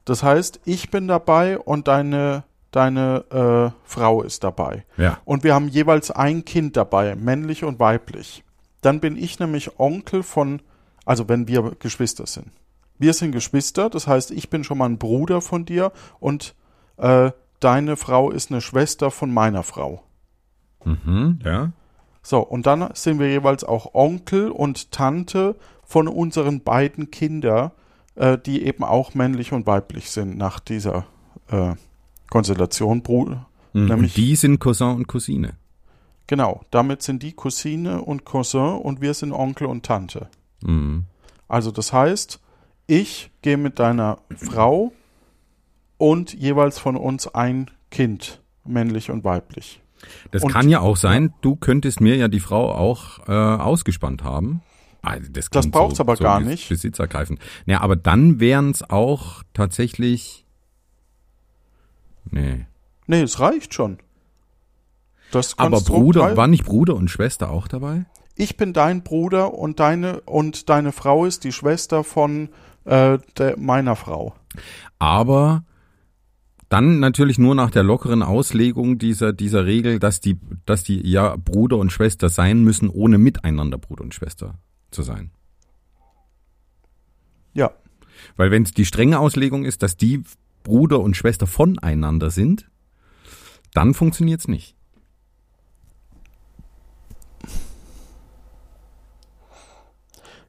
Das 0.06 0.24
heißt, 0.24 0.62
ich 0.66 0.90
bin 0.90 1.08
dabei 1.08 1.60
und 1.60 1.88
deine, 1.88 2.44
deine 2.72 3.26
äh, 3.30 3.78
Frau 3.88 4.24
ist 4.24 4.44
dabei. 4.44 4.86
Ja. 4.98 5.20
Und 5.26 5.44
wir 5.44 5.54
haben 5.54 5.68
jeweils 5.68 6.10
ein 6.10 6.46
Kind 6.46 6.78
dabei, 6.78 7.16
männlich 7.16 7.64
und 7.64 7.80
weiblich. 7.80 8.44
Dann 8.82 9.00
bin 9.00 9.16
ich 9.18 9.38
nämlich 9.40 9.80
Onkel 9.80 10.24
von, 10.24 10.62
also 11.12 11.28
wenn 11.28 11.48
wir 11.48 11.74
Geschwister 11.78 12.26
sind. 12.26 12.48
Wir 12.98 13.14
sind 13.14 13.34
Geschwister, 13.34 13.90
das 13.90 14.08
heißt, 14.08 14.32
ich 14.32 14.50
bin 14.50 14.64
schon 14.64 14.78
mal 14.78 14.86
ein 14.88 14.98
Bruder 14.98 15.42
von 15.42 15.66
dir 15.66 15.92
und 16.20 16.56
äh, 16.98 17.32
deine 17.60 17.98
Frau 17.98 18.32
ist 18.32 18.50
eine 18.50 18.62
Schwester 18.62 19.12
von 19.12 19.34
meiner 19.34 19.64
Frau. 19.64 20.04
Mhm. 20.86 21.40
Ja. 21.44 21.72
So, 22.24 22.40
und 22.40 22.66
dann 22.66 22.90
sind 22.94 23.20
wir 23.20 23.28
jeweils 23.30 23.64
auch 23.64 23.94
Onkel 23.94 24.52
und 24.52 24.92
Tante 24.92 25.56
von 25.84 26.08
unseren 26.08 26.62
beiden 26.62 27.12
Kindern, 27.12 27.72
äh, 28.16 28.38
die 28.38 28.66
eben 28.66 28.84
auch 28.84 29.14
männlich 29.16 29.52
und 29.52 29.68
weiblich 29.68 30.12
sind 30.12 30.38
nach 30.38 30.60
dieser 30.60 31.06
äh, 31.50 31.74
Konstellation. 32.30 33.02
Bru 33.02 33.36
Mhm. 33.74 33.86
Nämlich- 33.86 34.12
und 34.12 34.18
die 34.18 34.36
sind 34.36 34.60
Cousin 34.60 34.96
und 34.96 35.08
Cousine. 35.08 35.54
genau, 36.28 36.62
damit 36.72 37.02
sind 37.02 37.24
die 37.24 37.34
Cousine 37.34 38.02
und 38.02 38.26
Cousin 38.26 38.78
und 38.80 39.02
wir 39.02 39.14
sind 39.14 39.34
Onkel 39.34 39.68
und 39.68 39.84
Tante. 39.86 40.28
Mhm. 40.64 41.06
Also 41.48 41.72
das 41.72 41.92
heißt, 41.94 42.40
ich 42.88 43.32
gehe 43.42 43.58
mit 43.58 43.80
deiner 43.80 44.20
Frau 44.36 44.92
und 45.98 46.34
jeweils 46.34 46.80
von 46.80 46.96
uns 46.96 47.28
ein 47.28 47.70
Kind, 47.90 48.42
männlich 48.66 49.10
und 49.12 49.24
weiblich. 49.24 49.82
Das 50.32 50.44
Und- 50.44 50.52
kann 50.52 50.68
ja 50.70 50.80
auch 50.80 50.98
sein, 50.98 51.34
du 51.42 51.56
könntest 51.56 52.02
mir 52.02 52.16
ja 52.16 52.28
die 52.28 52.40
Frau 52.40 52.72
auch 52.74 53.28
äh, 53.28 53.32
ausgespannt 53.32 54.24
haben. 54.24 54.62
Ah, 55.04 55.18
Das, 55.18 55.30
Das 55.32 55.50
klingt 55.50 55.72
braucht's 55.74 56.00
aber 56.00 56.16
gar 56.16 56.40
bes- 56.40 56.46
nicht. 56.46 56.70
Besitzergreifend. 56.70 57.40
Ja, 57.66 57.82
aber 57.82 57.96
dann 57.96 58.40
wären 58.40 58.72
es 58.72 58.88
auch 58.90 59.44
tatsächlich. 59.54 60.46
Nee. 62.30 62.66
Nee, 63.08 63.22
es 63.22 63.40
reicht 63.40 63.74
schon. 63.74 63.98
Das 65.32 65.58
Aber 65.58 65.72
Konstrukt 65.78 66.00
Bruder, 66.02 66.22
reicht. 66.24 66.38
war 66.38 66.48
nicht 66.48 66.66
Bruder 66.66 66.96
und 66.96 67.10
Schwester 67.10 67.50
auch 67.50 67.68
dabei? 67.68 68.06
Ich 68.36 68.58
bin 68.58 68.74
dein 68.74 69.04
Bruder 69.04 69.54
und 69.54 69.80
deine 69.80 70.22
und 70.22 70.70
deine 70.70 70.92
Frau 70.92 71.26
ist 71.26 71.44
die 71.44 71.52
Schwester 71.52 72.04
von 72.04 72.50
äh, 72.86 73.20
der, 73.38 73.58
meiner 73.58 73.96
Frau. 73.96 74.34
Aber 75.00 75.64
dann 76.70 77.00
natürlich 77.00 77.38
nur 77.38 77.54
nach 77.54 77.70
der 77.70 77.84
lockeren 77.84 78.24
Auslegung 78.24 78.98
dieser, 78.98 79.34
dieser 79.34 79.66
Regel, 79.66 80.00
dass 80.00 80.22
die, 80.22 80.40
dass 80.66 80.84
die 80.84 81.06
ja 81.06 81.36
Bruder 81.36 81.78
und 81.78 81.92
Schwester 81.92 82.30
sein 82.30 82.64
müssen, 82.64 82.90
ohne 82.90 83.18
miteinander 83.18 83.78
Bruder 83.78 84.04
und 84.04 84.14
Schwester 84.14 84.58
zu 84.90 85.02
sein. 85.02 85.32
Ja, 87.54 87.72
Weil 88.38 88.52
wenn 88.52 88.64
es 88.64 88.74
die 88.74 88.86
strenge 88.86 89.20
Auslegung 89.20 89.66
ist, 89.66 89.84
dass 89.84 89.98
die 89.98 90.24
Bruder 90.64 91.00
und 91.00 91.18
Schwester 91.18 91.48
voneinander 91.48 92.30
sind, 92.30 92.70
dann 93.74 93.94
funktioniert's 93.94 94.48
nicht. 94.48 94.76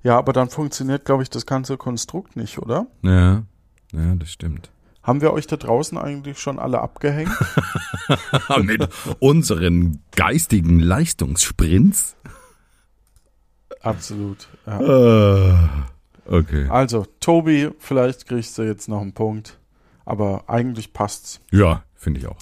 Ja, 0.02 0.18
aber 0.18 0.32
dann 0.32 0.50
funktioniert, 0.50 1.04
glaube 1.04 1.22
ich, 1.22 1.30
das 1.30 1.46
ganze 1.46 1.76
Konstrukt 1.76 2.36
nicht, 2.36 2.58
oder? 2.58 2.86
Ja, 3.02 3.42
ja, 3.92 4.14
das 4.16 4.30
stimmt. 4.30 4.70
Haben 5.02 5.20
wir 5.20 5.32
euch 5.32 5.46
da 5.48 5.56
draußen 5.56 5.98
eigentlich 5.98 6.38
schon 6.38 6.58
alle 6.58 6.80
abgehängt? 6.80 7.32
Mit 8.62 8.88
unseren 9.18 10.00
geistigen 10.14 10.78
Leistungssprints. 10.78 12.16
Absolut. 13.80 14.48
Ja. 14.64 15.50
Äh, 15.50 15.58
okay. 16.26 16.68
Also, 16.68 17.06
Tobi, 17.18 17.70
vielleicht 17.78 18.26
kriegst 18.28 18.56
du 18.58 18.62
jetzt 18.62 18.88
noch 18.88 19.00
einen 19.00 19.12
Punkt, 19.12 19.58
aber 20.04 20.44
eigentlich 20.46 20.92
passt's. 20.92 21.40
Ja, 21.50 21.82
finde 21.96 22.20
ich 22.20 22.26
auch. 22.28 22.38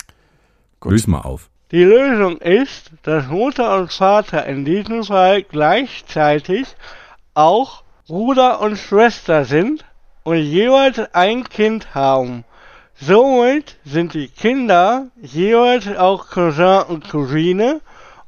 Gut. 0.81 0.93
Löse 0.93 1.11
mal 1.11 1.23
auf. 1.23 1.51
Die 1.71 1.85
Lösung 1.85 2.39
ist, 2.39 2.91
dass 3.03 3.29
Mutter 3.29 3.79
und 3.79 3.93
Vater 3.93 4.45
in 4.47 4.65
diesem 4.65 5.05
Fall 5.05 5.45
gleichzeitig 5.45 6.67
auch 7.41 7.83
Bruder 8.07 8.61
und 8.61 8.77
Schwester 8.77 9.45
sind 9.45 9.85
und 10.25 10.37
jeweils 10.37 10.99
ein 11.15 11.49
Kind 11.49 11.95
haben. 11.95 12.45
Somit 12.95 13.77
sind 13.85 14.13
die 14.13 14.29
Kinder 14.29 15.07
jeweils 15.23 15.89
auch 15.97 16.29
Cousin 16.29 16.83
und 16.89 17.09
Cousine 17.09 17.81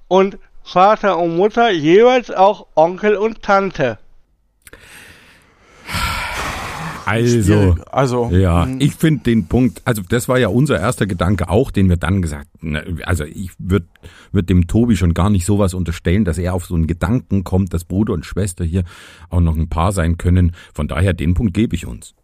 und 0.09 0.39
Vater 0.65 1.19
und 1.19 1.37
Mutter 1.37 1.71
jeweils 1.71 2.31
auch 2.31 2.67
Onkel 2.75 3.17
und 3.17 3.43
Tante. 3.43 3.99
Also. 7.05 7.77
Also, 7.91 8.31
ja, 8.31 8.67
mh, 8.67 8.77
ich 8.81 8.95
finde 8.95 9.25
den 9.25 9.47
Punkt, 9.47 9.83
also 9.85 10.03
das 10.09 10.29
war 10.29 10.39
ja 10.39 10.49
unser 10.49 10.79
erster 10.79 11.07
Gedanke 11.07 11.49
auch, 11.49 11.71
den 11.71 11.89
wir 11.89 11.97
dann 11.97 12.23
gesagt, 12.23 12.49
na, 12.61 12.83
also 13.05 13.25
ich 13.25 13.51
würde 13.59 13.87
würd 14.33 14.49
dem 14.49 14.67
Tobi 14.67 14.97
schon 14.97 15.15
gar 15.15 15.31
nicht 15.31 15.45
sowas 15.45 15.75
unterstellen, 15.75 16.25
dass 16.25 16.39
er 16.39 16.55
auf 16.55 16.65
so 16.67 16.75
einen 16.75 16.87
Gedanken 16.87 17.45
kommt, 17.45 17.75
dass 17.75 17.85
Bruder 17.85 18.13
und 18.15 18.25
Schwester 18.25 18.65
hier 18.65 18.85
auch 19.31 19.41
noch 19.41 19.57
ein 19.57 19.69
Paar 19.69 19.93
sein 19.93 20.17
können. 20.19 20.53
Von 20.75 20.89
daher, 20.89 21.13
den 21.13 21.35
Punkt 21.35 21.55
gebe 21.55 21.75
ich 21.75 21.87
uns. 21.87 22.15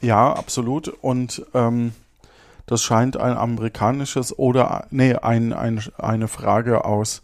ja, 0.00 0.32
absolut. 0.32 0.88
Und 0.88 1.44
ähm, 1.54 1.92
das 2.66 2.82
scheint 2.82 3.16
ein 3.16 3.36
amerikanisches 3.36 4.38
oder 4.38 4.86
nee, 4.90 5.14
ein, 5.14 5.52
ein, 5.52 5.82
eine 5.98 6.28
Frage 6.28 6.84
aus 6.84 7.22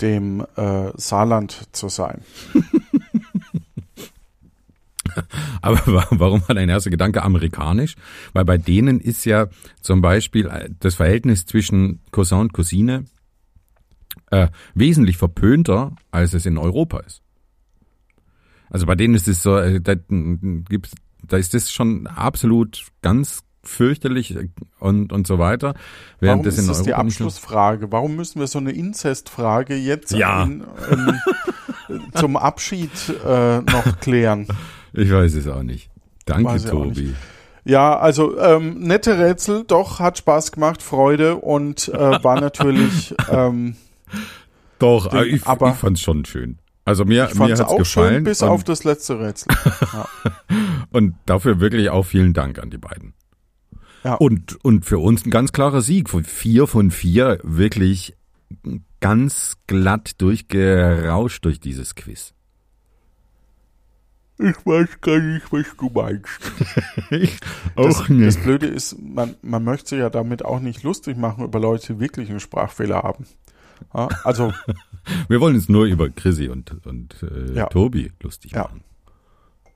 dem 0.00 0.46
äh, 0.56 0.90
Saarland 0.94 1.68
zu 1.72 1.88
sein. 1.88 2.22
Aber 5.62 5.78
wa- 5.86 6.06
warum 6.10 6.42
war 6.46 6.54
dein 6.54 6.68
erster 6.68 6.90
Gedanke 6.90 7.22
amerikanisch? 7.22 7.94
Weil 8.32 8.44
bei 8.44 8.58
denen 8.58 9.00
ist 9.00 9.24
ja 9.24 9.46
zum 9.80 10.00
Beispiel 10.00 10.46
äh, 10.46 10.68
das 10.80 10.94
Verhältnis 10.96 11.46
zwischen 11.46 12.00
Cousin 12.10 12.38
und 12.38 12.52
Cousine 12.52 13.04
äh, 14.30 14.48
wesentlich 14.74 15.16
verpönter, 15.16 15.94
als 16.10 16.34
es 16.34 16.46
in 16.46 16.58
Europa 16.58 17.00
ist. 17.00 17.22
Also 18.68 18.86
bei 18.86 18.94
denen 18.94 19.14
ist 19.14 19.26
es 19.28 19.42
so, 19.42 19.56
äh, 19.56 19.80
da, 19.80 19.94
gibt's, 19.94 20.92
da 21.26 21.36
ist 21.36 21.54
das 21.54 21.72
schon 21.72 22.06
absolut 22.06 22.86
ganz 23.02 23.42
fürchterlich 23.62 24.34
äh, 24.36 24.48
und, 24.78 25.12
und 25.12 25.26
so 25.26 25.38
weiter. 25.38 25.74
Während 26.20 26.38
Warum 26.40 26.44
das 26.44 26.54
ist 26.54 26.62
in 26.62 26.68
das 26.68 26.82
die 26.82 26.90
Europa 26.92 27.02
Abschlussfrage? 27.06 27.92
Warum 27.92 28.16
müssen 28.16 28.40
wir 28.40 28.46
so 28.46 28.58
eine 28.58 28.70
Inzestfrage 28.72 29.74
jetzt 29.74 30.12
Ja. 30.12 30.44
in, 30.44 30.64
ähm, 30.90 31.18
zum 32.14 32.36
Abschied 32.36 32.90
äh, 33.26 33.60
noch 33.60 33.98
klären? 34.00 34.46
Ich 34.92 35.10
weiß 35.10 35.34
es 35.34 35.46
auch 35.48 35.62
nicht. 35.62 35.90
Danke, 36.26 36.44
Weiß 36.44 36.64
Tobi. 36.66 37.14
Ja, 37.64 37.98
also 37.98 38.38
ähm, 38.38 38.78
nette 38.80 39.18
Rätsel, 39.18 39.64
doch, 39.66 40.00
hat 40.00 40.18
Spaß 40.18 40.52
gemacht, 40.52 40.82
Freude 40.82 41.36
und 41.36 41.88
äh, 41.88 41.92
war 42.24 42.40
natürlich, 42.40 43.14
ähm, 43.30 43.76
Doch, 44.78 45.08
Den- 45.08 45.18
aber 45.18 45.26
ich, 45.26 45.46
aber- 45.46 45.70
ich 45.70 45.76
fand's 45.76 46.00
schon 46.00 46.24
schön. 46.24 46.58
Also 46.86 47.04
mir, 47.04 47.28
ich 47.30 47.38
mir 47.38 47.50
hat's 47.50 47.60
auch 47.60 47.76
gefallen. 47.78 48.14
schön, 48.14 48.24
bis 48.24 48.42
auf 48.42 48.64
das 48.64 48.84
letzte 48.84 49.20
Rätsel. 49.20 49.48
Ja. 49.92 50.08
Und 50.90 51.14
dafür 51.26 51.60
wirklich 51.60 51.90
auch 51.90 52.04
vielen 52.04 52.32
Dank 52.32 52.58
an 52.58 52.70
die 52.70 52.78
beiden. 52.78 53.12
Ja. 54.02 54.14
Und, 54.14 54.56
und 54.64 54.86
für 54.86 54.98
uns 54.98 55.24
ein 55.24 55.30
ganz 55.30 55.52
klarer 55.52 55.82
Sieg. 55.82 56.08
Von 56.08 56.24
vier 56.24 56.66
von 56.66 56.90
vier 56.90 57.38
wirklich 57.44 58.16
ganz 58.98 59.56
glatt 59.68 60.20
durchgerauscht 60.20 61.44
durch 61.44 61.60
dieses 61.60 61.94
Quiz. 61.94 62.32
Ich 64.42 64.64
weiß 64.66 65.00
gar 65.00 65.18
nicht, 65.18 65.52
was 65.52 65.66
du 65.78 65.90
meinst. 65.90 66.28
Ich 67.10 67.38
Das, 67.76 68.02
das 68.08 68.36
Blöde 68.38 68.66
ist, 68.66 68.96
man, 68.98 69.34
man 69.42 69.62
möchte 69.64 69.96
ja 69.96 70.08
damit 70.10 70.44
auch 70.44 70.60
nicht 70.60 70.82
lustig 70.82 71.16
machen 71.16 71.44
über 71.44 71.60
Leute, 71.60 71.94
die 71.94 72.00
wirklich 72.00 72.30
einen 72.30 72.40
Sprachfehler 72.40 73.02
haben. 73.02 73.26
Ja, 73.94 74.08
also, 74.24 74.52
Wir 75.28 75.40
wollen 75.40 75.54
uns 75.56 75.68
nur 75.68 75.86
über 75.86 76.08
Chrissy 76.10 76.48
und, 76.48 76.86
und 76.86 77.22
äh, 77.22 77.52
Ja. 77.54 77.66
Tobi 77.66 78.12
lustig 78.22 78.52
Ja. 78.52 78.62
machen. 78.64 78.82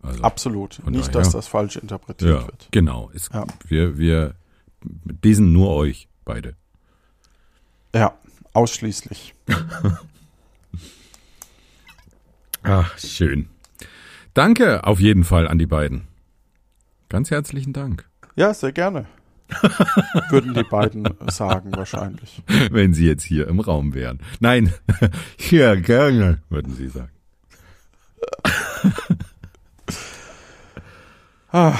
Also, 0.02 0.22
absolut. 0.22 0.80
Nicht, 0.86 1.08
daher- 1.08 1.22
dass 1.22 1.30
das 1.32 1.46
falsch 1.46 1.76
interpretiert 1.76 2.30
ja, 2.40 2.46
wird. 2.46 2.68
genau. 2.70 3.10
Es, 3.14 3.28
Ja. 3.32 3.46
Wir, 3.66 3.96
wir 3.98 4.34
diesen 4.82 5.52
nur 5.52 5.70
euch 5.70 6.08
beide. 6.26 6.54
Ja, 7.94 8.14
ausschließlich. 8.52 9.34
Ach, 12.62 12.98
schön. 12.98 13.48
Danke 14.34 14.84
auf 14.84 14.98
jeden 14.98 15.22
Fall 15.22 15.46
an 15.46 15.58
die 15.58 15.66
beiden. 15.66 16.08
Ganz 17.08 17.30
herzlichen 17.30 17.72
Dank. 17.72 18.04
Ja, 18.34 18.52
sehr 18.52 18.72
gerne. 18.72 19.06
Würden 20.30 20.54
die 20.54 20.64
beiden 20.64 21.08
sagen 21.30 21.70
wahrscheinlich. 21.76 22.42
Wenn 22.70 22.94
sie 22.94 23.06
jetzt 23.06 23.22
hier 23.22 23.46
im 23.46 23.60
Raum 23.60 23.94
wären. 23.94 24.18
Nein, 24.40 24.74
ja, 25.50 25.76
gerne, 25.76 26.42
würden 26.48 26.74
sie 26.74 26.88
sagen. 26.88 27.10
Ah, 31.56 31.78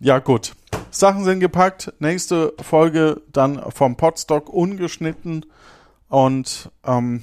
ja, 0.00 0.18
gut. 0.18 0.54
Sachen 0.90 1.22
sind 1.22 1.38
gepackt. 1.38 1.92
Nächste 2.00 2.54
Folge 2.60 3.22
dann 3.30 3.62
vom 3.70 3.96
Podstock 3.96 4.48
ungeschnitten 4.48 5.46
und 6.08 6.72
ähm, 6.84 7.22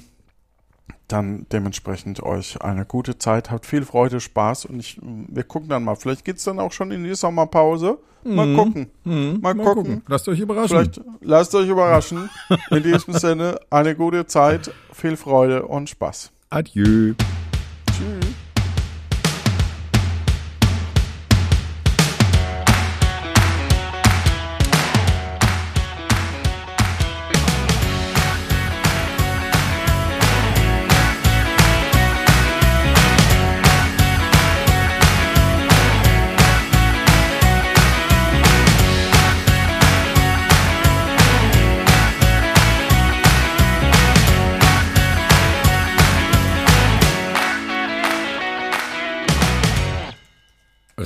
dann 1.12 1.46
dementsprechend 1.52 2.22
euch 2.22 2.60
eine 2.62 2.84
gute 2.84 3.18
Zeit. 3.18 3.50
Habt 3.50 3.66
viel 3.66 3.84
Freude, 3.84 4.20
Spaß 4.20 4.64
und 4.66 4.80
ich, 4.80 4.98
wir 5.02 5.44
gucken 5.44 5.68
dann 5.68 5.84
mal. 5.84 5.96
Vielleicht 5.96 6.24
geht's 6.24 6.44
dann 6.44 6.58
auch 6.58 6.72
schon 6.72 6.90
in 6.90 7.04
die 7.04 7.14
Sommerpause. 7.14 7.98
Mal 8.22 8.46
Mhm. 8.46 8.56
gucken. 8.56 8.86
Mhm, 9.04 9.38
Mal 9.40 9.54
gucken. 9.54 10.02
Lasst 10.06 10.28
euch 10.28 10.40
überraschen. 10.40 10.68
Vielleicht 10.68 11.00
lasst 11.22 11.54
euch 11.54 11.68
überraschen. 11.68 12.28
In 12.70 12.82
diesem 12.82 13.14
Sinne 13.18 13.58
eine 13.70 13.94
gute 13.96 14.26
Zeit, 14.26 14.70
viel 14.92 15.16
Freude 15.16 15.62
und 15.66 15.88
Spaß. 15.88 16.30
Adieu. 16.50 17.14
Tschüss. 17.86 18.49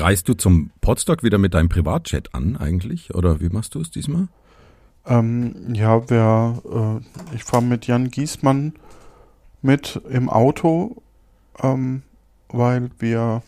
Reist 0.05 0.29
du 0.29 0.35
zum 0.35 0.71
Podstock 0.83 1.23
wieder 1.23 1.39
mit 1.39 1.55
deinem 1.55 1.71
Privatjet 1.71 2.35
an 2.35 2.59
eigentlich? 2.59 3.15
Oder 3.15 3.41
wie 3.41 3.49
machst 3.49 3.75
du 3.75 3.81
es 3.81 3.91
diesmal? 3.91 4.29
Ähm, 5.07 5.73
ja, 5.73 6.11
wer, 6.11 7.01
äh, 7.33 7.35
ich 7.35 7.43
fahre 7.45 7.63
mit 7.63 7.87
Jan 7.87 8.11
Giesmann 8.11 8.75
mit 9.63 9.99
im 10.11 10.29
Auto, 10.29 11.03
ähm, 11.63 12.03
weil 12.49 12.91
wir, 12.99 13.43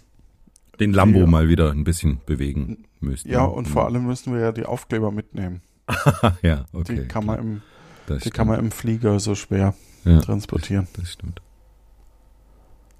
Den 0.80 0.94
Lambo 0.94 1.18
Ja. 1.18 1.26
mal 1.26 1.50
wieder 1.50 1.72
ein 1.72 1.84
bisschen 1.84 2.22
bewegen 2.24 2.86
müssten. 3.00 3.28
ja, 3.28 3.44
und 3.44 3.68
vor 3.68 3.84
allem 3.84 4.06
müssen 4.06 4.32
wir 4.32 4.40
ja 4.40 4.52
die 4.52 4.64
Aufkleber 4.64 5.10
mitnehmen. 5.10 5.60
ja, 6.40 6.64
okay. 6.72 7.00
die 7.02 7.06
kann 7.06 7.26
man 7.26 7.38
im, 7.38 7.62
das 8.06 8.22
die 8.22 8.30
kann 8.30 8.46
man 8.46 8.58
im 8.60 8.70
Flieger 8.70 9.20
so 9.20 9.34
schwer 9.34 9.74
ja, 10.06 10.20
transportieren. 10.22 10.88
Das 10.94 11.12
stimmt. 11.12 11.42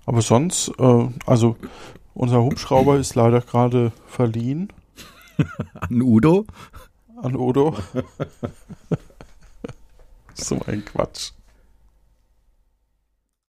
Aber 0.05 0.21
sonst, 0.21 0.71
äh, 0.79 1.09
also 1.25 1.57
unser 2.17 2.43
Hubschrauber 2.43 2.99
ist 2.99 3.15
leider 3.15 3.41
gerade 3.41 3.93
verliehen 4.09 4.73
An 5.75 6.03
Udo? 6.03 6.47
an 7.23 7.35
Odo. 7.35 7.75
so 10.35 10.61
ein 10.67 10.85
Quatsch. 10.85 11.31